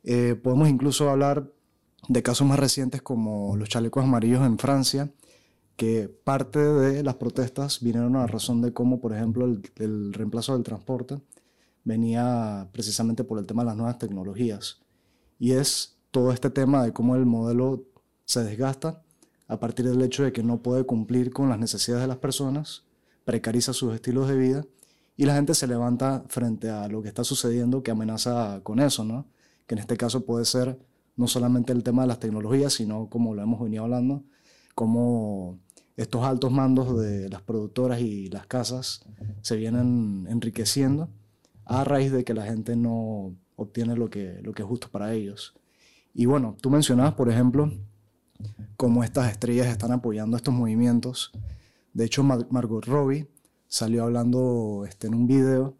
Eh, 0.03 0.35
podemos 0.41 0.69
incluso 0.69 1.09
hablar 1.09 1.51
de 2.11 2.23
casos 2.23 2.45
más 2.45 2.59
recientes 2.59 3.01
como 3.01 3.55
los 3.55 3.69
chalecos 3.69 4.03
amarillos 4.03 4.45
en 4.45 4.57
Francia, 4.57 5.09
que 5.77 6.09
parte 6.09 6.59
de 6.59 7.03
las 7.03 7.15
protestas 7.15 7.79
vinieron 7.81 8.17
a 8.17 8.27
razón 8.27 8.61
de 8.61 8.73
cómo, 8.73 8.99
por 8.99 9.13
ejemplo, 9.13 9.45
el, 9.45 10.13
reemplazo 10.13 10.53
del 10.53 10.63
transporte 10.63 11.21
venía 11.85 12.69
precisamente 12.73 13.23
por 13.23 13.39
el 13.39 13.45
tema 13.45 13.63
de 13.63 13.67
las 13.67 13.77
nuevas 13.77 13.97
tecnologías. 13.97 14.81
Y 15.39 15.53
es 15.53 15.97
todo 16.11 16.33
este 16.33 16.49
tema 16.49 16.83
de 16.83 16.91
cómo 16.91 17.15
el 17.15 17.25
modelo 17.25 17.85
se 18.25 18.43
desgasta 18.43 19.03
a 19.47 19.59
partir 19.59 19.87
del 19.87 20.01
hecho 20.01 20.23
de 20.23 20.33
que 20.33 20.43
no 20.43 20.61
puede 20.61 20.83
cumplir 20.83 21.31
con 21.31 21.49
las 21.49 21.59
necesidades 21.59 22.03
de 22.03 22.07
las 22.09 22.17
personas, 22.17 22.83
precariza 23.23 23.73
sus 23.73 23.93
estilos 23.93 24.27
de 24.27 24.35
vida 24.35 24.65
y 25.15 25.25
la 25.25 25.35
gente 25.35 25.55
se 25.55 25.65
levanta 25.65 26.25
frente 26.27 26.69
a 26.69 26.87
lo 26.89 27.01
que 27.01 27.07
está 27.07 27.23
sucediendo 27.23 27.83
que 27.83 27.91
amenaza 27.91 28.59
con 28.63 28.79
eso, 28.79 29.03
¿no? 29.03 29.27
Que 29.65 29.75
en 29.75 29.79
este 29.79 29.95
caso 29.97 30.25
puede 30.25 30.45
ser 30.45 30.77
no 31.15 31.27
solamente 31.27 31.73
el 31.73 31.83
tema 31.83 32.03
de 32.03 32.07
las 32.09 32.19
tecnologías, 32.19 32.73
sino 32.73 33.07
como 33.09 33.33
lo 33.35 33.41
hemos 33.41 33.61
venido 33.61 33.83
hablando, 33.83 34.23
como 34.75 35.59
estos 35.97 36.23
altos 36.23 36.51
mandos 36.51 36.99
de 36.99 37.29
las 37.29 37.41
productoras 37.41 37.99
y 38.01 38.27
las 38.29 38.47
casas 38.47 39.05
se 39.41 39.55
vienen 39.57 40.25
enriqueciendo 40.29 41.09
a 41.65 41.83
raíz 41.83 42.11
de 42.11 42.23
que 42.23 42.33
la 42.33 42.45
gente 42.45 42.75
no 42.75 43.35
obtiene 43.55 43.95
lo 43.95 44.09
que, 44.09 44.39
lo 44.41 44.53
que 44.53 44.63
es 44.63 44.67
justo 44.67 44.87
para 44.89 45.13
ellos. 45.13 45.53
Y 46.13 46.25
bueno, 46.25 46.55
tú 46.61 46.69
mencionabas, 46.69 47.13
por 47.13 47.29
ejemplo, 47.29 47.71
cómo 48.75 49.03
estas 49.03 49.29
estrellas 49.31 49.67
están 49.67 49.91
apoyando 49.91 50.35
estos 50.37 50.53
movimientos. 50.53 51.31
De 51.93 52.05
hecho, 52.05 52.23
Mar- 52.23 52.47
Margot 52.49 52.83
Robbie 52.85 53.27
salió 53.67 54.03
hablando 54.03 54.85
este, 54.87 55.07
en 55.07 55.13
un 55.13 55.27
video 55.27 55.75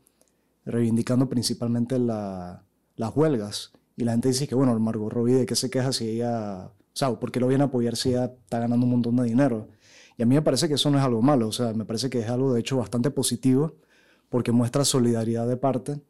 reivindicando 0.66 1.28
principalmente 1.28 1.98
la- 1.98 2.64
las 2.96 3.16
huelgas. 3.16 3.72
Y 3.98 4.04
la 4.04 4.14
gente 4.14 4.30
dice 4.30 4.48
que, 4.48 4.56
bueno, 4.56 4.78
Margot 4.80 5.12
Robbie, 5.12 5.36
¿de 5.36 5.46
qué 5.46 5.56
se 5.56 5.70
queja 5.70 5.92
si 5.92 6.10
ella... 6.10 6.66
O 6.68 6.96
sea, 6.96 7.12
¿por 7.20 7.32
qué 7.32 7.40
lo 7.40 7.48
viene 7.48 7.64
a 7.64 7.68
apoyar 7.68 7.96
si 7.96 8.10
ella 8.10 8.26
está 8.26 8.60
ganando 8.60 8.86
un 8.86 8.92
montón 8.92 9.16
de 9.18 9.24
dinero? 9.24 9.70
Y 10.18 10.24
a 10.24 10.26
mí 10.26 10.36
me 10.36 10.42
parece 10.42 10.68
que 10.68 10.74
eso 10.76 10.90
no 10.92 10.98
es 10.98 11.04
algo 11.04 11.22
malo. 11.22 11.48
O 11.48 11.52
sea, 11.52 11.74
me 11.74 11.86
parece 11.86 12.10
que 12.10 12.20
es 12.20 12.30
algo, 12.30 12.54
de 12.54 12.60
hecho, 12.60 12.78
bastante 12.78 13.12
positivo 13.12 13.76
porque 14.30 14.52
muestra 14.52 14.86
solidaridad 14.86 15.48
de 15.48 15.58
parte 15.58 16.02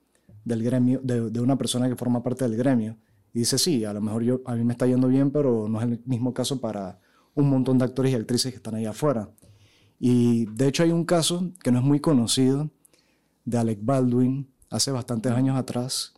del 0.45 0.63
gremio, 0.63 0.99
de, 1.03 1.29
de 1.29 1.39
una 1.39 1.57
persona 1.57 1.89
que 1.89 1.95
forma 1.95 2.23
parte 2.23 2.45
del 2.45 2.55
gremio. 2.55 2.97
Y 3.33 3.39
dice, 3.39 3.57
sí, 3.57 3.85
a 3.85 3.93
lo 3.93 4.01
mejor 4.01 4.23
yo, 4.23 4.41
a 4.45 4.55
mí 4.55 4.63
me 4.63 4.73
está 4.73 4.85
yendo 4.85 5.07
bien, 5.07 5.31
pero 5.31 5.67
no 5.67 5.79
es 5.79 5.85
el 5.85 6.01
mismo 6.05 6.33
caso 6.33 6.59
para 6.59 6.99
un 7.33 7.49
montón 7.49 7.77
de 7.77 7.85
actores 7.85 8.11
y 8.11 8.15
actrices 8.15 8.51
que 8.51 8.57
están 8.57 8.75
ahí 8.75 8.85
afuera. 8.85 9.29
Y 9.99 10.45
de 10.47 10.67
hecho 10.67 10.83
hay 10.83 10.91
un 10.91 11.05
caso 11.05 11.51
que 11.63 11.71
no 11.71 11.79
es 11.79 11.85
muy 11.85 11.99
conocido 11.99 12.69
de 13.45 13.57
Alec 13.57 13.79
Baldwin 13.81 14.51
hace 14.69 14.91
bastantes 14.91 15.31
años 15.31 15.57
atrás. 15.57 16.13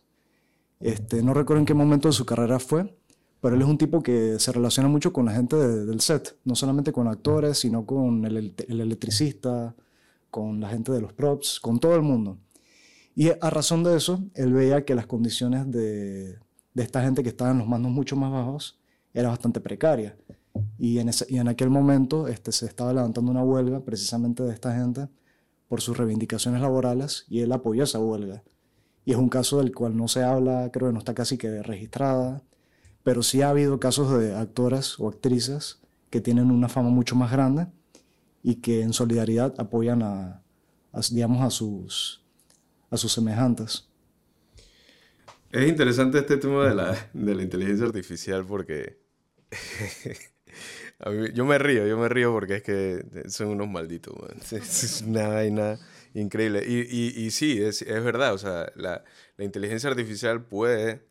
Este, 0.80 1.22
no 1.22 1.34
recuerdo 1.34 1.60
en 1.60 1.66
qué 1.66 1.74
momento 1.74 2.08
de 2.08 2.12
su 2.14 2.26
carrera 2.26 2.58
fue, 2.58 2.96
pero 3.40 3.56
él 3.56 3.62
es 3.62 3.68
un 3.68 3.78
tipo 3.78 4.02
que 4.02 4.38
se 4.38 4.52
relaciona 4.52 4.88
mucho 4.88 5.12
con 5.12 5.26
la 5.26 5.32
gente 5.32 5.56
de- 5.56 5.86
del 5.86 6.00
set, 6.00 6.36
no 6.44 6.54
solamente 6.54 6.92
con 6.92 7.08
actores, 7.08 7.58
sino 7.58 7.86
con 7.86 8.24
el, 8.24 8.54
el 8.68 8.80
electricista, 8.80 9.74
con 10.30 10.60
la 10.60 10.68
gente 10.68 10.92
de 10.92 11.00
los 11.00 11.12
props, 11.12 11.60
con 11.60 11.78
todo 11.80 11.94
el 11.94 12.02
mundo. 12.02 12.38
Y 13.14 13.30
a 13.30 13.50
razón 13.50 13.84
de 13.84 13.96
eso, 13.96 14.24
él 14.34 14.52
veía 14.52 14.84
que 14.84 14.94
las 14.94 15.06
condiciones 15.06 15.70
de, 15.70 16.38
de 16.74 16.82
esta 16.82 17.02
gente 17.02 17.22
que 17.22 17.28
estaba 17.30 17.52
en 17.52 17.58
los 17.58 17.68
mandos 17.68 17.92
mucho 17.92 18.16
más 18.16 18.32
bajos 18.32 18.78
era 19.14 19.28
bastante 19.30 19.60
precaria. 19.60 20.16
Y 20.78 20.98
en, 20.98 21.08
ese- 21.10 21.26
y 21.28 21.38
en 21.38 21.48
aquel 21.48 21.70
momento 21.70 22.28
este, 22.28 22.52
se 22.52 22.66
estaba 22.66 22.92
levantando 22.92 23.30
una 23.30 23.42
huelga 23.44 23.80
precisamente 23.84 24.42
de 24.42 24.52
esta 24.54 24.74
gente 24.76 25.08
por 25.68 25.80
sus 25.80 25.96
reivindicaciones 25.96 26.60
laborales 26.60 27.24
y 27.28 27.40
él 27.40 27.52
apoyó 27.52 27.84
esa 27.84 27.98
huelga. 28.00 28.42
Y 29.04 29.12
es 29.12 29.18
un 29.18 29.28
caso 29.28 29.58
del 29.58 29.74
cual 29.74 29.96
no 29.96 30.08
se 30.08 30.22
habla, 30.22 30.70
creo 30.72 30.88
que 30.88 30.92
no 30.94 30.98
está 30.98 31.14
casi 31.14 31.36
que 31.38 31.62
registrada, 31.62 32.42
pero 33.02 33.22
sí 33.22 33.42
ha 33.42 33.50
habido 33.50 33.78
casos 33.80 34.18
de 34.18 34.34
actoras 34.34 34.98
o 34.98 35.08
actrices 35.08 35.80
que 36.10 36.20
tienen 36.20 36.50
una 36.50 36.68
fama 36.68 36.90
mucho 36.90 37.16
más 37.16 37.30
grande 37.30 37.66
y 38.42 38.56
que 38.56 38.82
en 38.82 38.92
solidaridad 38.92 39.54
apoyan 39.58 40.02
a, 40.02 40.42
digamos, 41.10 41.42
a 41.42 41.50
sus, 41.50 42.22
a 42.90 42.96
sus 42.96 43.12
semejantes. 43.12 43.88
Es 45.50 45.68
interesante 45.68 46.18
este 46.18 46.36
tema 46.36 46.66
de 46.68 46.74
la, 46.74 47.10
de 47.12 47.34
la 47.34 47.42
inteligencia 47.42 47.86
artificial 47.86 48.44
porque 48.44 48.98
yo 51.34 51.44
me 51.44 51.58
río, 51.58 51.86
yo 51.86 51.98
me 51.98 52.08
río 52.08 52.32
porque 52.32 52.56
es 52.56 52.62
que 52.62 53.04
son 53.28 53.48
unos 53.48 53.68
malditos, 53.68 54.14
man. 54.20 54.36
Es 54.50 55.02
una 55.06 55.28
vaina 55.28 55.78
increíble. 56.14 56.64
Y, 56.66 56.80
y, 56.80 57.26
y 57.26 57.30
sí, 57.30 57.62
es, 57.62 57.82
es 57.82 58.04
verdad, 58.04 58.34
o 58.34 58.38
sea, 58.38 58.72
la, 58.76 59.04
la 59.36 59.44
inteligencia 59.44 59.90
artificial 59.90 60.44
puede 60.44 61.02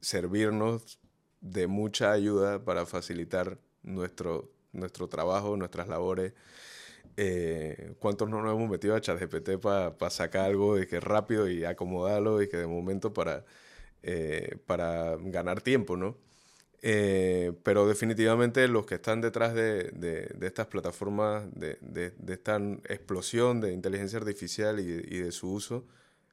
servirnos 0.00 0.98
de 1.40 1.66
mucha 1.66 2.12
ayuda 2.12 2.64
para 2.64 2.86
facilitar 2.86 3.58
nuestro, 3.82 4.52
nuestro 4.72 5.08
trabajo, 5.08 5.56
nuestras 5.56 5.88
labores. 5.88 6.34
Eh, 7.16 7.94
¿Cuántos 8.00 8.28
no 8.30 8.42
nos 8.42 8.54
hemos 8.56 8.70
metido 8.70 8.94
a 8.96 9.00
ChatGPT 9.00 9.58
para 9.60 10.10
sacar 10.10 10.46
algo 10.46 10.76
de 10.76 10.86
que 10.86 11.00
rápido 11.00 11.48
y 11.50 11.64
acomodarlo 11.64 12.42
y 12.42 12.48
que 12.48 12.58
de 12.58 12.66
momento 12.66 13.12
para, 13.12 13.44
eh, 14.02 14.58
para 14.66 15.16
ganar 15.18 15.62
tiempo, 15.62 15.96
¿no? 15.96 16.16
Eh, 16.84 17.52
pero 17.62 17.86
definitivamente 17.86 18.66
los 18.68 18.86
que 18.86 18.96
están 18.96 19.20
detrás 19.20 19.54
de, 19.54 19.84
de- 19.92 20.34
estas 20.46 20.66
plataformas, 20.66 21.44
de, 21.54 21.78
de- 21.80 22.12
esta 22.32 22.56
explosión 22.88 23.60
de 23.60 23.72
inteligencia 23.72 24.18
artificial 24.18 24.80
y, 24.80 24.84
de 25.20 25.32
su 25.32 25.52
uso, 25.52 25.86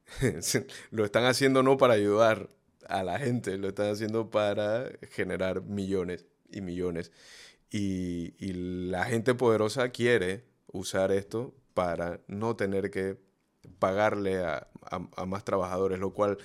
lo 0.92 1.06
están 1.06 1.26
haciendo 1.26 1.64
no 1.64 1.78
para 1.78 1.94
ayudar 1.94 2.50
a 2.88 3.04
la 3.04 3.20
gente, 3.20 3.58
lo 3.58 3.70
están 3.70 3.92
haciendo 3.92 4.30
para 4.30 4.90
generar 5.12 5.62
millones 5.64 6.26
y 6.52 6.62
millones. 6.62 7.12
Y 7.72 8.34
la 8.54 9.06
gente 9.06 9.36
poderosa 9.36 9.90
quiere 9.90 10.46
usar 10.72 11.12
esto 11.12 11.56
para 11.74 12.22
no 12.28 12.56
tener 12.56 12.90
que 12.92 13.18
pagarle 13.80 14.38
a, 14.43 14.67
a- 14.84 15.26
más 15.26 15.43
trabajadores, 15.45 16.00
lo 16.00 16.13
cual 16.13 16.38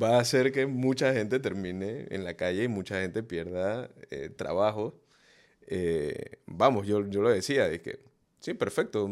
va 0.00 0.16
a 0.16 0.20
hacer 0.20 0.52
que 0.52 0.66
mucha 0.66 1.12
gente 1.12 1.40
termine 1.40 2.06
en 2.10 2.24
la 2.24 2.34
calle 2.34 2.64
y 2.64 2.68
mucha 2.68 3.00
gente 3.00 3.22
pierda 3.22 3.90
eh, 4.10 4.30
trabajo. 4.30 4.94
Eh, 5.66 6.38
vamos, 6.46 6.86
yo, 6.86 7.06
yo 7.08 7.22
lo 7.22 7.30
decía, 7.30 7.68
de 7.68 7.80
que 7.82 8.00
sí, 8.40 8.54
perfecto, 8.54 9.08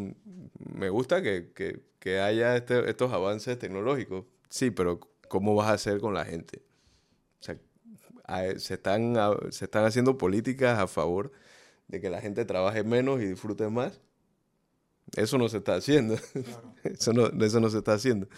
me 0.74 0.90
gusta 0.90 1.22
que, 1.22 1.52
que- 1.54 1.80
que 2.00 2.20
haya 2.20 2.56
este- 2.56 2.88
estos 2.90 3.12
avances 3.12 3.58
tecnológicos, 3.58 4.24
sí, 4.48 4.70
pero 4.70 5.00
¿cómo 5.28 5.54
vas 5.54 5.68
a 5.68 5.74
hacer 5.74 6.00
con 6.00 6.14
la 6.14 6.24
gente? 6.24 6.62
O 7.40 7.44
sea, 7.44 7.58
se 8.58 8.74
están, 8.74 9.14
se 9.50 9.64
están 9.66 9.84
haciendo 9.84 10.18
políticas 10.18 10.78
a 10.78 10.86
favor 10.86 11.32
de 11.88 12.00
que 12.00 12.10
la 12.10 12.20
gente 12.20 12.44
trabaje 12.44 12.84
menos 12.84 13.20
y 13.22 13.26
disfrute 13.26 13.68
más. 13.70 14.00
Eso 15.16 15.38
no 15.38 15.48
se 15.48 15.58
está 15.58 15.76
haciendo. 15.76 16.16
Eso 16.84 17.12
no, 17.12 17.26
eso 17.44 17.60
no 17.60 17.68
se 17.70 17.78
está 17.78 17.94
haciendo. 17.94 18.28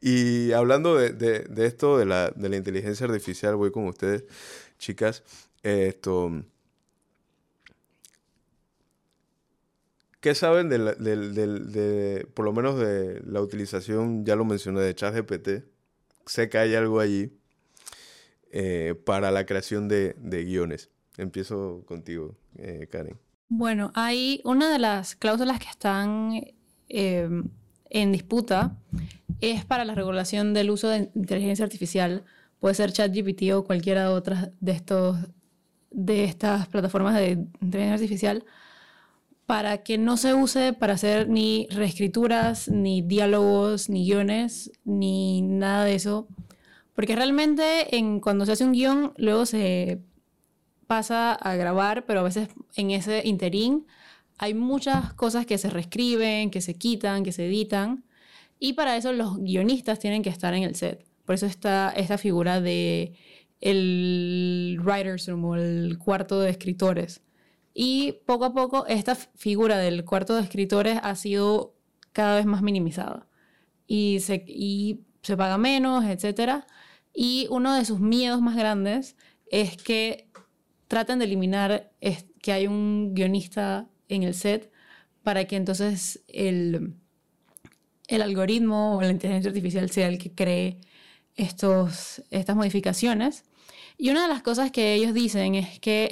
Y 0.00 0.52
hablando 0.52 0.96
de, 0.96 1.10
de- 1.12 1.40
de 1.40 1.66
esto, 1.66 1.98
de 1.98 2.06
la, 2.06 2.30
de 2.30 2.48
la 2.50 2.56
inteligencia 2.56 3.06
artificial, 3.06 3.56
voy 3.56 3.70
con 3.72 3.86
ustedes, 3.88 4.24
chicas. 4.78 5.24
Esto, 5.62 6.30
¿Qué 10.20 10.34
saben 10.34 10.68
de, 10.68 10.78
la- 10.78 10.94
de- 10.94 12.26
por 12.34 12.44
lo 12.44 12.52
menos 12.52 12.78
de 12.78 13.20
la 13.24 13.40
utilización, 13.40 14.24
ya 14.24 14.34
lo 14.36 14.44
mencioné, 14.44 14.80
de 14.80 14.94
ChatGPT? 14.94 15.48
Sé 16.26 16.48
que 16.48 16.58
hay 16.58 16.74
algo 16.74 17.00
allí 17.00 17.32
eh, 18.50 18.94
para 19.04 19.30
la 19.30 19.46
creación 19.46 19.88
de, 19.88 20.14
de 20.18 20.44
guiones. 20.44 20.90
Empiezo 21.16 21.82
contigo, 21.86 22.36
eh, 22.58 22.88
Karen. 22.90 23.18
Bueno, 23.48 23.92
hay 23.94 24.40
una 24.44 24.70
de 24.70 24.78
las 24.78 25.14
cláusulas 25.14 25.60
que 25.60 25.68
están 25.68 26.42
eh, 26.88 27.28
en 27.90 28.12
disputa 28.12 28.76
es 29.40 29.64
para 29.64 29.84
la 29.84 29.94
regulación 29.94 30.54
del 30.54 30.70
uso 30.70 30.88
de 30.88 31.10
inteligencia 31.14 31.64
artificial. 31.64 32.24
Puede 32.58 32.74
ser 32.74 32.92
ChatGPT 32.92 33.52
o 33.54 33.64
cualquiera 33.64 34.02
de 34.02 34.08
otras 34.08 34.50
de 34.60 34.72
estos 34.72 35.16
de 35.90 36.24
estas 36.24 36.66
plataformas 36.68 37.14
de 37.14 37.30
inteligencia 37.60 37.94
artificial 37.94 38.44
para 39.46 39.78
que 39.84 39.96
no 39.96 40.16
se 40.16 40.34
use 40.34 40.72
para 40.72 40.94
hacer 40.94 41.28
ni 41.28 41.68
reescrituras, 41.70 42.68
ni 42.68 43.00
diálogos, 43.02 43.88
ni 43.88 44.04
guiones, 44.04 44.72
ni 44.84 45.42
nada 45.42 45.84
de 45.84 45.94
eso. 45.94 46.26
Porque 46.94 47.14
realmente 47.14 47.96
en, 47.96 48.20
cuando 48.20 48.44
se 48.44 48.52
hace 48.52 48.64
un 48.64 48.72
guion, 48.72 49.12
luego 49.16 49.46
se 49.46 50.00
pasa 50.86 51.32
a 51.32 51.56
grabar, 51.56 52.06
pero 52.06 52.20
a 52.20 52.24
veces 52.24 52.48
en 52.76 52.90
ese 52.90 53.22
interín 53.24 53.86
hay 54.38 54.54
muchas 54.54 55.14
cosas 55.14 55.46
que 55.46 55.58
se 55.58 55.70
reescriben, 55.70 56.50
que 56.50 56.60
se 56.60 56.74
quitan, 56.74 57.24
que 57.24 57.32
se 57.32 57.46
editan. 57.46 58.04
Y 58.58 58.74
para 58.74 58.96
eso 58.96 59.12
los 59.12 59.38
guionistas 59.38 59.98
tienen 59.98 60.22
que 60.22 60.30
estar 60.30 60.54
en 60.54 60.62
el 60.62 60.74
set. 60.74 61.06
Por 61.24 61.34
eso 61.34 61.46
está 61.46 61.92
esta 61.96 62.18
figura 62.18 62.60
de 62.60 63.14
el 63.60 64.78
writer's 64.82 65.26
room 65.28 65.44
o 65.44 65.56
el 65.56 65.98
cuarto 65.98 66.40
de 66.40 66.50
escritores. 66.50 67.22
Y 67.74 68.12
poco 68.26 68.46
a 68.46 68.54
poco 68.54 68.86
esta 68.86 69.14
figura 69.14 69.78
del 69.78 70.04
cuarto 70.04 70.34
de 70.34 70.42
escritores 70.42 70.98
ha 71.02 71.14
sido 71.16 71.74
cada 72.12 72.36
vez 72.36 72.46
más 72.46 72.62
minimizada. 72.62 73.26
Y 73.86 74.20
se, 74.20 74.44
y 74.46 75.00
se 75.22 75.36
paga 75.36 75.58
menos, 75.58 76.04
etc. 76.04 76.64
Y 77.14 77.46
uno 77.50 77.74
de 77.74 77.84
sus 77.84 78.00
miedos 78.00 78.40
más 78.40 78.56
grandes 78.56 79.16
es 79.50 79.76
que 79.76 80.25
traten 80.88 81.18
de 81.18 81.24
eliminar 81.24 81.90
que 82.40 82.52
hay 82.52 82.66
un 82.66 83.14
guionista 83.14 83.88
en 84.08 84.22
el 84.22 84.34
set 84.34 84.70
para 85.22 85.46
que 85.46 85.56
entonces 85.56 86.22
el, 86.28 86.94
el 88.08 88.22
algoritmo 88.22 88.96
o 88.96 89.02
la 89.02 89.10
inteligencia 89.10 89.48
artificial 89.48 89.90
sea 89.90 90.08
el 90.08 90.18
que 90.18 90.32
cree 90.32 90.78
estos, 91.34 92.22
estas 92.30 92.56
modificaciones. 92.56 93.44
Y 93.98 94.10
una 94.10 94.22
de 94.22 94.28
las 94.28 94.42
cosas 94.42 94.70
que 94.70 94.94
ellos 94.94 95.14
dicen 95.14 95.54
es 95.54 95.80
que 95.80 96.08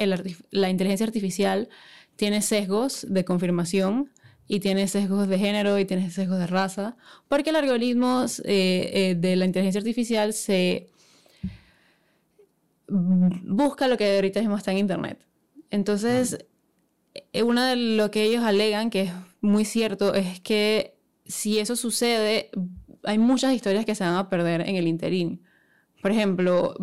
la 0.51 0.71
inteligencia 0.71 1.07
artificial 1.07 1.69
tiene 2.17 2.43
sesgos 2.43 3.07
de 3.09 3.25
confirmación 3.25 4.11
y 4.47 4.61
tiene 4.61 4.89
sesgos 4.89 5.29
de 5.29 5.39
género 5.39 5.79
y 5.79 5.85
tiene 5.85 6.11
sesgos 6.11 6.39
de 6.39 6.47
raza, 6.47 6.97
porque 7.29 7.51
el 7.51 7.57
algoritmo 7.57 8.27
eh, 8.45 8.91
eh, 8.95 9.15
de 9.19 9.37
la 9.37 9.47
inteligencia 9.47 9.79
artificial 9.79 10.33
se 10.33 10.89
busca 12.89 13.89
lo 13.89 13.97
que 13.97 14.17
ahorita 14.17 14.41
mismo 14.41 14.57
está 14.57 14.73
en 14.73 14.79
Internet. 14.79 15.27
Entonces, 15.71 16.47
eh, 17.15 17.43
una 17.43 17.71
de 17.71 17.77
lo 17.77 18.11
que 18.11 18.25
ellos 18.25 18.45
alegan, 18.45 18.91
que 18.91 19.03
es 19.03 19.13
muy 19.41 19.65
cierto, 19.65 20.15
es 20.15 20.41
que 20.41 20.97
si 21.27 21.59
eso 21.59 21.77
sucede, 21.77 22.51
hay 23.05 23.19
muchas 23.19 23.53
historias 23.53 23.85
que 23.85 23.95
se 23.95 24.05
van 24.05 24.15
a 24.15 24.29
perder 24.29 24.63
en 24.63 24.77
el 24.77 24.87
interín. 24.87 25.43
Por 26.03 26.11
ejemplo, 26.11 26.75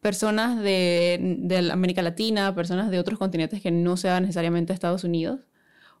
personas 0.00 0.60
de, 0.60 1.70
América 1.72 2.02
Latina, 2.02 2.54
personas 2.54 2.90
de 2.90 2.98
otros 2.98 3.18
continentes 3.18 3.62
que 3.62 3.70
no 3.70 3.96
sean 3.96 4.22
necesariamente 4.22 4.72
Estados 4.72 5.04
Unidos 5.04 5.40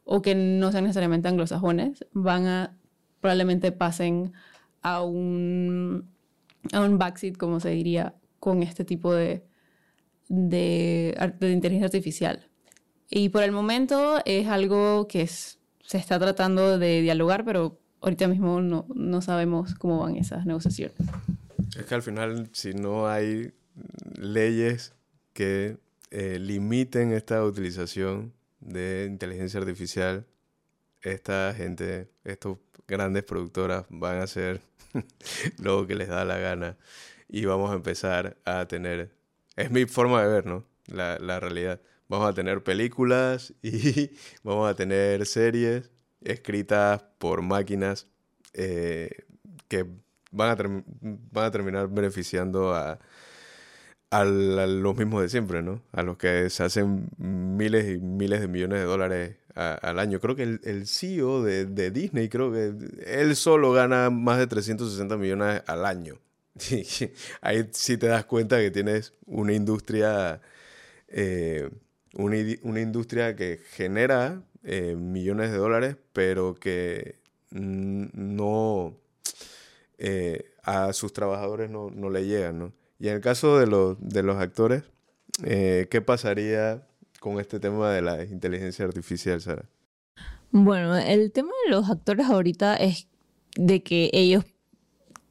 o 0.04 0.20
que 0.20 0.34
no 0.34 0.70
sean 0.72 0.84
necesariamente 0.84 1.28
anglosajones, 1.28 2.04
van 2.12 2.46
a, 2.46 2.76
probablemente 3.20 3.72
pasen 3.72 4.32
a 4.82 5.02
un, 5.02 6.10
a 6.72 6.80
un 6.82 6.98
backseat, 6.98 7.36
como 7.36 7.60
se 7.60 7.70
diría, 7.70 8.14
con 8.44 8.62
este 8.62 8.84
tipo 8.84 9.14
de, 9.14 9.42
de, 10.28 11.16
de 11.40 11.50
inteligencia 11.50 11.86
artificial. 11.86 12.46
Y 13.08 13.30
por 13.30 13.42
el 13.42 13.52
momento 13.52 14.18
es 14.26 14.46
algo 14.48 15.08
que 15.08 15.22
es- 15.22 15.58
se 15.82 15.96
está 15.96 16.18
tratando 16.18 16.78
de 16.78 17.00
dialogar, 17.00 17.44
pero 17.46 17.80
ahorita 18.02 18.28
mismo 18.28 18.60
no, 18.60 18.86
no 18.94 19.22
sabemos 19.22 19.74
cómo 19.76 20.00
van 20.00 20.16
esas 20.16 20.44
negociaciones. 20.44 20.96
Es 21.74 21.86
que 21.86 21.94
al 21.94 22.02
final, 22.02 22.50
si 22.52 22.74
no 22.74 23.08
hay 23.08 23.52
leyes 24.18 24.92
que 25.32 25.78
eh, 26.10 26.38
limiten 26.38 27.12
esta 27.12 27.42
utilización 27.44 28.34
de 28.60 29.06
inteligencia 29.10 29.58
artificial, 29.60 30.26
esta 31.02 31.54
gente, 31.56 32.08
estos 32.24 32.58
grandes 32.86 33.24
productoras 33.24 33.86
van 33.88 34.18
a 34.18 34.24
hacer 34.24 34.60
lo 35.58 35.86
que 35.86 35.94
les 35.94 36.08
da 36.08 36.26
la 36.26 36.36
gana 36.38 36.76
y 37.34 37.46
vamos 37.46 37.72
a 37.72 37.74
empezar 37.74 38.36
a 38.44 38.68
tener, 38.68 39.10
es 39.56 39.68
mi 39.72 39.86
forma 39.86 40.22
de 40.22 40.28
ver, 40.28 40.46
¿no? 40.46 40.64
La, 40.86 41.18
la 41.18 41.40
realidad. 41.40 41.80
Vamos 42.08 42.28
a 42.28 42.32
tener 42.32 42.62
películas 42.62 43.52
y 43.62 44.12
vamos 44.44 44.70
a 44.70 44.76
tener 44.76 45.26
series 45.26 45.90
escritas 46.22 47.02
por 47.18 47.42
máquinas 47.42 48.06
eh, 48.52 49.10
que 49.66 49.84
van 50.30 50.50
a, 50.50 50.82
van 51.32 51.44
a 51.46 51.50
terminar 51.50 51.88
beneficiando 51.88 52.72
a, 52.72 53.00
a 54.10 54.24
los 54.24 54.96
mismos 54.96 55.22
de 55.22 55.28
siempre, 55.28 55.60
¿no? 55.60 55.82
A 55.90 56.04
los 56.04 56.16
que 56.16 56.48
se 56.50 56.62
hacen 56.62 57.08
miles 57.18 57.96
y 57.96 57.98
miles 57.98 58.42
de 58.42 58.46
millones 58.46 58.78
de 58.78 58.84
dólares 58.84 59.36
al 59.56 59.98
año. 59.98 60.20
Creo 60.20 60.36
que 60.36 60.44
el, 60.44 60.60
el 60.62 60.86
CEO 60.86 61.42
de, 61.42 61.66
de 61.66 61.90
Disney, 61.90 62.28
creo 62.28 62.52
que 62.52 62.74
él 63.06 63.34
solo 63.34 63.72
gana 63.72 64.10
más 64.10 64.38
de 64.38 64.46
360 64.46 65.16
millones 65.16 65.62
al 65.66 65.84
año. 65.84 66.20
Ahí 67.40 67.68
sí 67.72 67.96
te 67.96 68.06
das 68.06 68.24
cuenta 68.24 68.58
que 68.58 68.70
tienes 68.70 69.12
una 69.26 69.52
industria, 69.52 70.40
eh, 71.08 71.70
una, 72.14 72.80
industria 72.80 73.34
que 73.34 73.60
genera 73.70 74.42
eh, 74.62 74.94
millones 74.96 75.50
de 75.50 75.56
dólares, 75.56 75.96
pero 76.12 76.54
que 76.54 77.18
no 77.50 78.96
eh, 79.98 80.52
a 80.62 80.92
sus 80.92 81.12
trabajadores 81.12 81.70
no, 81.70 81.90
no 81.90 82.10
le 82.10 82.26
llegan, 82.26 82.58
¿no? 82.58 82.72
Y 82.98 83.08
en 83.08 83.14
el 83.14 83.20
caso 83.20 83.58
de 83.58 83.66
los, 83.66 83.96
de 84.00 84.22
los 84.22 84.36
actores, 84.36 84.84
¿qué 85.42 86.02
pasaría 86.04 86.86
con 87.20 87.40
este 87.40 87.58
tema 87.58 87.92
de 87.92 88.02
la 88.02 88.24
inteligencia 88.24 88.84
artificial, 88.84 89.40
Sara? 89.40 89.64
Bueno, 90.56 90.96
el 90.96 91.32
tema 91.32 91.50
de 91.64 91.72
los 91.72 91.90
actores 91.90 92.26
ahorita 92.26 92.76
es 92.76 93.08
de 93.56 93.82
que 93.82 94.08
ellos, 94.12 94.44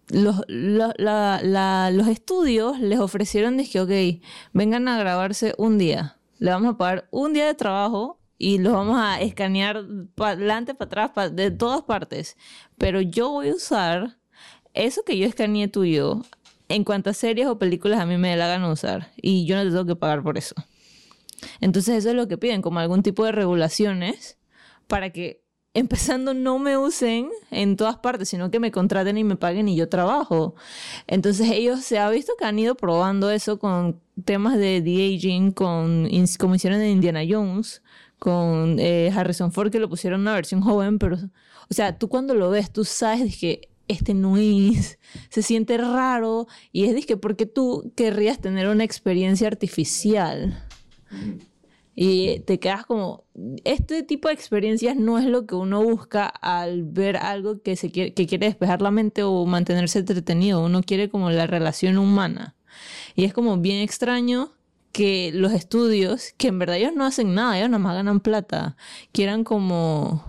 los, 0.10 0.42
los 0.48 2.08
estudios 2.08 2.80
les 2.80 3.00
ofrecieron, 3.00 3.58
dije, 3.58 3.80
ok, 3.80 4.24
vengan 4.54 4.88
a 4.88 4.98
grabarse 4.98 5.54
un 5.58 5.78
día, 5.78 6.18
le 6.40 6.52
vamos 6.52 6.74
a 6.74 6.78
pagar 6.78 7.08
un 7.12 7.34
día 7.34 7.46
de 7.46 7.54
trabajo 7.54 8.20
y 8.38 8.58
los 8.58 8.74
vamos 8.74 9.00
a 9.00 9.22
escanear 9.22 9.86
para 10.16 10.32
adelante, 10.32 10.76
para 10.76 11.06
atrás, 11.06 11.36
de 11.36 11.52
todas 11.52 11.84
partes. 11.84 12.36
Pero 12.78 13.00
yo 13.00 13.30
voy 13.30 13.50
a 13.50 13.56
usar 13.56 14.18
eso 14.74 15.04
que 15.04 15.18
yo 15.18 15.26
escaneé 15.26 15.68
tuyo 15.68 16.22
en 16.68 16.84
cuantas 16.84 17.18
series 17.18 17.48
o 17.48 17.60
películas 17.60 18.00
a 18.00 18.06
mí 18.06 18.18
me 18.18 18.36
la 18.36 18.48
gana 18.48 18.72
usar 18.72 19.12
y 19.16 19.46
yo 19.46 19.56
no 19.56 19.64
te 19.64 19.70
tengo 19.70 19.86
que 19.86 19.96
pagar 19.96 20.24
por 20.24 20.38
eso. 20.38 20.56
Entonces 21.62 21.98
eso 21.98 22.10
es 22.10 22.16
lo 22.16 22.28
que 22.28 22.38
piden, 22.38 22.62
como 22.62 22.80
algún 22.80 23.04
tipo 23.04 23.26
de 23.26 23.32
regulaciones 23.32 24.38
para 24.88 25.12
que 25.12 25.43
empezando 25.74 26.34
no 26.34 26.60
me 26.60 26.78
usen 26.78 27.30
en 27.52 27.76
todas 27.76 27.98
partes, 27.98 28.30
sino 28.30 28.52
que 28.52 28.60
me 28.60 28.72
contraten 28.72 29.18
y 29.18 29.24
me 29.24 29.36
paguen 29.36 29.68
y 29.68 29.76
yo 29.76 29.90
trabajo. 29.90 30.56
Entonces 31.08 31.50
ellos 31.52 31.84
se 31.84 32.00
ha 32.00 32.10
visto 32.10 32.34
que 32.38 32.46
han 32.46 32.60
ido 32.60 32.76
probando 32.76 33.32
eso 33.32 33.60
con 33.60 34.00
temas 34.24 34.58
de 34.58 34.82
de 34.82 35.16
aging, 35.16 35.52
con 35.52 36.10
como 36.40 36.56
hicieron 36.56 36.82
en 36.82 36.92
Indiana 36.92 37.22
Jones, 37.28 37.82
con 38.20 38.78
eh, 38.80 39.12
Harrison 39.16 39.52
Ford 39.52 39.72
que 39.72 39.80
lo 39.80 39.90
pusieron 39.90 40.22
una 40.22 40.34
versión 40.34 40.62
joven, 40.62 41.00
pero 41.00 41.18
o 41.70 41.74
sea, 41.74 41.98
tú 41.98 42.08
cuando 42.08 42.36
lo 42.36 42.50
ves, 42.50 42.72
tú 42.72 42.86
sabes 42.86 43.38
que 43.38 43.70
este 43.88 44.14
no 44.14 44.38
es, 44.38 45.00
se 45.30 45.42
siente 45.42 45.78
raro 45.78 46.48
y 46.72 46.86
es 46.86 47.06
que 47.06 47.18
porque 47.18 47.46
tú 47.46 47.92
querrías 47.96 48.40
tener 48.40 48.68
una 48.68 48.84
experiencia 48.84 49.48
artificial. 49.48 50.64
Y 51.96 52.40
te 52.42 52.60
quedas 52.60 52.86
como, 52.86 53.26
este 53.64 54.04
tipo 54.04 54.28
de 54.28 54.34
experiencias 54.34 54.96
no 54.96 55.20
es 55.20 55.26
lo 55.26 55.46
que 55.46 55.56
uno 55.56 55.84
busca 55.84 56.26
al 56.26 56.84
ver 56.84 57.18
algo 57.18 57.62
que, 57.62 57.76
se 57.76 57.92
quiere, 57.92 58.14
que 58.14 58.26
quiere 58.26 58.48
despejar 58.48 58.82
la 58.82 58.92
mente 58.92 59.24
o 59.24 59.46
mantenerse 59.46 60.00
entretenido. 60.00 60.64
Uno 60.64 60.82
quiere 60.82 61.10
como 61.10 61.30
la 61.30 61.46
relación 61.46 61.98
humana. 61.98 62.56
Y 63.16 63.26
es 63.26 63.34
como 63.34 63.58
bien 63.58 63.82
extraño 63.82 64.54
que 64.92 65.32
los 65.34 65.54
estudios, 65.54 66.34
que 66.38 66.48
en 66.48 66.60
verdad 66.60 66.78
ellos 66.78 66.94
no 66.96 67.06
hacen 67.06 67.34
nada, 67.34 67.58
ellos 67.58 67.70
nada 67.70 67.84
más 67.84 67.96
ganan 67.96 68.20
plata, 68.20 68.78
quieran 69.12 69.44
como 69.44 70.24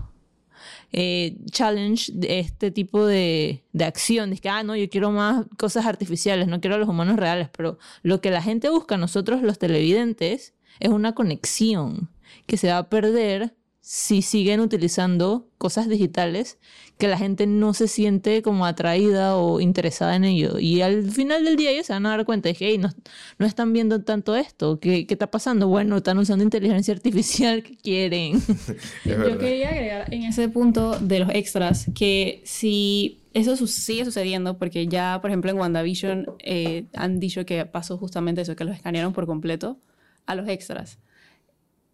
eh, 0.91 1.37
challenge 1.51 2.11
este 2.21 2.71
tipo 2.71 3.05
de, 3.05 3.63
de 3.73 3.85
acción. 3.85 4.29
Dice 4.29 4.41
que, 4.41 4.49
ah, 4.49 4.63
no, 4.63 4.75
yo 4.75 4.89
quiero 4.89 5.11
más 5.11 5.45
cosas 5.57 5.85
artificiales, 5.85 6.47
no 6.47 6.61
quiero 6.61 6.77
los 6.77 6.89
humanos 6.89 7.17
reales, 7.17 7.49
pero 7.55 7.77
lo 8.01 8.21
que 8.21 8.31
la 8.31 8.41
gente 8.41 8.69
busca, 8.69 8.97
nosotros 8.97 9.41
los 9.41 9.59
televidentes, 9.59 10.53
es 10.79 10.89
una 10.89 11.13
conexión 11.13 12.09
que 12.45 12.57
se 12.57 12.69
va 12.69 12.77
a 12.77 12.89
perder 12.89 13.55
si 13.87 14.23
siguen 14.23 14.61
utilizando 14.61 15.47
cosas 15.59 15.87
digitales 15.87 16.57
que 16.97 17.07
la 17.07 17.19
gente 17.19 17.45
no 17.45 17.75
se 17.75 17.87
siente 17.87 18.41
como 18.41 18.65
atraída 18.65 19.35
o 19.35 19.59
interesada 19.59 20.15
en 20.15 20.23
ello. 20.23 20.57
Y 20.57 20.81
al 20.81 21.11
final 21.11 21.45
del 21.45 21.55
día 21.55 21.69
ellos 21.69 21.85
se 21.85 21.93
van 21.93 22.07
a 22.07 22.09
dar 22.09 22.25
cuenta 22.25 22.49
de 22.49 22.55
que 22.55 22.75
no, 22.79 22.89
no, 23.37 23.45
están 23.45 23.73
viendo 23.73 24.01
tanto 24.01 24.35
esto. 24.35 24.79
¿Qué, 24.79 25.05
¿Qué, 25.05 25.13
está 25.13 25.29
pasando? 25.29 25.67
Bueno, 25.67 25.97
están 25.97 26.17
usando 26.17 26.43
inteligencia 26.43 26.95
artificial 26.95 27.61
que 27.61 27.77
quieren. 27.77 28.41
Yo 29.05 29.37
quería 29.37 29.69
agregar 29.69 30.11
en 30.11 30.23
ese 30.23 30.49
punto 30.49 30.97
de 30.97 31.19
los 31.19 31.29
extras 31.29 31.85
que 31.93 32.41
si 32.43 33.19
eso 33.35 33.55
sigue 33.67 34.03
sucediendo, 34.03 34.57
porque 34.57 34.87
ya, 34.87 35.19
por 35.21 35.29
ejemplo, 35.29 35.51
en 35.51 35.59
WandaVision 35.59 36.25
eh, 36.39 36.85
han 36.95 37.19
dicho 37.19 37.45
que 37.45 37.65
pasó 37.67 37.99
justamente 37.99 38.41
eso, 38.41 38.55
que 38.55 38.63
los 38.63 38.75
escanearon 38.75 39.13
por 39.13 39.27
completo 39.27 39.77
a 40.25 40.35
los 40.35 40.47
extras 40.47 40.99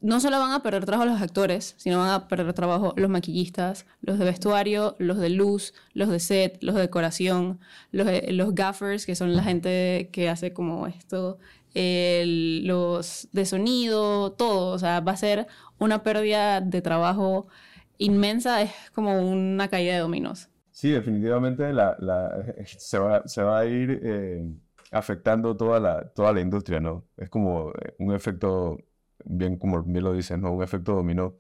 no 0.02 0.20
solo 0.20 0.40
van 0.40 0.52
a 0.52 0.64
perder 0.64 0.86
trabajo 0.86 1.10
los 1.10 1.22
actores, 1.22 1.76
sino 1.78 2.00
van 2.00 2.10
a 2.10 2.28
perder 2.28 2.54
trabajo 2.54 2.94
los 2.98 3.10
maquillistas, 3.10 3.86
los 4.02 4.18
de 4.18 4.26
vestuario, 4.26 4.96
los 4.98 5.20
de 5.20 5.30
luz, 5.30 5.74
los 5.94 6.10
de 6.10 6.20
set, 6.20 6.58
los 6.62 6.76
de 6.76 6.82
decoración, 6.82 7.60
los, 7.92 8.08
los 8.30 8.56
gaffers, 8.56 9.06
que 9.06 9.16
son 9.16 9.36
la 9.36 9.44
gente 9.44 10.10
que 10.12 10.28
hace 10.28 10.54
como 10.54 10.88
esto, 10.88 11.38
los 11.74 13.30
de 13.32 13.46
sonido, 13.46 14.32
todo. 14.34 14.74
O 14.74 14.80
sea, 14.80 15.02
va 15.02 15.12
a 15.12 15.18
ser 15.18 15.48
una 15.78 16.02
pérdida 16.02 16.62
de 16.62 16.82
trabajo 16.82 17.48
inmensa, 18.00 18.62
es 18.64 18.72
como 18.94 19.22
una 19.22 19.68
caída 19.68 19.94
de 19.94 20.00
dominos. 20.00 20.50
Sí, 20.72 20.90
definitivamente 20.90 21.72
la, 21.74 21.96
se, 22.66 22.98
va, 22.98 23.28
se, 23.28 23.44
va, 23.44 23.60
a 23.60 23.66
ir 23.68 24.00
eh, 24.04 24.50
afectando 24.92 25.56
toda 25.58 25.80
la, 25.80 26.10
toda 26.14 26.34
la 26.34 26.42
industria, 26.42 26.80
¿no? 26.80 27.06
Es 27.18 27.30
como 27.30 27.72
eh, 27.72 27.96
un 28.00 28.14
efecto 28.14 28.78
bien 29.26 29.58
como 29.58 29.84
bien 29.84 30.04
lo 30.04 30.14
dices, 30.14 30.38
¿no? 30.40 30.52
Un 30.52 30.64
efecto 30.64 30.94
dominó 30.96 31.38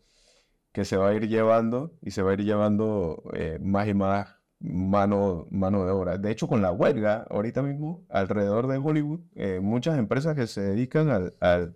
que 0.71 0.85
se 0.85 0.97
va 0.97 1.09
a 1.09 1.13
ir 1.13 1.27
llevando 1.27 1.93
y 2.01 2.11
se 2.11 2.21
va 2.21 2.31
a 2.31 2.33
ir 2.33 2.43
llevando 2.43 3.23
eh, 3.33 3.59
más 3.61 3.87
y 3.87 3.93
más 3.93 4.35
mano, 4.59 5.47
mano 5.51 5.85
de 5.85 5.91
obra. 5.91 6.17
De 6.17 6.31
hecho, 6.31 6.47
con 6.47 6.61
la 6.61 6.71
huelga, 6.71 7.25
ahorita 7.29 7.61
mismo, 7.63 8.05
alrededor 8.09 8.67
de 8.67 8.77
Hollywood, 8.77 9.21
eh, 9.35 9.59
muchas 9.61 9.97
empresas 9.99 10.35
que 10.35 10.47
se 10.47 10.61
dedican 10.61 11.09
al, 11.39 11.75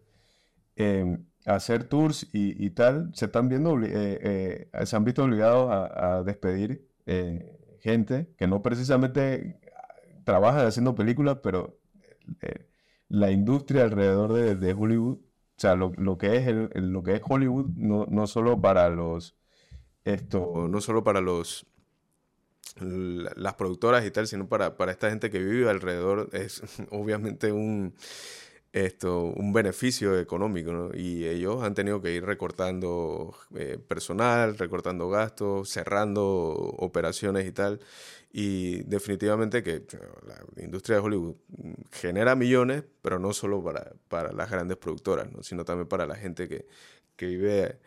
em, 0.75 1.25
a 1.45 1.55
hacer 1.55 1.83
tours 1.85 2.27
y, 2.33 2.69
tal, 2.71 3.11
se 3.13 3.25
están 3.25 3.49
viendo, 3.49 3.77
eh, 3.83 4.69
se 4.85 4.95
han 4.95 5.05
visto 5.05 5.23
obligados 5.23 5.69
a, 5.71 6.23
despedir 6.23 6.87
gente 7.79 8.33
que 8.37 8.47
no 8.47 8.61
precisamente 8.63 9.59
trabaja 10.25 10.67
haciendo 10.67 10.95
películas, 10.95 11.37
pero 11.41 11.79
la 13.07 13.31
industria 13.31 13.83
alrededor 13.83 14.33
de, 14.33 14.55
de 14.55 14.73
Hollywood 14.73 15.19
o 15.57 15.61
sea, 15.61 15.75
lo, 15.75 15.93
lo 15.95 16.17
que 16.17 16.35
es 16.35 16.47
el, 16.47 16.69
lo 16.73 17.01
que 17.01 17.13
es 17.15 17.21
Hollywood, 17.23 17.67
no, 17.77 18.05
no 18.09 18.27
solo 18.27 18.59
para 18.59 18.89
los 18.89 19.37
esto, 20.03 20.67
no 20.69 20.81
solo 20.81 21.03
para 21.03 21.21
los 21.21 21.65
las 22.77 23.53
productoras 23.53 24.05
y 24.05 24.11
tal, 24.11 24.27
sino 24.27 24.49
para, 24.49 24.75
para 24.75 24.91
esta 24.91 25.09
gente 25.09 25.29
que 25.29 25.39
vive 25.39 25.69
alrededor, 25.69 26.29
es 26.33 26.61
obviamente 26.91 27.53
un 27.53 27.95
esto, 28.75 29.23
un 29.23 29.53
beneficio 29.53 30.19
económico. 30.19 30.91
Y 30.93 31.25
ellos 31.27 31.63
han 31.63 31.73
tenido 31.73 32.01
que 32.01 32.13
ir 32.13 32.25
recortando 32.25 33.33
eh, 33.55 33.77
personal, 33.79 34.57
recortando 34.57 35.09
gastos, 35.09 35.69
cerrando 35.69 36.23
operaciones 36.77 37.47
y 37.47 37.51
tal. 37.53 37.79
Y 38.33 38.83
definitivamente 38.83 39.63
que 39.63 39.85
la 40.27 40.63
industria 40.63 40.97
de 40.97 41.03
Hollywood 41.03 41.35
genera 41.93 42.35
millones, 42.35 42.83
pero 43.01 43.17
no 43.17 43.31
solo 43.31 43.63
para, 43.63 43.93
para 44.09 44.33
las 44.33 44.51
grandes 44.51 44.75
productoras, 44.77 45.31
¿no? 45.31 45.41
sino 45.41 45.63
también 45.63 45.87
para 45.87 46.05
la 46.05 46.15
gente 46.15 46.49
que, 46.49 46.67
que 47.15 47.27
vive 47.27 47.79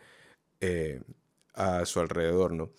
eh, 0.61 1.01
a 1.53 1.85
su 1.85 1.99
alrededor. 1.99 2.53
¿no? 2.53 2.71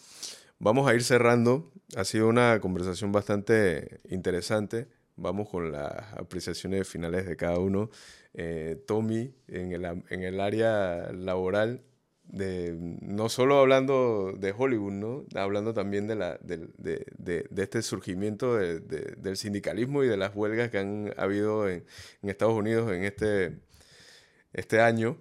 Vamos 0.59 0.88
a 0.88 0.94
ir 0.94 1.05
cerrando. 1.05 1.70
Ha 1.96 2.05
sido 2.05 2.29
una 2.29 2.59
conversación 2.61 3.12
bastante 3.12 4.01
interesante. 4.09 4.88
Vamos 5.21 5.51
con 5.51 5.71
las 5.71 6.15
apreciaciones 6.15 6.89
finales 6.89 7.27
de 7.27 7.37
cada 7.37 7.59
uno. 7.59 7.91
Eh, 8.33 8.83
Tommy, 8.87 9.35
en 9.49 9.73
el, 9.73 9.85
en 9.85 10.23
el 10.23 10.41
área 10.41 11.13
laboral, 11.13 11.83
de, 12.25 12.75
no 12.79 13.29
solo 13.29 13.59
hablando 13.59 14.33
de 14.39 14.55
Hollywood, 14.57 14.93
¿no? 14.93 15.27
hablando 15.35 15.75
también 15.75 16.07
de, 16.07 16.17
la, 16.17 16.39
de, 16.41 16.69
de, 16.79 17.63
este 17.63 17.83
surgimiento 17.83 18.57
del 18.57 19.37
sindicalismo 19.37 20.05
y 20.05 20.09
de 20.09 20.17
las 20.17 20.35
huelgas 20.35 20.71
que 20.71 20.79
han 20.79 21.13
habido 21.19 21.69
en, 21.69 21.85
en, 22.23 22.31
Estados 22.31 22.55
Unidos 22.55 22.91
en 22.91 23.05
este, 23.05 23.59
este 24.55 24.81
año. 24.81 25.19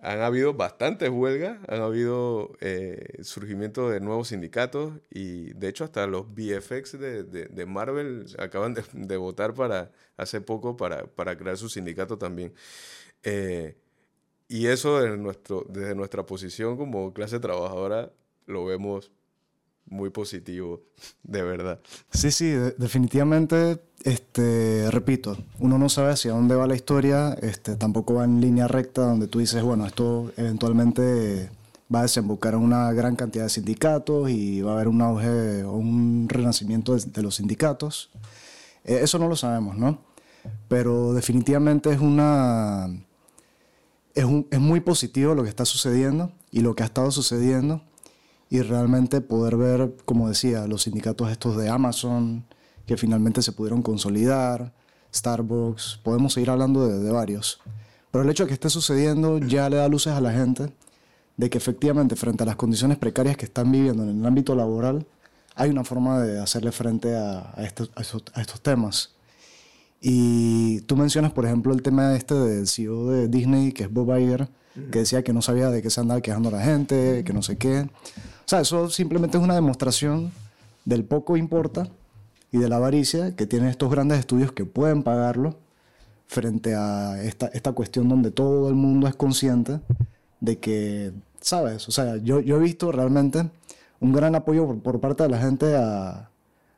Han 0.00 0.20
habido 0.20 0.54
bastantes 0.54 1.10
huelgas, 1.10 1.58
han 1.68 1.82
habido 1.82 2.52
eh, 2.60 3.18
surgimiento 3.22 3.90
de 3.90 4.00
nuevos 4.00 4.28
sindicatos 4.28 4.92
y 5.10 5.52
de 5.54 5.68
hecho 5.68 5.84
hasta 5.84 6.06
los 6.06 6.26
VFX 6.34 6.98
de, 7.00 7.66
Marvel 7.66 8.26
acaban 8.38 8.74
de, 8.92 9.16
votar 9.16 9.54
para, 9.54 9.90
hace 10.16 10.40
poco 10.40 10.76
para, 10.76 11.06
para 11.06 11.36
crear 11.36 11.56
su 11.56 11.68
sindicato 11.68 12.16
también. 12.16 12.54
Eh, 13.24 13.76
y 14.48 14.66
eso 14.68 15.00
desde 15.00 15.94
nuestra 15.94 16.24
posición 16.26 16.76
como 16.76 17.12
clase 17.12 17.40
trabajadora 17.40 18.12
lo 18.46 18.64
vemos 18.64 19.12
muy 19.90 20.10
positivo, 20.10 20.82
de 21.22 21.42
verdad. 21.42 21.80
Sí, 22.10 22.30
sí, 22.30 22.50
definitivamente, 22.78 23.80
este, 24.04 24.90
repito, 24.90 25.36
uno 25.58 25.78
no 25.78 25.88
sabe 25.88 26.12
hacia 26.12 26.32
dónde 26.32 26.54
va 26.54 26.66
la 26.66 26.74
historia, 26.74 27.34
este, 27.42 27.76
tampoco 27.76 28.14
va 28.14 28.24
en 28.24 28.40
línea 28.40 28.68
recta 28.68 29.02
donde 29.02 29.26
tú 29.26 29.38
dices, 29.38 29.62
bueno, 29.62 29.86
esto 29.86 30.32
eventualmente 30.36 31.50
va 31.94 32.00
a 32.00 32.02
desembocar 32.02 32.54
en 32.54 32.60
una 32.60 32.92
gran 32.92 33.16
cantidad 33.16 33.44
de 33.44 33.50
sindicatos 33.50 34.30
y 34.30 34.60
va 34.60 34.72
a 34.72 34.74
haber 34.74 34.88
un 34.88 35.00
auge 35.00 35.64
o 35.64 35.72
un 35.72 36.28
renacimiento 36.28 36.94
de, 36.96 37.22
los 37.22 37.36
sindicatos. 37.36 38.10
Eh, 38.84 39.00
eso 39.02 39.18
no 39.18 39.28
lo 39.28 39.36
sabemos, 39.36 39.76
¿no? 39.76 39.98
Pero 40.68 41.14
definitivamente 41.14 41.90
es 41.90 42.00
una 42.00 42.88
es, 44.14 44.60
muy 44.60 44.80
positivo 44.80 45.34
lo 45.34 45.42
que 45.42 45.48
está 45.48 45.64
sucediendo 45.64 46.32
y 46.50 46.60
lo 46.60 46.74
que 46.74 46.82
ha 46.82 46.86
estado 46.86 47.10
sucediendo 47.10 47.82
y 48.50 48.62
realmente 48.62 49.20
poder 49.20 49.56
ver, 49.56 49.94
como 50.04 50.28
decía, 50.28 50.66
los 50.66 50.82
sindicatos 50.82 51.30
estos 51.30 51.56
de 51.56 51.68
Amazon 51.68 52.44
que 52.86 52.96
finalmente 52.96 53.42
se 53.42 53.52
pudieron 53.52 53.82
consolidar, 53.82 54.72
Starbucks, 55.14 56.00
podemos 56.02 56.32
seguir 56.32 56.50
hablando 56.50 56.88
de, 56.88 57.10
varios. 57.10 57.60
Pero 58.10 58.24
el 58.24 58.30
hecho 58.30 58.44
de 58.44 58.48
que 58.48 58.54
esté 58.54 58.70
sucediendo 58.70 59.38
ya 59.38 59.68
le 59.68 59.76
da 59.76 59.88
luces 59.88 60.14
a 60.14 60.20
la 60.20 60.32
gente 60.32 60.72
de 61.36 61.50
que 61.50 61.58
efectivamente 61.58 62.16
frente 62.16 62.42
a 62.42 62.46
las 62.46 62.56
condiciones 62.56 62.96
precarias 62.96 63.36
que 63.36 63.44
están 63.44 63.70
viviendo 63.70 64.02
en 64.02 64.20
el 64.20 64.26
ámbito 64.26 64.54
laboral, 64.54 65.06
hay 65.54 65.70
una 65.70 65.84
forma 65.84 66.20
de 66.20 66.40
hacerle 66.40 66.72
frente 66.72 67.14
a, 67.14 67.52
estos, 67.58 67.90
a 67.94 68.40
estos 68.40 68.60
temas. 68.62 69.14
Y 70.00 70.80
tú 70.82 70.96
mencionas, 70.96 71.32
por 71.32 71.44
ejemplo, 71.44 71.72
el 71.74 71.82
tema 71.82 72.14
este 72.16 72.34
del 72.34 72.66
CEO 72.68 73.08
de 73.08 73.28
Disney, 73.28 73.72
que 73.72 73.84
es 73.84 73.92
Bob 73.92 74.16
Iger, 74.16 74.48
que 74.90 75.00
decía 75.00 75.22
que 75.22 75.32
no 75.32 75.42
sabía 75.42 75.70
de 75.70 75.82
qué 75.82 75.90
se 75.90 76.00
andaba 76.00 76.20
quejando 76.20 76.50
la 76.50 76.62
gente, 76.62 77.22
que 77.24 77.32
no 77.32 77.42
sé 77.42 77.56
qué. 77.56 77.80
O 77.80 78.48
sea, 78.48 78.60
eso 78.60 78.88
simplemente 78.90 79.36
es 79.36 79.44
una 79.44 79.54
demostración 79.54 80.32
del 80.84 81.04
poco 81.04 81.36
importa 81.36 81.88
y 82.50 82.58
de 82.58 82.68
la 82.68 82.76
avaricia 82.76 83.36
que 83.36 83.46
tienen 83.46 83.68
estos 83.68 83.90
grandes 83.90 84.18
estudios 84.18 84.52
que 84.52 84.64
pueden 84.64 85.02
pagarlo 85.02 85.56
frente 86.26 86.74
a 86.74 87.22
esta, 87.22 87.46
esta 87.48 87.72
cuestión 87.72 88.08
donde 88.08 88.30
todo 88.30 88.68
el 88.68 88.74
mundo 88.74 89.06
es 89.06 89.14
consciente 89.14 89.80
de 90.40 90.58
que, 90.58 91.12
¿sabes? 91.40 91.88
O 91.88 91.92
sea, 91.92 92.16
yo, 92.16 92.40
yo 92.40 92.56
he 92.56 92.60
visto 92.60 92.92
realmente 92.92 93.50
un 94.00 94.12
gran 94.12 94.34
apoyo 94.34 94.76
por, 94.76 95.00
parte 95.00 95.24
de 95.24 95.28
la 95.28 95.38
gente 95.38 95.74
a, 95.76 96.30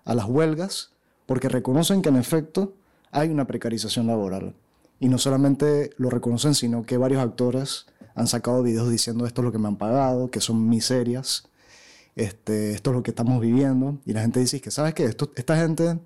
a 0.04 0.14
las 0.14 0.24
huelgas 0.26 0.90
porque 1.26 1.48
reconocen 1.48 2.02
que 2.02 2.08
en 2.08 2.16
efecto 2.16 2.72
hay 3.12 3.28
una 3.28 3.46
precarización 3.46 4.06
laboral. 4.06 4.54
Y 5.00 5.08
no 5.08 5.18
solamente 5.18 5.90
lo 5.96 6.10
reconocen, 6.10 6.54
sino 6.54 6.82
que 6.84 6.98
varios 6.98 7.22
actores 7.22 7.86
han 8.14 8.26
sacado 8.28 8.62
videos 8.62 8.90
diciendo 8.90 9.26
esto 9.26 9.40
es 9.40 9.44
lo 9.46 9.52
que 9.52 9.58
me 9.58 9.68
han 9.68 9.76
pagado, 9.76 10.30
que 10.30 10.40
son 10.40 10.68
miserias, 10.68 11.44
este, 12.16 12.72
esto 12.72 12.90
es 12.90 12.96
lo 12.96 13.02
que 13.02 13.10
estamos 13.12 13.40
viviendo. 13.40 13.98
Y 14.04 14.12
la 14.12 14.20
gente 14.22 14.40
dice 14.40 14.60
que, 14.60 14.70
¿sabes 14.70 14.94
qué? 14.94 15.04
Esto, 15.04 15.32
esta 15.36 15.56
gente 15.56 15.98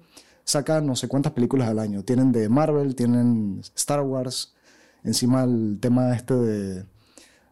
saca 0.45 0.81
no 0.81 0.97
sé 0.97 1.09
cuántas 1.09 1.33
películas 1.33 1.69
al 1.69 1.79
año. 1.79 2.05
Tienen 2.05 2.31
de 2.33 2.49
Marvel, 2.49 2.95
tienen 2.95 3.61
Star 3.75 4.01
Wars, 4.03 4.55
encima 5.03 5.45
el 5.45 5.79
tema 5.81 6.15
este 6.15 6.35
de, 6.35 6.87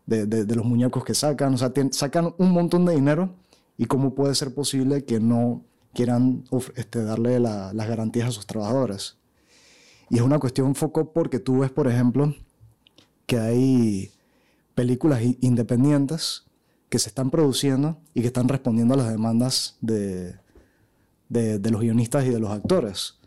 de, 0.07 0.27
de- 0.27 0.45
de 0.45 0.55
los 0.55 0.65
muñecos 0.65 1.05
que 1.05 1.15
sacan. 1.15 1.55
O 1.55 1.59
sea, 1.59 1.73
tien- 1.75 1.93
sacan 1.93 2.35
un 2.39 2.51
montón 2.53 2.85
de 2.85 2.95
dinero. 2.95 3.35
¿Y 3.79 3.87
cómo 3.87 4.15
puede 4.15 4.35
ser 4.35 4.55
posible 4.55 5.05
que 5.05 5.19
no 5.19 5.65
quieran 5.95 6.45
este, 6.77 7.03
darle 7.03 7.41
la- 7.41 7.73
las 7.73 7.89
garantías 7.89 8.29
a 8.29 8.33
sus 8.33 8.47
trabajadores? 8.47 9.17
Y 10.13 10.17
es 10.17 10.21
una 10.21 10.39
cuestión 10.39 10.75
foco 10.75 11.11
porque 11.15 11.39
tú 11.39 11.61
ves, 11.61 11.71
por 11.71 11.89
ejemplo, 11.89 12.35
que 13.25 13.39
hay 13.39 14.13
películas 14.75 15.23
independientes 15.41 16.45
que 16.91 16.99
se 16.99 17.09
están 17.09 17.31
produciendo 17.31 17.99
y 18.13 18.21
que 18.21 18.27
están 18.27 18.47
respondiendo 18.47 18.93
a 18.93 18.99
las 18.99 19.11
demandas 19.11 19.79
de, 19.81 20.37
de, 21.31 21.59
de 21.59 21.71
los 21.71 21.81
guionistas 21.81 22.27
y 22.27 22.29
de 22.29 22.39
los 22.39 22.51
actores. 22.51 23.21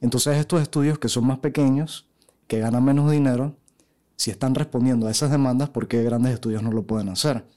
Entonces 0.00 0.36
estos 0.36 0.62
estudios 0.62 1.00
que 1.00 1.08
son 1.08 1.26
más 1.26 1.40
pequeños, 1.40 2.08
que 2.46 2.60
ganan 2.60 2.84
menos 2.84 3.10
dinero, 3.10 3.56
si 4.14 4.30
están 4.30 4.54
respondiendo 4.54 5.08
a 5.08 5.10
esas 5.10 5.32
demandas, 5.32 5.70
¿por 5.70 5.88
qué 5.88 6.04
grandes 6.04 6.34
estudios 6.34 6.62
no 6.62 6.70
lo 6.70 6.84
pueden 6.84 7.08
hacer? 7.08 7.48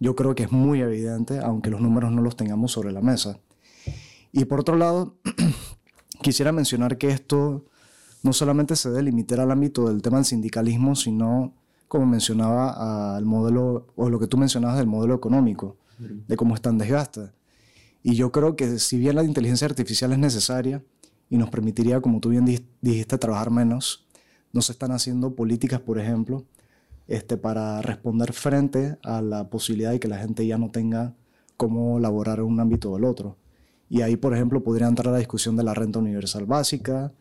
Yo 0.00 0.16
creo 0.16 0.34
que 0.34 0.42
es 0.42 0.50
muy 0.50 0.80
evidente, 0.80 1.38
aunque 1.38 1.70
los 1.70 1.80
números 1.80 2.10
no 2.10 2.22
los 2.22 2.34
tengamos 2.34 2.72
sobre 2.72 2.90
la 2.90 3.02
mesa. 3.02 3.38
Y 4.32 4.46
por 4.46 4.58
otro 4.58 4.74
lado, 4.74 5.14
quisiera 6.22 6.50
mencionar 6.50 6.98
que 6.98 7.10
esto 7.10 7.66
no 8.22 8.32
solamente 8.32 8.76
se 8.76 8.90
debe 8.90 9.04
limitar 9.04 9.40
al 9.40 9.50
ámbito 9.50 9.88
del 9.88 10.02
tema 10.02 10.18
del 10.18 10.24
sindicalismo, 10.26 10.94
sino, 10.94 11.52
como 11.88 12.06
mencionaba, 12.06 13.16
al 13.16 13.24
modelo, 13.24 13.86
o 13.96 14.08
lo 14.10 14.18
que 14.18 14.26
tú 14.26 14.36
mencionabas 14.36 14.78
del 14.78 14.86
modelo 14.86 15.14
económico, 15.14 15.76
de 16.28 16.36
cómo 16.36 16.54
está 16.54 16.70
en 16.70 16.78
desgaste. 16.78 17.30
Y 18.02 18.14
yo 18.14 18.32
creo 18.32 18.56
que 18.56 18.78
si 18.78 18.96
bien 18.98 19.16
la 19.16 19.24
inteligencia 19.24 19.66
artificial 19.66 20.12
es 20.12 20.18
necesaria 20.18 20.82
y 21.28 21.36
nos 21.36 21.50
permitiría, 21.50 22.00
como 22.00 22.20
tú 22.20 22.30
bien 22.30 22.44
di- 22.46 22.64
dijiste, 22.80 23.18
trabajar 23.18 23.50
menos, 23.50 24.06
no 24.52 24.62
se 24.62 24.72
están 24.72 24.92
haciendo 24.92 25.34
políticas, 25.34 25.80
por 25.80 25.98
ejemplo, 25.98 26.44
este, 27.08 27.36
para 27.36 27.82
responder 27.82 28.32
frente 28.32 28.96
a 29.02 29.20
la 29.20 29.48
posibilidad 29.50 29.90
de 29.90 30.00
que 30.00 30.08
la 30.08 30.18
gente 30.18 30.46
ya 30.46 30.58
no 30.58 30.70
tenga 30.70 31.14
cómo 31.56 31.98
laborar 32.00 32.38
en 32.38 32.44
un 32.46 32.60
ámbito 32.60 32.90
o 32.90 32.96
el 32.96 33.04
otro. 33.04 33.36
Y 33.90 34.02
ahí, 34.02 34.16
por 34.16 34.32
ejemplo, 34.34 34.62
podría 34.62 34.86
entrar 34.86 35.12
la 35.12 35.18
discusión 35.18 35.56
de 35.56 35.64
la 35.64 35.74
renta 35.74 35.98
universal 35.98 36.46
básica, 36.46 37.12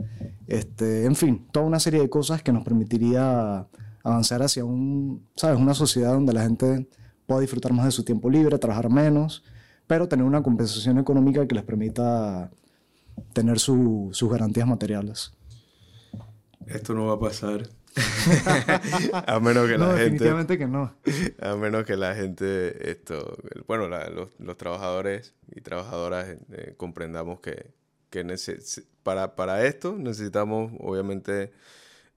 este, 0.47 1.05
en 1.05 1.15
fin, 1.15 1.47
toda 1.51 1.65
una 1.65 1.79
serie 1.79 1.99
de 1.99 2.09
cosas 2.09 2.43
que 2.43 2.53
nos 2.53 2.63
permitiría 2.63 3.67
avanzar 4.03 4.43
hacia 4.43 4.63
un, 4.63 5.25
¿sabes? 5.35 5.59
una 5.59 5.73
sociedad 5.73 6.13
donde 6.13 6.31
la 6.31 6.43
gente 6.43 6.87
pueda 7.25 7.41
disfrutar 7.41 7.73
más 7.73 7.85
de 7.85 7.91
su 7.91 8.03
tiempo 8.03 8.29
libre, 8.29 8.57
trabajar 8.59 8.89
menos, 8.89 9.43
pero 9.87 10.07
tener 10.07 10.23
una 10.25 10.43
compensación 10.43 10.99
económica 10.99 11.47
que 11.47 11.55
les 11.55 11.63
permita 11.63 12.51
tener 13.33 13.59
su- 13.59 14.09
sus 14.11 14.31
garantías 14.31 14.67
materiales. 14.67 15.33
Esto 16.67 16.93
no 16.93 17.07
va 17.07 17.13
a 17.13 17.19
pasar. 17.19 17.67
a 19.27 19.39
menos 19.39 19.67
que 19.67 19.77
no, 19.77 19.87
la 19.87 19.97
gente. 19.97 20.03
definitivamente 20.03 20.57
que 20.57 20.67
no. 20.67 20.93
A 21.41 21.55
menos 21.55 21.85
que 21.85 21.95
la 21.97 22.15
gente, 22.15 22.89
esto, 22.91 23.37
bueno, 23.67 23.87
la- 23.87 24.09
los, 24.09 24.29
los 24.39 24.57
trabajadores 24.57 25.33
y 25.53 25.61
trabajadoras 25.61 26.27
eh, 26.51 26.73
comprendamos 26.77 27.39
que, 27.39 27.71
que 28.09 28.25
para, 29.03 29.35
para 29.35 29.65
esto 29.65 29.95
necesitamos, 29.97 30.71
obviamente, 30.79 31.51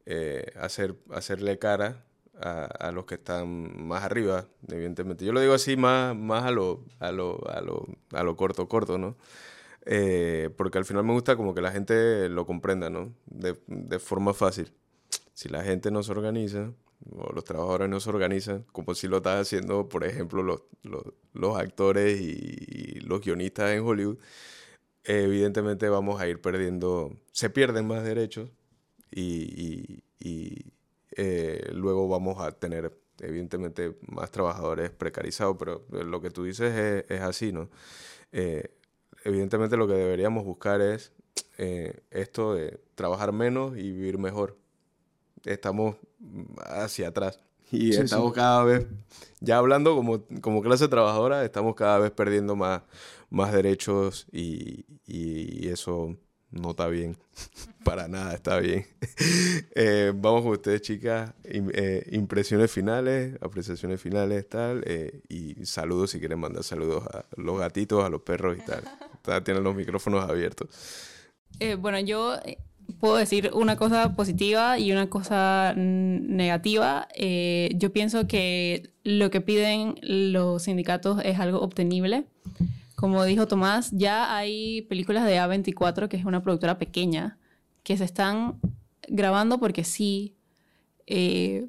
eh, 0.06 0.46
hacer, 0.60 0.96
hacerle 1.12 1.58
cara 1.58 2.04
a, 2.40 2.64
a 2.64 2.92
los 2.92 3.06
que 3.06 3.14
están 3.16 3.86
más 3.86 4.04
arriba, 4.04 4.46
evidentemente. 4.68 5.24
Yo 5.24 5.32
lo 5.32 5.40
digo 5.40 5.54
así 5.54 5.76
más, 5.76 6.16
más 6.16 6.44
a, 6.44 6.50
lo, 6.50 6.84
a, 7.00 7.12
lo, 7.12 7.40
a, 7.50 7.60
lo, 7.60 7.86
a 8.12 8.22
lo 8.24 8.36
corto, 8.36 8.68
corto, 8.68 8.98
¿no? 8.98 9.16
Eh, 9.86 10.50
porque 10.56 10.78
al 10.78 10.84
final 10.84 11.04
me 11.04 11.12
gusta 11.12 11.36
como 11.36 11.54
que 11.54 11.60
la 11.62 11.72
gente 11.72 12.28
lo 12.28 12.46
comprenda, 12.46 12.90
¿no? 12.90 13.12
De, 13.26 13.56
de 13.66 13.98
forma 13.98 14.34
fácil. 14.34 14.72
Si 15.42 15.48
la 15.48 15.64
gente 15.64 15.90
no 15.90 16.04
se 16.04 16.12
organiza, 16.12 16.72
o 17.10 17.32
los 17.32 17.42
trabajadores 17.42 17.88
no 17.88 17.98
se 17.98 18.10
organizan, 18.10 18.64
como 18.70 18.94
si 18.94 19.08
lo 19.08 19.16
están 19.16 19.40
haciendo, 19.40 19.88
por 19.88 20.04
ejemplo, 20.04 20.44
los, 20.84 21.56
actores 21.56 22.20
y, 22.20 23.00
los 23.00 23.20
guionistas 23.20 23.72
en 23.72 23.80
Hollywood, 23.82 24.18
evidentemente 25.02 25.88
vamos 25.88 26.20
a 26.20 26.28
ir 26.28 26.40
perdiendo, 26.40 27.18
se 27.32 27.50
pierden 27.50 27.88
más 27.88 28.04
derechos 28.04 28.50
y, 29.10 30.04
eh, 31.16 31.70
luego 31.72 32.06
vamos 32.08 32.40
a 32.40 32.52
tener, 32.52 32.96
evidentemente, 33.18 33.96
más 34.06 34.30
trabajadores 34.30 34.90
precarizados, 34.90 35.56
pero 35.58 35.84
lo 35.90 36.20
que 36.20 36.30
tú 36.30 36.44
dices 36.44 36.72
es, 36.72 37.10
es 37.10 37.20
así, 37.20 37.50
¿no? 37.50 37.68
Eh, 38.30 38.76
evidentemente 39.24 39.76
lo 39.76 39.88
que 39.88 39.94
deberíamos 39.94 40.44
buscar 40.44 40.80
es 40.80 41.12
eh, 41.58 41.98
esto 42.12 42.54
de 42.54 42.78
trabajar 42.94 43.32
menos 43.32 43.76
y 43.76 43.90
vivir 43.90 44.18
mejor. 44.18 44.61
Estamos 45.44 45.96
mm, 46.20 46.42
hacia 46.66 47.08
atrás 47.08 47.38
y 47.70 47.92
Sí, 47.92 48.00
estamos 48.02 48.32
sí. 48.32 48.34
cada 48.36 48.64
vez, 48.64 48.86
ya 49.40 49.58
hablando 49.58 49.94
como, 49.96 50.22
como 50.40 50.62
clase 50.62 50.88
trabajadora, 50.88 51.44
estamos 51.44 51.74
cada 51.74 51.98
vez 51.98 52.10
perdiendo 52.10 52.54
más, 52.54 52.82
más 53.30 53.52
derechos 53.52 54.26
y, 54.30 54.84
y 55.06 55.68
eso 55.68 56.16
no 56.50 56.70
está 56.70 56.86
bien. 56.88 57.16
Para 57.84 58.08
nada 58.08 58.34
está 58.34 58.58
bien. 58.60 58.86
Eh, 59.74 60.12
vamos 60.14 60.42
con 60.42 60.52
ustedes, 60.52 60.82
chicas. 60.82 61.32
Im- 61.44 61.70
eh, 61.72 62.06
impresiones 62.12 62.70
finales, 62.70 63.36
apreciaciones 63.40 64.00
finales, 64.00 64.46
tal. 64.48 64.82
eh, 64.86 65.22
y 65.30 65.64
saludos 65.64 66.10
si 66.10 66.18
quieren 66.20 66.38
mandar 66.38 66.62
saludos 66.62 67.04
a 67.06 67.24
los 67.36 67.58
gatitos, 67.58 68.04
a 68.04 68.10
los 68.10 68.20
perros 68.20 68.58
y 68.58 68.66
tal. 68.66 68.84
Ta- 69.22 69.42
Tienen 69.42 69.64
los 69.64 69.74
micrófonos 69.74 70.28
abiertos. 70.28 70.68
Eh, 71.58 71.74
bueno, 71.76 71.98
yo 72.00 72.36
puedo 73.00 73.16
decir 73.16 73.50
una 73.54 73.76
cosa 73.76 74.14
positiva 74.14 74.78
y 74.78 74.92
una 74.92 75.08
cosa 75.08 75.74
negativa. 75.76 77.08
Eh, 77.14 77.70
yo 77.76 77.92
pienso 77.92 78.26
que 78.26 78.90
lo 79.04 79.30
que 79.30 79.40
piden 79.40 79.96
los 80.02 80.62
sindicatos 80.64 81.20
es 81.24 81.38
algo 81.40 81.60
obtenible. 81.60 82.24
Como 82.94 83.24
dijo 83.24 83.48
Tomás, 83.48 83.90
ya 83.92 84.36
hay 84.36 84.82
películas 84.82 85.24
de 85.24 85.38
A24, 85.40 86.08
que 86.08 86.16
es 86.16 86.24
una 86.24 86.42
productora 86.42 86.78
pequeña, 86.78 87.36
que 87.82 87.96
se 87.96 88.04
están 88.04 88.60
grabando 89.08 89.58
porque 89.58 89.82
sí 89.84 90.34
eh, 91.06 91.66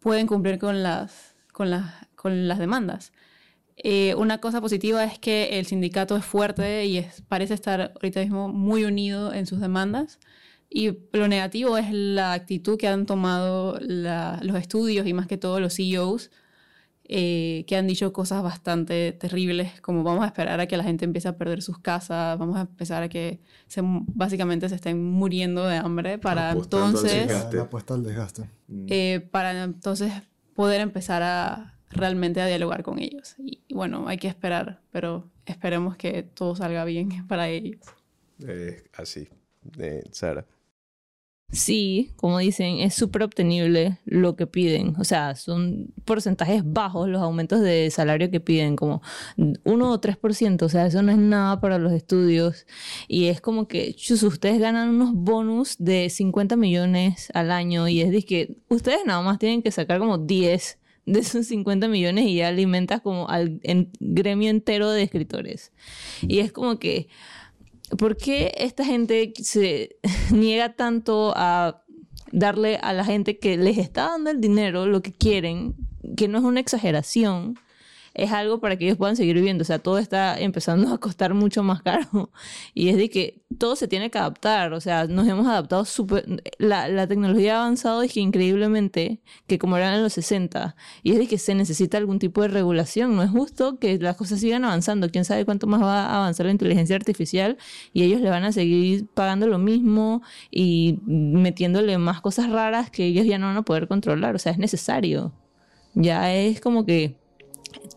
pueden 0.00 0.26
cumplir 0.26 0.58
con 0.58 0.82
las, 0.82 1.34
con 1.52 1.70
las, 1.70 1.94
con 2.16 2.48
las 2.48 2.58
demandas. 2.58 3.12
Eh, 3.76 4.14
una 4.16 4.38
cosa 4.38 4.60
positiva 4.60 5.04
es 5.04 5.18
que 5.18 5.58
el 5.58 5.66
sindicato 5.66 6.16
es 6.16 6.24
fuerte 6.24 6.86
y 6.86 6.98
es- 6.98 7.22
parece 7.28 7.54
estar 7.54 7.92
ahorita 7.94 8.20
mismo 8.20 8.48
muy 8.48 8.84
unido 8.84 9.32
en 9.34 9.46
sus 9.46 9.60
demandas. 9.60 10.18
Y 10.68 10.92
lo 11.12 11.28
negativo 11.28 11.78
es 11.78 11.92
la 11.92 12.32
actitud 12.32 12.76
que 12.78 12.88
han 12.88 13.06
tomado 13.06 13.78
la- 13.80 14.40
los 14.42 14.56
estudios 14.56 15.06
y 15.06 15.12
más 15.12 15.26
que 15.26 15.36
todo 15.38 15.60
los 15.60 15.74
CEOs, 15.76 16.30
eh, 17.08 17.64
que 17.68 17.76
han 17.76 17.86
dicho 17.86 18.12
cosas 18.12 18.42
bastante 18.42 19.12
terribles, 19.12 19.80
como 19.80 20.02
vamos 20.02 20.24
a 20.24 20.26
esperar 20.26 20.58
a 20.58 20.66
que 20.66 20.76
la 20.76 20.82
gente 20.82 21.04
empiece 21.04 21.28
a 21.28 21.36
perder 21.36 21.62
sus 21.62 21.78
casas, 21.78 22.36
vamos 22.36 22.56
a 22.56 22.62
empezar 22.62 23.04
a 23.04 23.08
que 23.08 23.38
se, 23.68 23.80
básicamente 23.84 24.68
se 24.68 24.74
estén 24.74 25.00
muriendo 25.04 25.66
de 25.68 25.76
hambre 25.76 26.18
para 26.18 26.50
Apostando 26.50 26.84
al 26.86 26.88
entonces 27.06 27.26
desgaste. 27.28 27.56
La 27.58 27.62
apuesta 27.62 27.94
al 27.94 28.02
desgaste. 28.02 28.50
eh, 28.88 29.20
para 29.30 29.62
entonces 29.62 30.12
poder 30.54 30.80
empezar 30.80 31.22
a 31.22 31.74
realmente 31.90 32.40
a 32.40 32.46
dialogar 32.46 32.82
con 32.82 32.98
ellos. 32.98 33.36
Y, 33.38 33.62
y 33.68 33.74
bueno, 33.74 34.08
hay 34.08 34.16
que 34.18 34.26
esperar, 34.26 34.80
pero 34.90 35.30
esperemos 35.46 35.96
que 35.96 36.24
todo 36.24 36.56
salga 36.56 36.84
bien 36.84 37.08
para 37.28 37.48
ellos. 37.48 37.78
Eh, 38.46 38.82
así. 38.94 39.28
Eh, 39.78 40.02
Sara. 40.10 40.44
Sí, 41.52 42.12
como 42.16 42.38
dicen, 42.38 42.80
es 42.80 42.94
súper 42.94 43.22
obtenible 43.22 43.98
lo 44.04 44.34
que 44.34 44.46
piden. 44.48 44.94
O 44.98 45.04
sea, 45.04 45.36
son 45.36 45.94
porcentajes 46.04 46.62
bajos 46.64 47.08
los 47.08 47.22
aumentos 47.22 47.60
de 47.60 47.88
salario 47.92 48.30
que 48.30 48.40
piden, 48.40 48.74
como 48.74 49.00
1 49.64 49.90
o 49.92 50.00
3%. 50.00 50.62
O 50.66 50.68
sea, 50.68 50.86
eso 50.86 51.02
no 51.02 51.12
es 51.12 51.18
nada 51.18 51.60
para 51.60 51.78
los 51.78 51.92
estudios. 51.92 52.66
Y 53.06 53.26
es 53.26 53.40
como 53.40 53.68
que, 53.68 53.94
chus, 53.94 54.24
ustedes 54.24 54.58
ganan 54.60 54.88
unos 54.90 55.14
bonus 55.14 55.76
de 55.78 56.10
50 56.10 56.56
millones 56.56 57.28
al 57.32 57.52
año. 57.52 57.86
Y 57.88 58.00
es 58.02 58.24
que 58.24 58.56
ustedes 58.68 59.00
nada 59.06 59.22
más 59.22 59.38
tienen 59.38 59.62
que 59.62 59.70
sacar 59.70 60.00
como 60.00 60.18
10 60.18 60.78
de 61.06 61.20
esos 61.20 61.46
50 61.46 61.86
millones 61.86 62.26
y 62.26 62.34
ya 62.34 62.48
alimentas 62.48 63.00
como 63.00 63.28
al 63.28 63.60
en- 63.62 63.92
gremio 64.00 64.50
entero 64.50 64.90
de 64.90 65.04
escritores. 65.04 65.72
Y 66.22 66.40
es 66.40 66.50
como 66.50 66.80
que 66.80 67.06
¿por 67.98 68.16
qué 68.16 68.52
esta 68.58 68.84
gente 68.84 69.32
se 69.42 69.96
niega 70.32 70.74
tanto 70.74 71.32
a 71.36 71.82
darle 72.32 72.76
a 72.76 72.92
la 72.92 73.04
gente 73.04 73.38
que 73.38 73.56
les 73.56 73.78
está 73.78 74.08
dando 74.08 74.30
el 74.30 74.40
dinero 74.40 74.86
lo 74.86 75.02
que 75.02 75.12
quieren, 75.12 75.74
que 76.16 76.28
no 76.28 76.38
es 76.38 76.44
una 76.44 76.60
exageración, 76.60 77.58
es 78.16 78.32
algo 78.32 78.60
para 78.60 78.76
que 78.76 78.86
ellos 78.86 78.96
puedan 78.96 79.14
seguir 79.14 79.36
viviendo. 79.36 79.62
O 79.62 79.64
sea, 79.64 79.78
todo 79.78 79.98
está 79.98 80.40
empezando 80.40 80.88
a 80.94 80.98
costar 80.98 81.34
mucho 81.34 81.62
más 81.62 81.82
caro. 81.82 82.30
Y 82.74 82.88
es 82.88 82.96
de 82.96 83.10
que 83.10 83.42
todo 83.58 83.76
se 83.76 83.88
tiene 83.88 84.10
que 84.10 84.18
adaptar. 84.18 84.72
O 84.72 84.80
sea, 84.80 85.06
nos 85.06 85.28
hemos 85.28 85.46
adaptado 85.46 85.84
súper... 85.84 86.24
La, 86.58 86.88
la, 86.88 87.06
tecnología 87.06 87.56
ha 87.56 87.62
avanzado 87.62 88.02
es 88.02 88.12
que 88.12 88.20
increíblemente, 88.20 89.20
que 89.46 89.58
como 89.58 89.76
eran 89.76 89.94
en 89.94 90.02
los 90.02 90.14
60. 90.14 90.76
Y 91.02 91.12
es 91.12 91.18
de 91.18 91.26
que 91.26 91.36
se 91.36 91.54
necesita 91.54 91.98
algún 91.98 92.18
tipo 92.18 92.40
de 92.40 92.48
regulación. 92.48 93.16
No 93.16 93.22
es 93.22 93.30
justo 93.30 93.78
que 93.78 93.98
las 93.98 94.16
cosas 94.16 94.40
sigan 94.40 94.64
avanzando. 94.64 95.10
¿Quién 95.10 95.26
sabe 95.26 95.44
cuánto 95.44 95.66
más 95.66 95.82
va 95.82 96.06
a 96.06 96.16
avanzar 96.16 96.46
la 96.46 96.52
inteligencia 96.52 96.96
artificial? 96.96 97.58
Y 97.92 98.02
ellos 98.02 98.22
le 98.22 98.30
van 98.30 98.44
a 98.44 98.52
seguir 98.52 99.06
pagando 99.12 99.46
lo 99.46 99.58
mismo 99.58 100.22
y 100.50 101.00
metiéndole 101.04 101.98
más 101.98 102.22
cosas 102.22 102.48
raras 102.48 102.90
que 102.90 103.04
ellos 103.04 103.26
ya 103.26 103.38
no 103.38 103.46
van 103.46 103.58
a 103.58 103.62
poder 103.62 103.88
controlar. 103.88 104.34
O 104.34 104.38
sea, 104.38 104.52
es 104.52 104.58
necesario. 104.58 105.32
Ya 105.94 106.32
es 106.34 106.60
como 106.60 106.86
que 106.86 107.16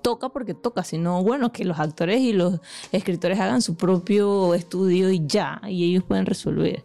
toca 0.02 0.30
porque 0.30 0.54
toca, 0.54 0.84
sino 0.84 1.24
bueno, 1.24 1.52
que 1.52 1.66
los 1.66 1.80
actores 1.80 2.20
y 2.20 2.34
los 2.34 2.60
escritores 2.92 3.40
hagan 3.40 3.62
su 3.62 3.76
propio 3.76 4.54
estudio 4.54 5.10
y 5.10 5.26
ya, 5.26 5.62
y 5.68 5.90
ellos 5.90 6.04
pueden 6.04 6.26
resolver. 6.26 6.84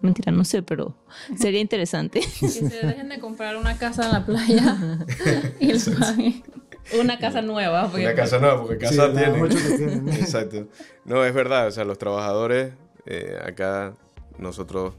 Mentira, 0.00 0.30
no 0.30 0.44
sé, 0.44 0.62
pero 0.62 0.94
sería 1.36 1.60
interesante. 1.60 2.20
Que 2.40 2.48
se 2.48 2.64
dejen 2.68 3.08
de 3.08 3.18
comprar 3.18 3.56
una 3.56 3.78
casa 3.78 4.06
en 4.06 4.12
la 4.12 4.26
playa 4.26 4.76
y 5.60 5.72
paguen 5.98 6.42
una 7.00 7.18
casa 7.18 7.42
nueva. 7.42 7.90
Una 7.92 8.14
casa 8.14 8.38
nueva, 8.38 8.62
porque 8.62 8.78
casa 8.78 9.12
tienen. 9.12 10.08
Exacto. 10.08 10.68
No, 11.04 11.24
es 11.24 11.34
verdad, 11.34 11.66
o 11.66 11.70
sea, 11.70 11.84
los 11.84 11.98
trabajadores, 11.98 12.72
eh, 13.06 13.38
acá 13.44 13.94
nosotros 14.38 14.94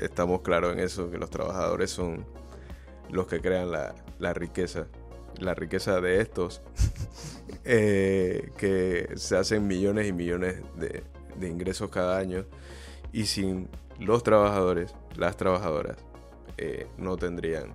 estamos 0.00 0.42
claros 0.42 0.72
en 0.72 0.80
eso, 0.80 1.10
que 1.10 1.18
los 1.18 1.30
trabajadores 1.30 1.90
son 1.90 2.24
los 3.10 3.26
que 3.26 3.40
crean 3.40 3.70
la, 3.70 3.94
la 4.18 4.32
riqueza 4.32 4.86
la 5.38 5.54
riqueza 5.54 6.00
de 6.00 6.20
estos, 6.20 6.62
eh, 7.64 8.52
que 8.56 9.10
se 9.16 9.36
hacen 9.36 9.66
millones 9.66 10.08
y 10.08 10.12
millones 10.12 10.62
de, 10.76 11.02
ingresos 11.46 11.90
cada 11.90 12.18
año, 12.18 12.46
y 13.12 13.26
sin 13.26 13.68
los 13.98 14.22
trabajadores, 14.22 14.94
las 15.16 15.36
trabajadoras, 15.36 15.96
eh, 16.58 16.86
no 16.96 17.16
tendrían 17.16 17.72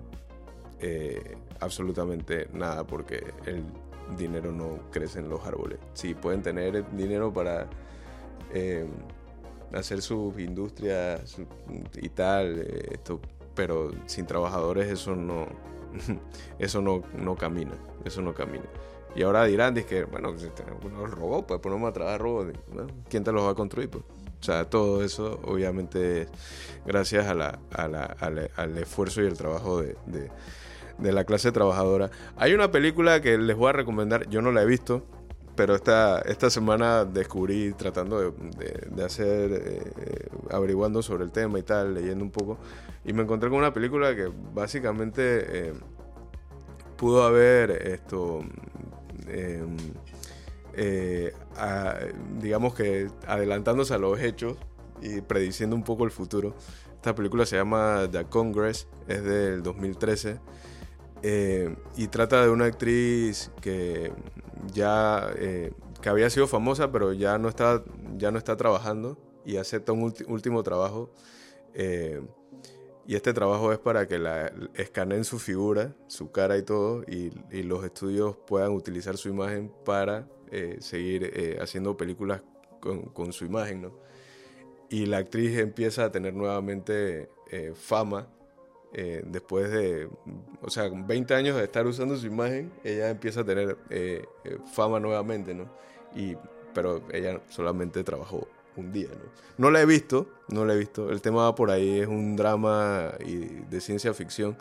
eh, 0.80 1.36
absolutamente 1.60 2.48
nada 2.52 2.84
porque 2.84 3.32
el 3.46 3.64
dinero 4.16 4.50
no 4.50 4.90
crece 4.90 5.20
en 5.20 5.28
los 5.28 5.44
árboles. 5.46 5.78
Sí, 5.94 6.14
pueden 6.14 6.42
tener 6.42 6.84
dinero 6.94 7.32
para 7.32 7.68
hacer 9.72 10.02
sus 10.02 10.38
industrias 10.38 11.38
y 11.94 12.08
tal, 12.10 12.60
esto, 12.90 13.20
pero 13.54 13.90
sin 14.06 14.26
trabajadores 14.26 14.90
eso 14.90 15.16
no, 15.16 15.46
eso 16.58 16.80
no, 16.80 17.02
no 17.18 17.36
camina, 17.36 17.72
eso 18.04 18.22
no 18.22 18.34
camina. 18.34 18.64
Y 19.14 19.22
ahora 19.22 19.44
dirán, 19.44 19.74
que, 19.74 20.04
bueno, 20.04 20.34
tenemos 20.34 21.10
robots, 21.10 21.44
pues 21.46 21.60
ponemos 21.60 21.90
a 21.90 21.92
trabajar 21.92 22.20
robots. 22.20 22.58
¿Quién 23.08 23.24
te 23.24 23.32
los 23.32 23.44
va 23.44 23.50
a 23.50 23.54
construir? 23.54 23.90
Pues? 23.90 24.04
O 24.04 24.44
sea, 24.44 24.68
todo 24.68 25.04
eso 25.04 25.38
obviamente 25.44 26.22
es 26.22 26.28
gracias 26.84 27.26
a 27.26 27.34
la, 27.34 27.60
al, 27.70 28.78
esfuerzo 28.78 29.22
y 29.22 29.26
el 29.26 29.36
trabajo 29.36 29.80
de, 29.80 29.96
de, 30.98 31.12
la 31.12 31.24
clase 31.24 31.52
trabajadora. 31.52 32.10
Hay 32.36 32.52
una 32.52 32.72
película 32.72 33.20
que 33.20 33.38
les 33.38 33.56
voy 33.56 33.68
a 33.68 33.72
recomendar, 33.72 34.28
yo 34.30 34.42
no 34.42 34.50
la 34.50 34.62
he 34.62 34.66
visto, 34.66 35.04
pero 35.54 35.74
esta, 35.74 36.20
esta 36.20 36.50
semana 36.50 37.04
descubrí 37.04 37.72
tratando 37.74 38.32
de, 38.32 38.88
de 38.90 39.04
hacer, 39.04 39.50
eh, 39.52 40.28
averiguando 40.50 41.02
sobre 41.02 41.24
el 41.24 41.32
tema 41.32 41.58
y 41.58 41.62
tal, 41.62 41.94
leyendo 41.94 42.24
un 42.24 42.30
poco, 42.30 42.58
y 43.04 43.12
me 43.12 43.22
encontré 43.22 43.50
con 43.50 43.58
una 43.58 43.72
película 43.72 44.14
que 44.14 44.30
básicamente 44.54 45.22
eh, 45.68 45.72
pudo 46.96 47.24
haber 47.24 47.70
esto, 47.70 48.40
em, 49.26 49.76
eh, 50.74 51.34
digamos 52.38 52.74
que 52.74 53.08
adelantándose 53.26 53.92
a 53.94 53.98
los 53.98 54.20
hechos 54.20 54.56
y 55.02 55.20
prediciendo 55.20 55.76
un 55.76 55.82
poco 55.82 56.04
el 56.04 56.10
futuro. 56.10 56.54
Esta 56.94 57.14
película 57.14 57.44
se 57.44 57.56
llama 57.56 58.08
The 58.10 58.24
Congress, 58.26 58.86
es 59.08 59.24
del 59.24 59.62
2013. 59.62 60.38
Y 61.22 62.06
trata 62.08 62.42
de 62.42 62.50
una 62.50 62.64
actriz 62.64 63.50
que 63.60 64.12
ya 64.72 65.30
eh, 65.36 65.72
que 66.00 66.08
había 66.08 66.30
sido 66.30 66.46
famosa, 66.46 66.90
pero 66.90 67.12
ya 67.12 67.38
no 67.38 67.48
está, 67.48 67.82
ya 68.16 68.30
no 68.30 68.38
está 68.38 68.56
trabajando 68.56 69.18
y 69.44 69.56
acepta 69.56 69.92
un 69.92 70.12
último 70.26 70.62
trabajo. 70.62 71.10
Eh, 71.74 72.20
y 73.06 73.16
este 73.16 73.32
trabajo 73.32 73.72
es 73.72 73.78
para 73.78 74.06
que 74.06 74.18
la 74.18 74.52
escaneen 74.74 75.24
su 75.24 75.38
figura, 75.38 75.94
su 76.06 76.30
cara 76.30 76.56
y 76.56 76.62
todo, 76.62 77.02
y, 77.02 77.30
los 77.62 77.84
estudios 77.84 78.36
puedan 78.46 78.72
utilizar 78.72 79.16
su 79.16 79.28
imagen 79.28 79.72
para 79.84 80.28
eh, 80.52 80.76
seguir 80.80 81.58
haciendo 81.60 81.96
películas 81.96 82.42
con, 82.80 83.02
con, 83.06 83.32
su 83.32 83.44
imagen, 83.44 83.82
¿no? 83.82 83.92
Y 84.88 85.06
la 85.06 85.18
actriz 85.18 85.58
empieza 85.58 86.04
a 86.04 86.12
tener 86.12 86.34
nuevamente 86.34 87.28
fama 87.74 88.28
eh, 88.94 89.22
después 89.24 89.70
de, 89.70 90.08
o 90.60 90.68
sea, 90.68 90.90
20 90.92 91.34
años 91.34 91.56
de 91.56 91.64
estar 91.64 91.86
usando 91.86 92.14
su 92.16 92.26
imagen, 92.26 92.70
ella 92.84 93.08
empieza 93.08 93.40
a 93.40 93.44
tener 93.44 93.78
eh, 93.88 94.26
eh, 94.44 94.58
fama 94.74 95.00
nuevamente, 95.00 95.54
¿no? 95.54 95.66
Y, 96.14 96.36
pero 96.74 97.02
ella 97.10 97.40
solamente 97.48 98.04
trabajó 98.04 98.46
un 98.76 98.92
día, 98.92 99.08
¿no? 99.08 99.30
No 99.56 99.70
la 99.70 99.80
he 99.80 99.86
visto, 99.86 100.26
no 100.48 100.66
la 100.66 100.74
he 100.74 100.78
visto. 100.78 101.10
El 101.10 101.22
tema 101.22 101.44
va 101.44 101.54
por 101.54 101.70
ahí, 101.70 102.00
es 102.00 102.06
un 102.06 102.36
drama 102.36 103.12
y 103.24 103.44
de 103.70 103.80
ciencia 103.80 104.12
ficción. 104.12 104.56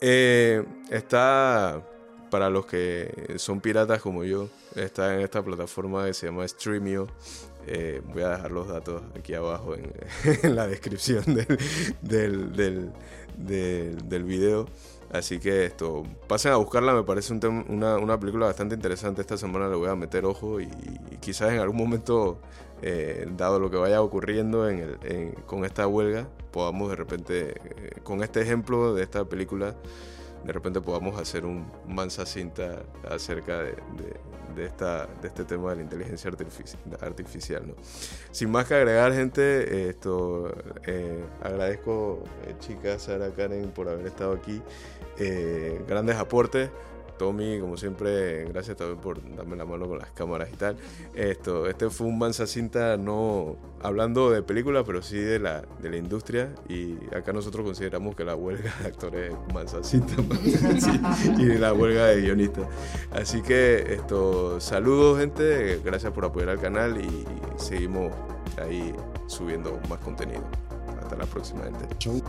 está, 0.00 1.82
para 2.30 2.50
los 2.50 2.66
que 2.66 3.34
son 3.36 3.60
piratas 3.60 4.02
como 4.02 4.24
yo, 4.24 4.48
está 4.74 5.14
en 5.14 5.20
esta 5.20 5.42
plataforma 5.42 6.04
que 6.06 6.14
se 6.14 6.26
llama 6.26 6.46
Streamio. 6.48 7.06
Voy 8.12 8.22
a 8.22 8.30
dejar 8.30 8.52
los 8.52 8.68
datos 8.68 9.02
aquí 9.18 9.34
abajo 9.34 9.74
en, 9.74 9.92
la 10.54 10.66
descripción 10.66 11.24
del, 12.02 12.52
del, 12.52 12.92
del 14.08 14.24
video. 14.24 14.66
Así 15.12 15.38
que 15.38 15.64
esto, 15.64 16.02
pasen 16.26 16.52
a 16.52 16.56
buscarla, 16.56 16.92
me 16.92 17.04
parece 17.04 17.32
una, 17.32 17.96
una, 17.96 18.18
película 18.18 18.46
bastante 18.46 18.74
interesante. 18.74 19.20
Esta 19.20 19.36
semana 19.36 19.68
le 19.68 19.76
voy 19.76 19.88
a 19.88 19.94
meter 19.94 20.24
ojo 20.24 20.60
y, 20.60 20.68
quizás 21.20 21.52
en 21.52 21.60
algún 21.60 21.76
momento, 21.76 22.38
eh, 22.82 23.26
dado 23.36 23.60
lo 23.60 23.70
que 23.70 23.76
vaya 23.76 24.02
ocurriendo 24.02 24.68
con 25.46 25.64
esta 25.64 25.86
huelga, 25.86 26.28
podamos 26.50 26.90
de 26.90 26.96
repente, 26.96 27.50
eh, 27.50 28.00
con 28.02 28.22
este 28.22 28.42
ejemplo 28.42 28.94
de 28.94 29.04
esta 29.04 29.24
película, 29.24 29.76
de 30.46 30.52
repente 30.52 30.80
podamos 30.80 31.20
hacer 31.20 31.44
un 31.44 31.66
mansa 31.88 32.24
cinta 32.24 32.84
acerca 33.10 33.62
de, 33.62 33.74
de, 34.54 34.64
esta, 34.64 35.06
de 35.20 35.28
este 35.28 35.44
tema 35.44 35.70
de 35.70 35.76
la 35.76 35.82
inteligencia 35.82 36.30
artificial. 37.00 37.66
¿no? 37.66 37.74
Sin 38.30 38.50
más 38.50 38.66
que 38.66 38.74
agregar, 38.74 39.12
gente, 39.12 39.88
esto 39.88 40.54
eh, 40.86 41.24
agradezco, 41.42 42.22
eh, 42.46 42.54
chicas, 42.60 43.02
Sara, 43.02 43.30
Karen, 43.30 43.70
por 43.70 43.88
haber 43.88 44.06
estado 44.06 44.32
aquí. 44.32 44.62
Eh, 45.18 45.82
grandes 45.88 46.16
aportes. 46.16 46.70
Tommy, 47.18 47.60
como 47.60 47.76
siempre, 47.76 48.44
gracias 48.44 48.76
también 48.76 48.98
por 48.98 49.20
darme 49.36 49.56
la 49.56 49.64
mano 49.64 49.88
con 49.88 49.98
las 49.98 50.10
cámaras 50.10 50.48
y 50.52 50.56
tal. 50.56 50.76
Esto, 51.14 51.66
este 51.68 51.90
fue 51.90 52.06
un 52.06 52.18
Mansa 52.18 52.46
Cinta 52.46 52.96
no 52.96 53.56
hablando 53.82 54.30
de 54.30 54.42
películas, 54.42 54.84
pero 54.86 55.02
sí 55.02 55.16
de 55.18 55.38
la, 55.38 55.62
de 55.80 55.90
la 55.90 55.96
industria. 55.96 56.54
Y 56.68 56.96
acá 57.14 57.32
nosotros 57.32 57.64
consideramos 57.64 58.14
que 58.14 58.24
la 58.24 58.34
huelga 58.34 58.72
de 58.80 58.88
actores 58.88 59.32
es 59.32 59.36
Mansa 59.54 59.82
Cinta 59.82 60.14
y 61.38 61.44
la 61.58 61.72
huelga 61.72 62.06
de 62.06 62.20
guionistas. 62.20 62.66
Así 63.10 63.42
que 63.42 63.94
esto, 63.94 64.60
saludos 64.60 65.20
gente, 65.20 65.80
gracias 65.84 66.12
por 66.12 66.24
apoyar 66.24 66.50
al 66.50 66.60
canal 66.60 67.00
y 67.02 67.24
seguimos 67.56 68.12
ahí 68.60 68.94
subiendo 69.26 69.78
más 69.88 69.98
contenido. 70.00 70.44
Hasta 71.00 71.16
la 71.16 71.26
próxima 71.26 71.64
gente. 71.64 71.86
Chau. 71.98 72.22